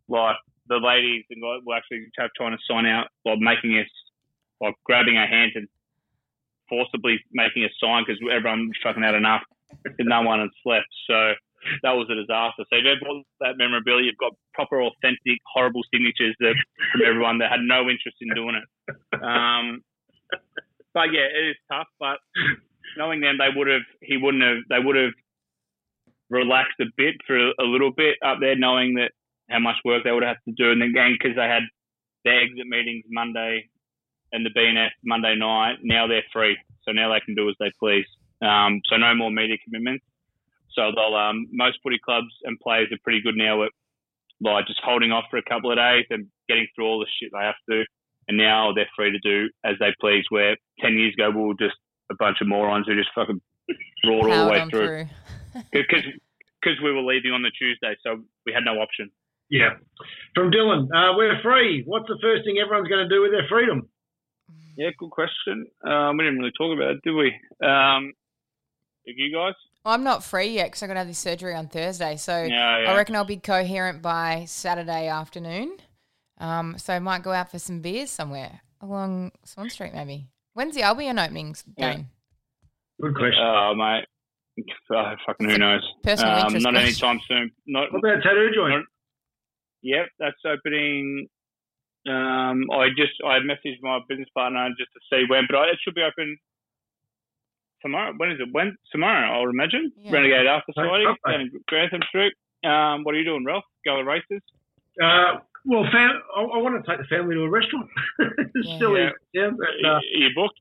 like 0.09 0.37
the 0.67 0.77
ladies 0.77 1.23
and 1.29 1.41
guys 1.41 1.61
were 1.65 1.75
actually 1.75 2.07
try- 2.15 2.29
trying 2.35 2.57
to 2.57 2.63
sign 2.69 2.85
out, 2.85 3.07
like 3.25 3.39
making 3.39 3.77
us 3.77 3.89
like 4.61 4.75
grabbing 4.85 5.17
our 5.17 5.27
hands 5.27 5.53
and 5.55 5.67
forcibly 6.69 7.19
making 7.31 7.63
us 7.63 7.71
sign 7.79 8.03
because 8.05 8.19
everyone 8.31 8.67
was 8.67 8.77
fucking 8.83 9.03
had 9.03 9.15
enough. 9.15 9.43
That 9.83 10.07
no 10.07 10.21
one 10.21 10.39
had 10.39 10.49
slept, 10.63 10.87
so 11.07 11.33
that 11.83 11.91
was 11.91 12.07
a 12.09 12.15
disaster. 12.15 12.63
So 12.69 12.77
if 12.79 12.85
you 12.85 12.95
bought 13.01 13.25
that 13.41 13.57
memorabilia, 13.57 14.05
you've 14.05 14.17
got 14.17 14.31
proper, 14.53 14.81
authentic, 14.81 15.39
horrible 15.43 15.81
signatures 15.93 16.35
that 16.39 16.55
from 16.91 17.01
everyone 17.05 17.39
that 17.39 17.51
had 17.51 17.61
no 17.61 17.89
interest 17.89 18.17
in 18.21 18.33
doing 18.33 18.55
it. 18.55 18.67
Um, 19.21 19.83
but 20.93 21.11
yeah, 21.11 21.27
it 21.27 21.51
is 21.51 21.57
tough. 21.69 21.87
But 21.99 22.19
knowing 22.97 23.21
them, 23.21 23.37
they 23.37 23.49
would 23.55 23.67
have, 23.67 23.87
he 24.01 24.17
wouldn't 24.17 24.43
have, 24.43 24.57
they 24.69 24.83
would 24.83 24.95
have 24.95 25.13
relaxed 26.29 26.79
a 26.81 26.85
bit 26.95 27.15
for 27.25 27.37
a 27.37 27.63
little 27.63 27.91
bit 27.91 28.17
up 28.25 28.37
there, 28.39 28.55
knowing 28.55 28.95
that 28.95 29.11
how 29.49 29.59
much 29.59 29.75
work 29.85 30.03
they 30.03 30.11
would 30.11 30.23
have 30.23 30.41
to 30.45 30.53
do, 30.55 30.71
and 30.71 30.81
then 30.81 30.93
because 30.93 31.35
they 31.35 31.47
had 31.47 31.63
their 32.23 32.41
exit 32.41 32.67
meetings 32.67 33.05
Monday 33.09 33.69
and 34.31 34.45
the 34.45 34.49
BNF 34.49 34.89
Monday 35.03 35.35
night. 35.35 35.77
Now 35.83 36.07
they're 36.07 36.25
free, 36.33 36.57
so 36.83 36.91
now 36.91 37.13
they 37.13 37.21
can 37.25 37.35
do 37.35 37.49
as 37.49 37.55
they 37.59 37.71
please. 37.79 38.05
Um, 38.41 38.81
so 38.89 38.97
no 38.97 39.15
more 39.15 39.31
media 39.31 39.57
commitments. 39.63 40.05
So 40.73 40.91
they'll 40.93 41.15
um, 41.15 41.47
most 41.51 41.79
footy 41.81 41.99
clubs 42.03 42.31
and 42.43 42.59
players 42.59 42.89
are 42.91 43.01
pretty 43.03 43.21
good 43.21 43.35
now 43.35 43.63
at 43.63 43.71
like 44.41 44.67
just 44.67 44.81
holding 44.83 45.11
off 45.11 45.25
for 45.31 45.37
a 45.37 45.49
couple 45.49 45.71
of 45.71 45.77
days 45.77 46.05
and 46.11 46.27
getting 46.47 46.67
through 46.75 46.85
all 46.85 46.99
the 46.99 47.07
shit 47.19 47.31
they 47.33 47.43
have 47.43 47.55
to. 47.69 47.83
And 48.27 48.37
now 48.37 48.73
they're 48.75 48.89
free 48.95 49.11
to 49.11 49.19
do 49.19 49.49
as 49.65 49.75
they 49.79 49.95
please. 49.99 50.25
Where 50.29 50.57
ten 50.79 50.93
years 50.97 51.13
ago 51.13 51.31
we 51.31 51.47
were 51.47 51.53
just 51.59 51.77
a 52.11 52.15
bunch 52.15 52.37
of 52.41 52.47
morons 52.47 52.85
who 52.87 52.95
just 52.95 53.09
fucking 53.15 53.41
roared 54.05 54.31
all 54.31 54.45
the 54.45 54.51
way 54.51 54.69
through 54.69 55.05
because 55.71 56.03
because 56.61 56.81
we 56.83 56.91
were 56.91 57.01
leaving 57.01 57.31
on 57.31 57.41
the 57.41 57.51
Tuesday, 57.57 57.95
so 58.03 58.23
we 58.45 58.53
had 58.53 58.63
no 58.63 58.79
option. 58.81 59.11
Yeah. 59.49 59.77
From 60.35 60.51
Dylan, 60.51 60.87
uh, 60.93 61.15
we're 61.15 61.41
free. 61.41 61.83
What's 61.85 62.07
the 62.07 62.17
first 62.21 62.43
thing 62.43 62.57
everyone's 62.59 62.89
going 62.89 63.07
to 63.07 63.13
do 63.13 63.21
with 63.21 63.31
their 63.31 63.47
freedom? 63.49 63.87
Yeah, 64.75 64.89
good 64.97 65.09
question. 65.09 65.65
Um, 65.83 66.17
we 66.17 66.25
didn't 66.25 66.39
really 66.39 66.51
talk 66.57 66.75
about 66.75 66.95
it, 66.95 67.01
did 67.03 67.13
we? 67.13 67.33
Um, 67.65 68.13
if 69.05 69.15
you 69.17 69.33
guys, 69.33 69.53
I'm 69.85 70.03
not 70.03 70.23
free 70.23 70.49
yet 70.49 70.67
because 70.67 70.83
I 70.83 70.87
got 70.87 70.93
to 70.93 70.99
have 70.99 71.07
this 71.07 71.17
surgery 71.17 71.55
on 71.55 71.67
Thursday. 71.67 72.17
So 72.17 72.43
Yeah, 72.43 72.81
yeah. 72.83 72.91
I 72.91 72.95
reckon 72.95 73.15
I'll 73.15 73.23
be 73.23 73.37
coherent 73.37 74.01
by 74.01 74.43
Saturday 74.45 75.07
afternoon. 75.07 75.77
Um, 76.39 76.77
so 76.77 76.93
I 76.93 76.99
might 76.99 77.23
go 77.23 77.31
out 77.31 77.49
for 77.49 77.57
some 77.57 77.79
beers 77.79 78.11
somewhere 78.11 78.61
along 78.81 79.31
Swan 79.45 79.69
Street, 79.69 79.93
maybe. 79.93 80.27
When's 80.57 80.73
the 80.73 80.81
Albion 80.81 81.19
openings, 81.19 81.63
Yeah. 81.77 81.97
Good 82.99 83.13
question. 83.13 83.43
Oh, 83.45 83.75
mate. 83.75 84.05
Oh, 84.91 85.13
fucking 85.23 85.47
who 85.47 85.59
knows? 85.59 85.85
Personal 86.01 86.33
um, 86.33 86.45
interest 86.47 86.63
Not 86.63 86.73
question. 86.73 86.87
anytime 86.87 87.19
soon. 87.27 87.51
Not. 87.67 87.93
What 87.93 87.99
about 87.99 88.23
tattoo 88.23 88.49
joint? 88.55 88.73
not- 88.73 88.85
Yep, 89.83 90.05
that's 90.17 90.41
opening. 90.43 91.27
Um, 92.09 92.65
I 92.73 92.89
just 92.97 93.13
I 93.23 93.37
messaged 93.45 93.83
my 93.83 93.99
business 94.09 94.29
partner 94.33 94.67
just 94.79 94.89
to 94.93 94.99
see 95.11 95.25
when, 95.29 95.43
but 95.47 95.57
I, 95.59 95.67
it 95.69 95.77
should 95.83 95.93
be 95.93 96.01
open 96.01 96.35
tomorrow. 97.83 98.13
When 98.17 98.31
is 98.31 98.39
it? 98.39 98.49
When 98.51 98.75
tomorrow? 98.91 99.29
I'll 99.39 99.49
imagine. 99.51 99.91
Yeah. 99.95 100.11
Renegade 100.11 100.47
After 100.47 100.73
Right, 100.75 101.05
Society 101.05 101.05
down 101.29 101.41
in 101.41 101.51
Grantham 101.67 102.01
Street. 102.09 102.33
Um, 102.65 103.03
what 103.03 103.13
are 103.13 103.19
you 103.19 103.25
doing, 103.25 103.45
Ralph? 103.45 103.63
Go 103.85 103.97
to 103.97 104.03
races? 104.03 104.41
Uh, 104.99 105.37
well, 105.65 105.85
fam- 105.91 106.16
I, 106.53 106.57
I 106.57 106.61
want 106.61 106.83
to 106.83 106.89
take 106.89 106.99
the 106.99 107.05
family 107.15 107.35
to 107.35 107.41
a 107.43 107.49
restaurant. 107.49 107.89
Yeah. 108.63 108.79
Silly, 108.79 109.01
Yeah. 109.01 109.09
yeah. 109.33 109.49
but, 109.57 109.87
uh, 109.87 109.93
Are 109.95 110.01
you 110.15 110.29
booked? 110.35 110.59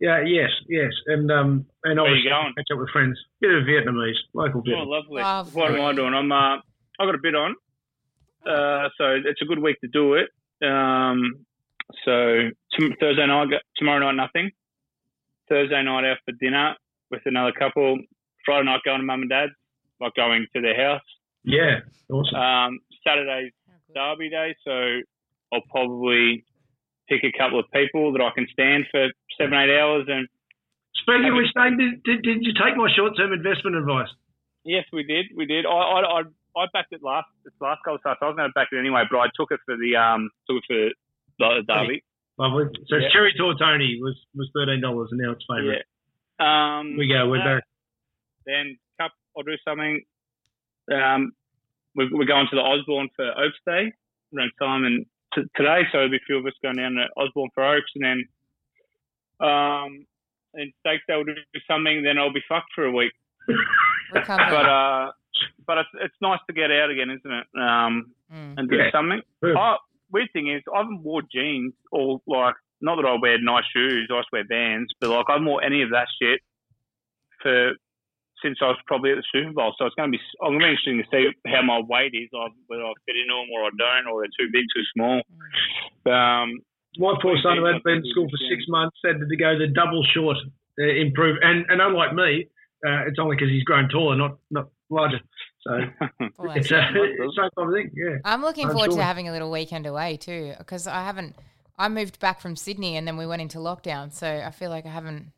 yeah, 0.00 0.20
yes, 0.26 0.50
yes, 0.68 0.90
and 1.06 1.30
um, 1.30 1.66
and 1.84 1.96
Where 2.00 2.06
obviously 2.08 2.24
you 2.24 2.30
going? 2.30 2.52
catch 2.56 2.66
up 2.72 2.78
with 2.80 2.90
friends. 2.90 3.18
Bit 3.40 3.50
of 3.54 3.64
Vietnamese, 3.64 4.14
local 4.34 4.62
Oh, 4.66 4.82
lovely. 4.82 5.22
Lovely. 5.22 5.60
What 5.60 5.74
am 5.74 5.80
I 5.80 5.92
doing? 5.94 6.14
I'm 6.14 6.30
uh, 6.32 6.56
I 7.00 7.04
got 7.06 7.14
a 7.14 7.18
bit 7.22 7.34
on, 7.34 7.54
uh, 8.46 8.88
so 8.98 9.04
it's 9.24 9.40
a 9.42 9.44
good 9.44 9.60
week 9.60 9.80
to 9.80 9.88
do 9.88 10.14
it. 10.14 10.28
Um, 10.66 11.44
so 12.04 12.50
t- 12.78 12.94
Thursday 13.00 13.26
night, 13.26 13.50
go- 13.50 13.58
tomorrow 13.76 14.00
night, 14.00 14.16
nothing. 14.16 14.50
Thursday 15.48 15.82
night 15.82 16.04
out 16.04 16.18
for 16.24 16.32
dinner 16.40 16.74
with 17.10 17.22
another 17.26 17.52
couple. 17.52 17.98
Friday 18.44 18.64
night 18.66 18.80
going 18.84 19.00
to 19.00 19.04
mum 19.06 19.22
and 19.22 19.30
dad's, 19.30 19.52
like 20.00 20.14
going 20.14 20.46
to 20.54 20.60
their 20.60 20.76
house. 20.76 21.02
Yeah, 21.44 21.80
awesome. 22.10 22.34
Um, 22.38 22.78
Saturday's 23.06 23.52
Derby 23.94 24.30
day, 24.30 24.54
so 24.64 25.00
I'll 25.52 25.64
probably 25.70 26.44
pick 27.08 27.24
a 27.24 27.32
couple 27.36 27.58
of 27.58 27.66
people 27.72 28.12
that 28.12 28.20
I 28.20 28.30
can 28.34 28.46
stand 28.52 28.84
for 28.90 29.08
seven, 29.38 29.54
eight 29.54 29.78
hours 29.78 30.06
and 30.08 30.28
Speaking 31.08 31.30
of 31.30 31.36
which, 31.40 31.48
did, 31.56 32.02
did, 32.04 32.22
did 32.22 32.38
you 32.44 32.52
take 32.52 32.76
my 32.76 32.88
short-term 32.94 33.32
investment 33.32 33.76
advice? 33.76 34.12
Yes, 34.64 34.84
we 34.92 35.04
did. 35.04 35.26
We 35.34 35.46
did. 35.46 35.64
I 35.64 35.70
I 35.70 36.00
I, 36.00 36.20
I 36.56 36.66
backed 36.72 36.92
it 36.92 37.00
last 37.02 37.28
this 37.44 37.54
last 37.60 37.80
goal. 37.84 37.96
So 38.02 38.10
I 38.10 38.12
was 38.20 38.36
going 38.36 38.48
to 38.48 38.52
back 38.52 38.68
it 38.72 38.78
anyway, 38.78 39.04
but 39.10 39.16
I 39.16 39.26
took 39.34 39.50
it 39.50 39.60
for 39.64 39.76
the 39.76 39.96
um 39.96 40.28
took 40.44 40.60
it 40.68 40.92
for 41.38 41.54
the 41.56 41.62
derby. 41.64 42.04
Lovely. 42.36 42.64
So 42.88 42.96
Yeah. 42.96 43.08
Cherry 43.12 43.32
Tortoni 43.40 43.96
was 44.00 44.16
was 44.34 44.50
thirteen 44.52 44.82
dollars, 44.82 45.08
and 45.10 45.20
now 45.20 45.32
it's 45.32 45.44
favourite. 45.48 45.80
Yeah. 46.38 46.78
Um. 46.80 46.96
We 46.98 47.08
go. 47.08 47.28
We're 47.28 47.40
uh, 47.40 47.56
back. 47.56 47.64
Then 48.44 48.76
cup. 49.00 49.12
I'll 49.36 49.44
do 49.44 49.56
something. 49.64 50.02
Um. 50.92 51.32
We're, 51.98 52.08
we're 52.14 52.24
going 52.30 52.46
to 52.50 52.56
the 52.56 52.62
Osborne 52.62 53.08
for 53.16 53.26
Oaks 53.26 53.58
Day 53.66 53.90
around 54.34 54.52
Simon 54.58 55.04
t- 55.34 55.42
today, 55.56 55.82
so 55.90 55.98
there'll 55.98 56.10
be 56.10 56.16
a 56.22 56.26
few 56.26 56.38
of 56.38 56.46
us 56.46 56.52
going 56.62 56.76
down 56.76 56.92
to 56.94 57.06
Osborne 57.20 57.50
for 57.54 57.64
Oaks, 57.66 57.90
and 57.96 58.04
then 58.04 59.48
um. 59.48 60.06
And 60.54 60.72
Stakes 60.80 61.04
Day 61.06 61.14
will 61.14 61.24
do 61.24 61.34
something. 61.70 62.02
Then 62.02 62.16
I'll 62.18 62.32
be 62.32 62.42
fucked 62.48 62.70
for 62.74 62.84
a 62.86 62.90
week. 62.92 63.12
But 64.14 64.28
uh. 64.30 65.10
But 65.66 65.78
it's, 65.78 65.88
it's 66.00 66.14
nice 66.22 66.40
to 66.48 66.54
get 66.54 66.70
out 66.72 66.90
again, 66.90 67.10
isn't 67.10 67.30
it? 67.30 67.46
Um, 67.60 68.12
Mm. 68.32 68.54
and 68.58 68.68
do 68.68 68.76
Yeah. 68.76 68.90
something. 68.92 69.20
Good. 69.42 69.56
Oh, 69.56 69.76
weird 70.12 70.28
thing 70.34 70.48
is, 70.52 70.62
I 70.74 70.78
haven't 70.78 71.02
wore 71.02 71.22
jeans 71.32 71.72
or 71.92 72.20
like 72.26 72.54
not 72.82 72.96
that 72.96 73.06
I 73.06 73.16
wear 73.20 73.38
nice 73.40 73.64
shoes. 73.74 74.08
I 74.12 74.18
just 74.18 74.28
wear 74.32 74.44
Vans, 74.48 74.90
but 75.00 75.08
like 75.10 75.24
I 75.28 75.32
haven't 75.32 75.46
wore 75.46 75.62
any 75.64 75.80
of 75.82 75.90
that 75.90 76.08
shit 76.20 76.40
for 77.42 77.72
since 78.42 78.58
I 78.62 78.70
was 78.72 78.80
probably 78.86 79.10
at 79.10 79.18
the 79.18 79.28
Super 79.32 79.52
Bowl. 79.52 79.74
So 79.78 79.86
it's 79.86 79.94
going 79.94 80.12
to 80.12 80.16
be 80.16 80.22
I'm 80.42 80.58
going 80.58 80.60
to 80.60 80.66
be 80.66 80.70
interesting 80.70 80.98
to 81.02 81.08
see 81.10 81.50
how 81.50 81.62
my 81.62 81.80
weight 81.80 82.14
is, 82.14 82.28
like 82.32 82.52
whether 82.66 82.84
I 82.84 82.92
fit 83.06 83.18
into 83.18 83.34
them 83.34 83.50
or 83.54 83.66
I 83.66 83.72
don't, 83.74 84.06
or 84.10 84.22
they're 84.22 84.36
too 84.38 84.50
big, 84.52 84.66
too 84.74 84.86
small. 84.94 85.22
Um, 86.06 86.62
My 86.96 87.14
poor 87.20 87.36
son, 87.42 87.58
who 87.58 87.64
yeah, 87.66 87.78
hadn't 87.78 87.84
been 87.84 88.02
to 88.02 88.10
school 88.10 88.28
for 88.30 88.40
six 88.50 88.64
months, 88.68 88.96
had 89.04 89.20
to 89.20 89.36
go 89.36 89.58
the 89.58 89.68
double 89.68 90.02
short, 90.14 90.38
uh, 90.80 90.84
improve. 90.84 91.38
And 91.42 91.66
and 91.68 91.80
unlike 91.80 92.14
me, 92.14 92.48
uh, 92.86 93.06
it's 93.06 93.18
only 93.18 93.36
because 93.36 93.50
he's 93.50 93.64
grown 93.64 93.88
taller, 93.88 94.16
not 94.16 94.38
not 94.50 94.68
larger. 94.90 95.20
So 95.66 95.72
Well, 96.38 96.56
it's 96.56 96.70
a 96.70 96.78
it's 96.94 97.18
the 97.18 97.32
same 97.36 97.50
kind 97.56 97.68
of 97.68 97.74
thing. 97.74 97.90
Yeah. 97.94 98.18
I'm 98.24 98.42
looking 98.42 98.66
I'm 98.66 98.72
forward 98.72 98.90
sure. 98.90 98.98
to 98.98 99.04
having 99.04 99.28
a 99.28 99.32
little 99.32 99.50
weekend 99.50 99.86
away 99.86 100.16
too, 100.16 100.54
because 100.58 100.86
I 100.86 101.04
haven't. 101.04 101.34
I 101.80 101.88
moved 101.88 102.18
back 102.18 102.40
from 102.40 102.56
Sydney 102.56 102.96
and 102.96 103.06
then 103.06 103.16
we 103.16 103.24
went 103.24 103.40
into 103.40 103.58
lockdown, 103.58 104.12
so 104.12 104.26
I 104.26 104.50
feel 104.50 104.70
like 104.70 104.84
I 104.84 104.90
haven't. 104.90 105.32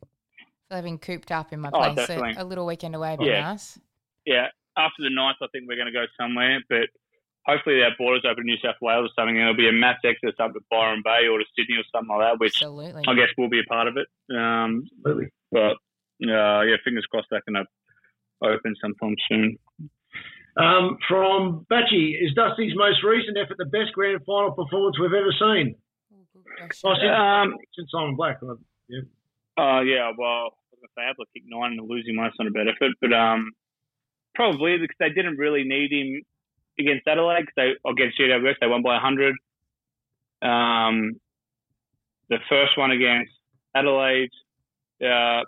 I 0.71 0.75
feel 0.75 0.77
I've 0.77 0.83
been 0.85 0.97
cooped 0.97 1.31
up 1.31 1.51
in 1.53 1.59
my 1.59 1.69
Oh, 1.73 1.79
place. 1.79 2.07
So 2.07 2.13
definitely. 2.15 2.35
a 2.41 2.45
little 2.45 2.65
weekend 2.65 2.95
away 2.95 3.11
would 3.11 3.19
be 3.19 3.25
Yeah. 3.25 3.41
nice. 3.41 3.79
yeah, 4.25 4.47
after 4.77 5.03
the 5.03 5.09
ninth, 5.09 5.37
I 5.41 5.47
think 5.51 5.67
we're 5.67 5.75
going 5.75 5.87
to 5.87 5.93
go 5.93 6.05
somewhere, 6.19 6.59
but. 6.69 6.89
Hopefully, 7.47 7.81
our 7.81 7.89
borders 7.97 8.21
open 8.23 8.41
in 8.41 8.53
New 8.53 8.57
South 8.63 8.75
Wales 8.83 9.09
or 9.09 9.13
something, 9.17 9.33
and 9.35 9.41
there'll 9.41 9.55
be 9.57 9.67
a 9.67 9.71
mass 9.71 9.97
exodus 10.05 10.35
up 10.39 10.53
to 10.53 10.59
Byron 10.69 11.01
Bay 11.03 11.25
or 11.27 11.39
to 11.39 11.45
Sydney 11.57 11.73
or 11.75 11.81
something 11.91 12.15
like 12.15 12.21
that, 12.33 12.39
which 12.39 12.53
Absolutely. 12.61 13.01
I 13.07 13.15
guess 13.15 13.29
we'll 13.35 13.49
be 13.49 13.61
a 13.61 13.63
part 13.63 13.87
of 13.87 13.97
it. 13.97 14.05
Um, 14.29 14.85
Absolutely. 15.01 15.33
But 15.51 15.73
uh, 16.21 16.61
yeah, 16.69 16.77
fingers 16.85 17.03
crossed 17.09 17.29
that 17.31 17.41
can 17.45 17.55
op- 17.55 17.65
open 18.43 18.75
sometime 18.79 19.15
soon. 19.27 19.57
Um, 20.55 20.99
from 21.09 21.65
Batchy, 21.65 22.13
is 22.13 22.29
Dusty's 22.37 22.77
most 22.77 23.01
recent 23.01 23.35
effort 23.41 23.57
the 23.57 23.65
best 23.65 23.91
grand 23.93 24.21
final 24.23 24.51
performance 24.51 24.99
we've 25.01 25.09
ever 25.09 25.33
seen? 25.33 25.73
Oh, 26.13 26.43
since, 26.69 26.83
Um, 27.09 27.57
since 27.73 27.89
Simon 27.89 28.15
Black. 28.15 28.37
Yeah. 28.87 29.01
uh, 29.57 29.81
yeah, 29.81 30.11
well, 30.15 30.60
I 30.81 30.85
was 30.85 30.89
going 30.95 31.07
to 31.07 31.13
say 31.13 31.13
able 31.13 31.25
to 31.25 31.31
kick 31.33 31.43
nine 31.47 31.77
and 31.77 31.89
losing 31.89 32.17
one, 32.17 32.27
it's 32.27 32.37
not 32.39 32.47
a 32.47 32.69
effort, 32.71 32.93
but 33.01 33.13
um, 33.13 33.51
probably 34.33 34.77
because 34.77 34.95
they 34.99 35.09
didn't 35.09 35.37
really 35.37 35.63
need 35.63 35.91
him 35.91 36.21
against 36.79 37.07
Adelaide. 37.07 37.45
'cause 37.45 37.53
they 37.55 37.75
against 37.89 38.17
GWS, 38.17 38.55
they 38.59 38.67
won 38.67 38.81
by 38.81 38.97
hundred. 38.97 39.35
Um, 40.41 41.19
the 42.29 42.39
first 42.49 42.77
one 42.77 42.91
against 42.91 43.31
Adelaide, 43.75 44.31
uh, 45.05 45.43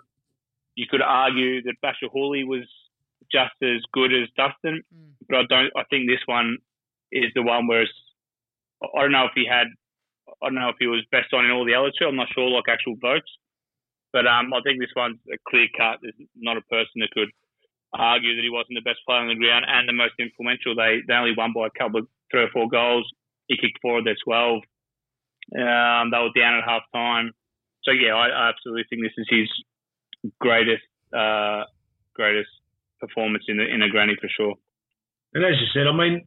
you 0.76 0.86
could 0.88 1.02
argue 1.02 1.62
that 1.62 1.74
Bachar 1.82 2.10
Houli 2.14 2.46
was 2.46 2.64
just 3.32 3.54
as 3.62 3.80
good 3.92 4.12
as 4.12 4.28
Dustin, 4.36 4.82
Mm. 4.94 5.14
but 5.28 5.38
I 5.38 5.42
don't. 5.48 5.72
I 5.76 5.84
think 5.84 6.08
this 6.08 6.20
one 6.26 6.58
is 7.10 7.32
the 7.34 7.42
one 7.42 7.66
where 7.66 7.82
it's, 7.82 7.92
I 8.82 9.02
don't 9.02 9.12
know 9.12 9.24
if 9.26 9.32
he 9.34 9.44
had. 9.46 9.66
I 10.42 10.46
don't 10.46 10.54
know 10.56 10.68
if 10.68 10.76
he 10.78 10.86
was 10.86 11.04
best 11.10 11.32
on 11.32 11.44
in 11.44 11.50
all 11.50 11.64
the 11.64 11.74
other 11.74 11.90
two. 11.90 12.06
I'm 12.06 12.16
not 12.16 12.28
sure, 12.32 12.48
like 12.50 12.68
actual 12.68 12.96
votes. 12.96 13.30
But 14.14 14.30
um, 14.30 14.54
I 14.54 14.62
think 14.62 14.78
this 14.78 14.94
one's 14.94 15.18
a 15.26 15.36
clear 15.50 15.66
cut. 15.76 15.98
There's 15.98 16.14
not 16.38 16.56
a 16.56 16.62
person 16.70 17.02
that 17.02 17.10
could 17.10 17.34
argue 17.92 18.36
that 18.38 18.46
he 18.46 18.50
wasn't 18.50 18.78
the 18.78 18.86
best 18.86 19.02
player 19.06 19.18
on 19.18 19.26
the 19.26 19.34
ground 19.34 19.66
and 19.66 19.88
the 19.88 19.92
most 19.92 20.14
influential. 20.22 20.78
They 20.78 21.02
they 21.02 21.18
only 21.18 21.34
won 21.36 21.52
by 21.52 21.66
a 21.66 21.74
couple 21.76 21.98
of 21.98 22.06
three 22.30 22.46
or 22.46 22.54
four 22.54 22.70
goals. 22.70 23.10
He 23.50 23.58
kicked 23.58 23.82
four 23.82 23.98
of 23.98 24.06
their 24.06 24.16
twelve. 24.22 24.62
Um, 25.50 26.14
they 26.14 26.22
were 26.22 26.30
down 26.30 26.62
at 26.62 26.64
half 26.64 26.86
time. 26.94 27.34
So 27.82 27.90
yeah, 27.90 28.14
I, 28.14 28.30
I 28.30 28.48
absolutely 28.54 28.86
think 28.88 29.02
this 29.02 29.18
is 29.18 29.26
his 29.26 29.50
greatest 30.38 30.86
uh, 31.10 31.66
greatest 32.14 32.54
performance 33.00 33.44
in 33.50 33.58
the 33.58 33.66
in 33.66 33.82
a 33.82 33.90
granny 33.90 34.14
for 34.20 34.30
sure. 34.30 34.54
And 35.34 35.44
as 35.44 35.58
you 35.58 35.66
said, 35.74 35.90
I 35.90 35.92
mean, 35.92 36.22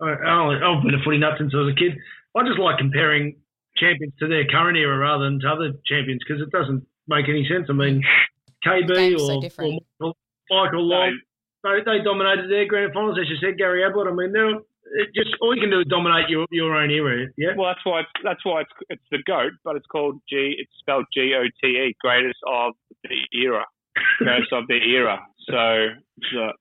I, 0.00 0.14
I've 0.14 0.82
been 0.86 0.94
a 0.94 1.02
footy 1.02 1.18
nut 1.18 1.34
since 1.42 1.50
I 1.52 1.58
was 1.58 1.74
a 1.74 1.78
kid. 1.78 1.98
I 2.36 2.46
just 2.46 2.62
like 2.62 2.78
comparing 2.78 3.34
champions 3.80 4.12
to 4.18 4.28
their 4.28 4.46
current 4.46 4.76
era 4.76 4.98
rather 4.98 5.24
than 5.24 5.40
to 5.40 5.48
other 5.48 5.72
champions 5.86 6.20
because 6.26 6.42
it 6.42 6.50
doesn't 6.50 6.84
make 7.06 7.28
any 7.28 7.46
sense. 7.48 7.66
I 7.68 7.72
mean, 7.72 8.02
KB 8.66 8.92
Game's 8.92 9.22
so 9.22 9.36
or, 9.36 9.40
different. 9.40 9.82
or 10.00 10.14
Michael 10.50 10.88
Long, 10.88 11.18
they, 11.62 11.80
they 11.84 12.02
dominated 12.02 12.50
their 12.50 12.66
grand 12.66 12.92
finals, 12.94 13.18
as 13.20 13.28
you 13.28 13.36
said, 13.40 13.58
Gary 13.58 13.84
Ablett. 13.84 14.08
I 14.08 14.12
mean, 14.12 14.32
they're 14.32 14.60
it 14.92 15.08
just 15.14 15.30
all 15.40 15.54
you 15.54 15.60
can 15.60 15.70
do 15.70 15.80
is 15.80 15.86
dominate 15.88 16.28
your, 16.28 16.46
your 16.50 16.74
own 16.74 16.90
era. 16.90 17.26
Yeah. 17.36 17.50
Well, 17.56 17.68
that's 17.68 17.84
why 17.84 18.00
it's, 18.00 18.10
that's 18.24 18.44
why 18.44 18.62
it's 18.62 18.70
it's 18.88 19.02
the 19.10 19.22
goat, 19.26 19.52
but 19.64 19.76
it's 19.76 19.86
called 19.86 20.20
G. 20.28 20.56
It's 20.58 20.72
spelled 20.78 21.04
G 21.12 21.34
O 21.36 21.44
T 21.62 21.68
E, 21.68 21.94
greatest 22.00 22.38
of 22.46 22.74
the 23.04 23.38
era, 23.38 23.64
greatest 24.18 24.52
of 24.52 24.66
the 24.68 24.76
era. 24.76 25.18
So, 25.48 25.88
so, 26.32 26.52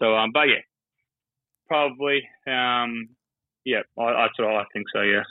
so 0.00 0.14
um, 0.14 0.30
but 0.32 0.48
yeah, 0.48 0.64
probably, 1.68 2.22
um, 2.46 3.08
yeah, 3.64 3.80
I, 3.98 4.12
that's 4.22 4.38
what 4.38 4.56
I 4.56 4.64
think. 4.72 4.86
So 4.92 5.02
yeah. 5.02 5.22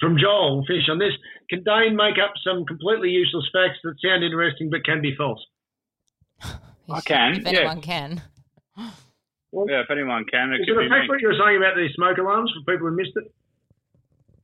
From 0.00 0.16
Joel, 0.18 0.56
we'll 0.56 0.66
finish 0.66 0.88
on 0.90 0.98
this. 0.98 1.12
Can 1.50 1.62
Dane 1.62 1.94
make 1.96 2.16
up 2.22 2.32
some 2.44 2.64
completely 2.64 3.10
useless 3.10 3.44
facts 3.52 3.78
that 3.84 3.94
sound 4.02 4.24
interesting 4.24 4.70
but 4.70 4.84
can 4.84 5.02
be 5.02 5.14
false? 5.14 5.44
I 6.88 7.00
can, 7.04 7.34
If 7.36 7.44
yeah. 7.44 7.58
anyone 7.60 7.80
can. 7.82 8.22
Yeah, 8.76 9.82
if 9.82 9.90
anyone 9.90 10.24
can, 10.30 10.52
it 10.52 10.60
Is 10.62 10.66
could 10.66 10.78
it 10.80 10.86
a 10.86 10.88
fact 10.88 11.08
what 11.08 11.20
you 11.20 11.28
were 11.28 11.34
saying 11.44 11.56
about 11.58 11.74
the 11.76 11.88
smoke 11.94 12.18
alarms 12.18 12.50
for 12.54 12.72
people 12.72 12.88
who 12.88 12.96
missed 12.96 13.12
it? 13.16 13.32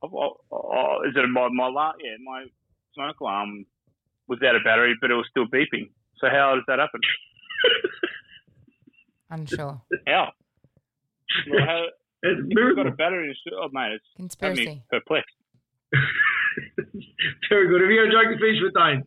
Oh, 0.03 0.09
oh, 0.13 0.37
oh, 0.51 0.97
is 1.07 1.13
it 1.15 1.27
my 1.29 1.47
my 1.49 1.67
la- 1.69 1.93
yeah 1.99 2.15
my 2.23 2.45
smoke 2.93 3.19
alarm 3.19 3.65
was 4.27 4.39
out 4.47 4.55
of 4.55 4.63
battery, 4.63 4.95
but 5.01 5.09
it 5.09 5.15
was 5.15 5.25
still 5.31 5.47
beeping. 5.47 5.89
So 6.19 6.27
how 6.29 6.53
does 6.55 6.63
that 6.67 6.77
happen? 6.79 7.01
Unsure. 9.31 9.81
How? 10.07 10.31
Well, 11.51 11.65
how 11.65 11.83
It's 12.23 12.39
a 12.39 12.43
if 12.43 12.47
you've 12.49 12.75
got 12.75 12.87
a 12.87 12.91
battery, 12.91 13.27
in 13.29 13.35
the- 13.45 13.57
oh 13.57 13.69
mate, 13.71 13.93
it's 13.93 14.03
got 14.35 14.55
me 14.55 14.65
Conspiracy. 14.65 14.83
perplexed. 14.89 15.35
Very 17.49 17.67
good. 17.67 17.81
Have 17.81 17.89
you 17.89 18.03
got 18.03 18.09
a 18.09 18.11
joke 18.11 18.33
to 18.33 18.39
finish 18.39 18.61
with, 18.61 18.73
Dane? 18.73 19.03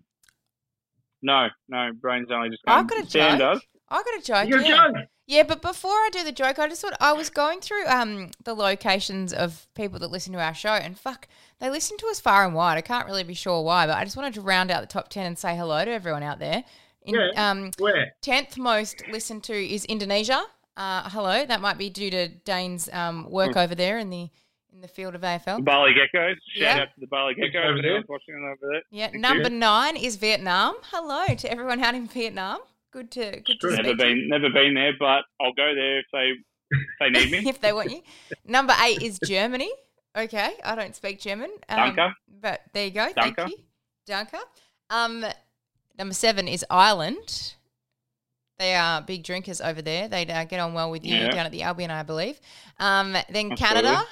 No, 1.22 1.48
no, 1.68 1.90
brain's 2.00 2.28
only 2.32 2.48
just 2.50 2.62
I've 2.66 2.88
going. 2.88 3.02
got 3.02 3.08
a 3.08 3.10
Sam 3.10 3.38
joke. 3.38 3.54
does. 3.54 3.62
I 3.90 4.02
got 4.02 4.20
a 4.20 4.22
joke. 4.22 4.48
You 4.48 4.54
got 4.56 4.64
a 4.64 4.68
yeah. 4.68 4.86
joke? 4.86 5.08
Yeah, 5.26 5.42
but 5.44 5.62
before 5.62 5.92
I 5.92 6.08
do 6.12 6.24
the 6.24 6.32
joke, 6.32 6.58
I 6.58 6.66
just 6.68 6.80
thought 6.80 6.96
I 6.98 7.12
was 7.12 7.30
going 7.30 7.60
through 7.60 7.86
um 7.86 8.30
the 8.44 8.54
locations 8.54 9.32
of 9.32 9.66
people 9.74 9.98
that 10.00 10.10
listen 10.10 10.32
to 10.32 10.40
our 10.40 10.54
show, 10.54 10.70
and 10.72 10.98
fuck, 10.98 11.28
they 11.60 11.68
listen 11.70 11.96
to 11.98 12.06
us 12.06 12.18
far 12.20 12.44
and 12.44 12.54
wide. 12.54 12.78
I 12.78 12.80
can't 12.80 13.06
really 13.06 13.22
be 13.24 13.34
sure 13.34 13.62
why, 13.62 13.86
but 13.86 13.96
I 13.96 14.04
just 14.04 14.16
wanted 14.16 14.34
to 14.34 14.40
round 14.40 14.70
out 14.70 14.80
the 14.80 14.86
top 14.86 15.08
ten 15.08 15.26
and 15.26 15.38
say 15.38 15.56
hello 15.56 15.84
to 15.84 15.90
everyone 15.90 16.22
out 16.22 16.38
there. 16.38 16.64
In, 17.02 17.14
Yeah. 17.14 17.50
Um, 17.50 17.70
Where? 17.78 18.14
tenth 18.22 18.56
most 18.56 19.06
listened 19.08 19.44
to 19.44 19.54
is 19.54 19.84
Indonesia. 19.84 20.42
Uh, 20.76 21.08
hello, 21.10 21.44
that 21.44 21.60
might 21.60 21.76
be 21.76 21.90
due 21.90 22.10
to 22.10 22.28
Dane's 22.28 22.88
um, 22.92 23.28
work 23.30 23.56
over 23.56 23.74
there 23.74 23.98
in 23.98 24.08
the 24.08 24.30
in 24.72 24.80
the 24.80 24.88
field 24.88 25.14
of 25.14 25.22
AFL. 25.22 25.64
Bali 25.64 25.92
Geckos. 25.92 26.34
Shout 26.34 26.36
Yeah. 26.54 26.82
out 26.82 26.88
to 26.94 27.00
the 27.00 27.06
Bali 27.06 27.34
Over 27.34 27.42
Geckos. 27.46 27.82
there. 27.82 27.96
Everyone's 27.98 28.22
over 28.28 28.72
there. 28.72 28.82
Yeah, 28.90 29.08
Thank 29.08 29.20
number 29.20 29.50
you. 29.50 29.56
nine 29.58 29.96
is 29.96 30.16
Vietnam. 30.16 30.76
Hello 30.90 31.26
to 31.34 31.50
everyone 31.50 31.82
out 31.82 31.94
in 31.94 32.06
Vietnam. 32.06 32.60
Good 32.92 33.10
to 33.12 33.40
good 33.44 33.60
to 33.60 33.70
Never 33.70 33.76
speak 33.82 33.86
you. 33.86 33.96
been, 33.96 34.28
never 34.28 34.50
been 34.50 34.74
there, 34.74 34.92
but 34.98 35.24
I'll 35.40 35.52
go 35.52 35.74
there 35.74 36.00
if 36.00 36.06
they 36.12 36.32
if 36.70 36.80
they 37.00 37.10
need 37.10 37.30
me. 37.30 37.38
if 37.48 37.60
they 37.60 37.72
want 37.72 37.90
you. 37.90 38.02
Number 38.44 38.74
eight 38.82 39.02
is 39.02 39.18
Germany. 39.26 39.70
Okay, 40.16 40.54
I 40.64 40.74
don't 40.74 40.94
speak 40.96 41.20
German. 41.20 41.50
Um, 41.68 41.94
Danke. 41.94 42.12
But 42.40 42.62
there 42.72 42.86
you 42.86 42.90
go. 42.90 43.08
Thank 43.14 43.38
you. 43.38 43.56
Danke. 44.06 44.34
Um, 44.88 45.24
number 45.96 46.14
seven 46.14 46.48
is 46.48 46.64
Ireland. 46.68 47.54
They 48.58 48.74
are 48.74 49.00
big 49.00 49.22
drinkers 49.22 49.60
over 49.60 49.80
there. 49.80 50.08
They 50.08 50.26
uh, 50.26 50.44
get 50.44 50.58
on 50.60 50.74
well 50.74 50.90
with 50.90 51.04
you 51.04 51.14
Yeah. 51.16 51.30
down 51.30 51.46
at 51.46 51.52
the 51.52 51.62
Albion, 51.62 51.90
I 51.92 52.02
believe. 52.02 52.40
Um, 52.78 53.12
then 53.12 53.52
Absolutely. 53.52 53.56
Canada, 53.56 54.02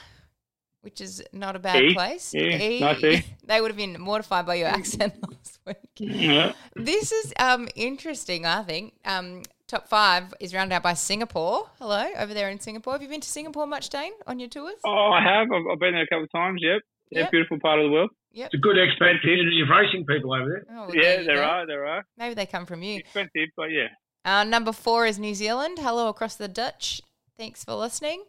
which 0.89 1.03
is 1.03 1.23
not 1.35 1.55
a 1.55 1.59
bad 1.59 1.83
E. 1.83 1.93
place. 1.93 2.33
Yeah, 2.33 2.57
E. 2.57 2.81
nice 2.81 3.05
E. 3.05 3.23
They 3.47 3.61
would 3.61 3.71
have 3.71 3.77
been 3.77 4.01
mortified 4.01 4.47
by 4.47 4.55
your 4.55 4.69
accent 4.69 5.13
last 5.31 5.59
week. 5.67 5.77
Yeah. 5.99 6.53
This 6.75 7.13
is 7.13 7.35
um, 7.39 7.69
interesting, 7.77 8.47
I 8.47 8.63
think. 8.63 8.95
Um, 9.05 9.43
top 9.67 9.87
five 9.89 10.33
is 10.41 10.55
rounded 10.55 10.75
out 10.75 10.83
by 10.83 10.95
Singapore. 10.95 11.69
Hello, 11.79 12.09
over 12.17 12.33
there 12.33 12.49
in 12.49 12.59
Singapore. 12.59 12.95
Have 12.95 13.03
you 13.03 13.09
been 13.09 13.21
to 13.21 13.29
Singapore 13.29 13.67
much, 13.67 13.91
Dane, 13.91 14.13
on 14.27 14.39
your 14.41 14.49
tours? 14.49 14.77
Oh, 14.87 15.11
I 15.13 15.23
have. 15.23 15.49
I've, 15.53 15.67
I've 15.73 15.79
been 15.79 15.93
there 15.93 16.05
a 16.05 16.07
couple 16.07 16.25
of 16.25 16.33
times. 16.33 16.61
Yep. 16.65 16.81
Yeah, 17.11 17.19
Yep. 17.21 17.31
beautiful 17.33 17.59
part 17.61 17.79
of 17.81 17.85
the 17.87 17.91
world. 17.93 18.11
Yep. 18.33 18.47
It's 18.47 18.55
a 18.55 18.59
good 18.59 18.77
expat 18.77 19.21
community 19.21 19.61
of 19.63 19.69
racing 19.69 20.07
people 20.07 20.33
over 20.33 20.49
there. 20.49 20.65
Oh, 20.75 20.87
well, 20.87 20.95
yeah, 20.97 21.21
you 21.21 21.25
there 21.27 21.37
go. 21.37 21.43
are. 21.45 21.67
There 21.67 21.87
are. 21.87 22.05
Maybe 22.17 22.35
they 22.35 22.47
come 22.47 22.65
from 22.67 22.83
you. 22.83 22.99
Expensive, 22.99 23.49
but 23.57 23.69
yeah. 23.71 23.89
Uh, 24.25 24.45
number 24.45 24.73
four 24.73 25.05
is 25.07 25.19
New 25.19 25.35
Zealand. 25.35 25.79
Hello 25.81 26.09
across 26.09 26.37
the 26.37 26.49
Dutch. 26.49 27.01
Thanks 27.39 27.63
for 27.65 27.73
listening. 27.75 28.25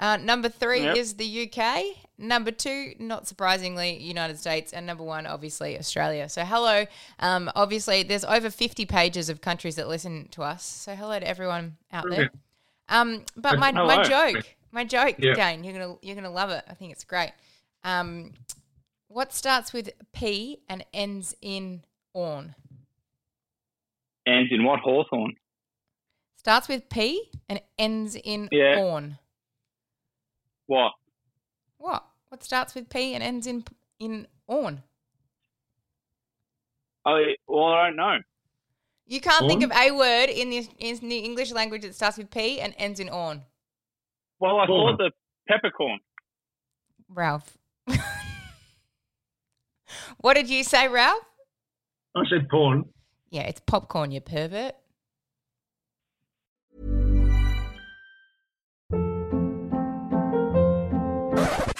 Uh, 0.00 0.16
number 0.16 0.48
three 0.48 0.82
Yep. 0.82 0.96
is 0.96 1.14
the 1.14 1.42
UK. 1.46 1.94
Number 2.16 2.50
two, 2.50 2.94
not 2.98 3.28
surprisingly, 3.28 3.96
United 3.98 4.38
States. 4.38 4.72
And 4.72 4.86
number 4.86 5.04
one, 5.04 5.26
obviously, 5.26 5.78
Australia. 5.78 6.28
So, 6.28 6.42
hello. 6.44 6.86
Um, 7.18 7.50
obviously, 7.54 8.02
there's 8.02 8.24
over 8.24 8.50
50 8.50 8.86
pages 8.86 9.28
of 9.28 9.40
countries 9.42 9.76
that 9.76 9.88
listen 9.88 10.28
to 10.32 10.42
us. 10.42 10.64
So, 10.64 10.94
hello 10.96 11.18
to 11.20 11.28
everyone 11.28 11.76
out 11.92 12.08
there. 12.10 12.30
Um, 12.88 13.24
but 13.36 13.58
my, 13.58 13.70
Hello. 13.72 13.86
my 13.86 14.02
joke, 14.02 14.44
my 14.72 14.84
joke, 14.84 15.16
Yeah. 15.18 15.34
Dane, 15.34 15.62
you're 15.62 15.74
gonna 15.74 15.96
you're 16.02 16.16
gonna 16.16 16.30
love 16.30 16.50
it. 16.50 16.64
I 16.68 16.74
think 16.74 16.90
it's 16.92 17.04
great. 17.04 17.30
Um, 17.84 18.32
what 19.06 19.32
starts 19.32 19.72
with 19.72 19.90
P 20.12 20.60
and 20.68 20.84
ends 20.92 21.36
in 21.40 21.84
orn? 22.14 22.54
Ends 24.26 24.50
in 24.52 24.64
what 24.64 24.80
Hawthorn? 24.80 25.36
Starts 26.36 26.68
with 26.68 26.88
P 26.88 27.30
and 27.48 27.60
ends 27.78 28.16
in 28.16 28.48
Yeah. 28.50 28.78
orn. 28.80 29.18
What? 30.70 30.92
What? 31.78 32.04
What 32.28 32.44
starts 32.44 32.76
with 32.76 32.88
P 32.88 33.12
and 33.14 33.24
ends 33.24 33.48
in 33.48 33.64
in 33.98 34.28
orn? 34.46 34.84
Oh, 37.04 37.20
well, 37.48 37.64
I 37.64 37.88
don't 37.88 37.96
know. 37.96 38.18
You 39.04 39.20
can't 39.20 39.48
think 39.48 39.64
of 39.64 39.72
a 39.72 39.90
word 39.90 40.30
in 40.30 40.50
the 40.50 40.68
in 40.78 41.08
the 41.08 41.18
English 41.18 41.50
language 41.50 41.82
that 41.82 41.96
starts 41.96 42.18
with 42.18 42.30
P 42.30 42.60
and 42.60 42.72
ends 42.78 43.00
in 43.00 43.08
orn. 43.08 43.42
Well, 44.38 44.60
I 44.60 44.66
Corn. 44.66 44.96
thought 44.96 44.98
the 44.98 45.10
peppercorn. 45.48 45.98
Ralph. 47.08 47.58
what 50.18 50.34
did 50.34 50.48
you 50.48 50.62
say, 50.62 50.86
Ralph? 50.86 51.24
I 52.14 52.22
said 52.30 52.48
porn. 52.48 52.84
Yeah, 53.30 53.42
it's 53.42 53.60
popcorn, 53.66 54.12
you 54.12 54.20
pervert. 54.20 54.76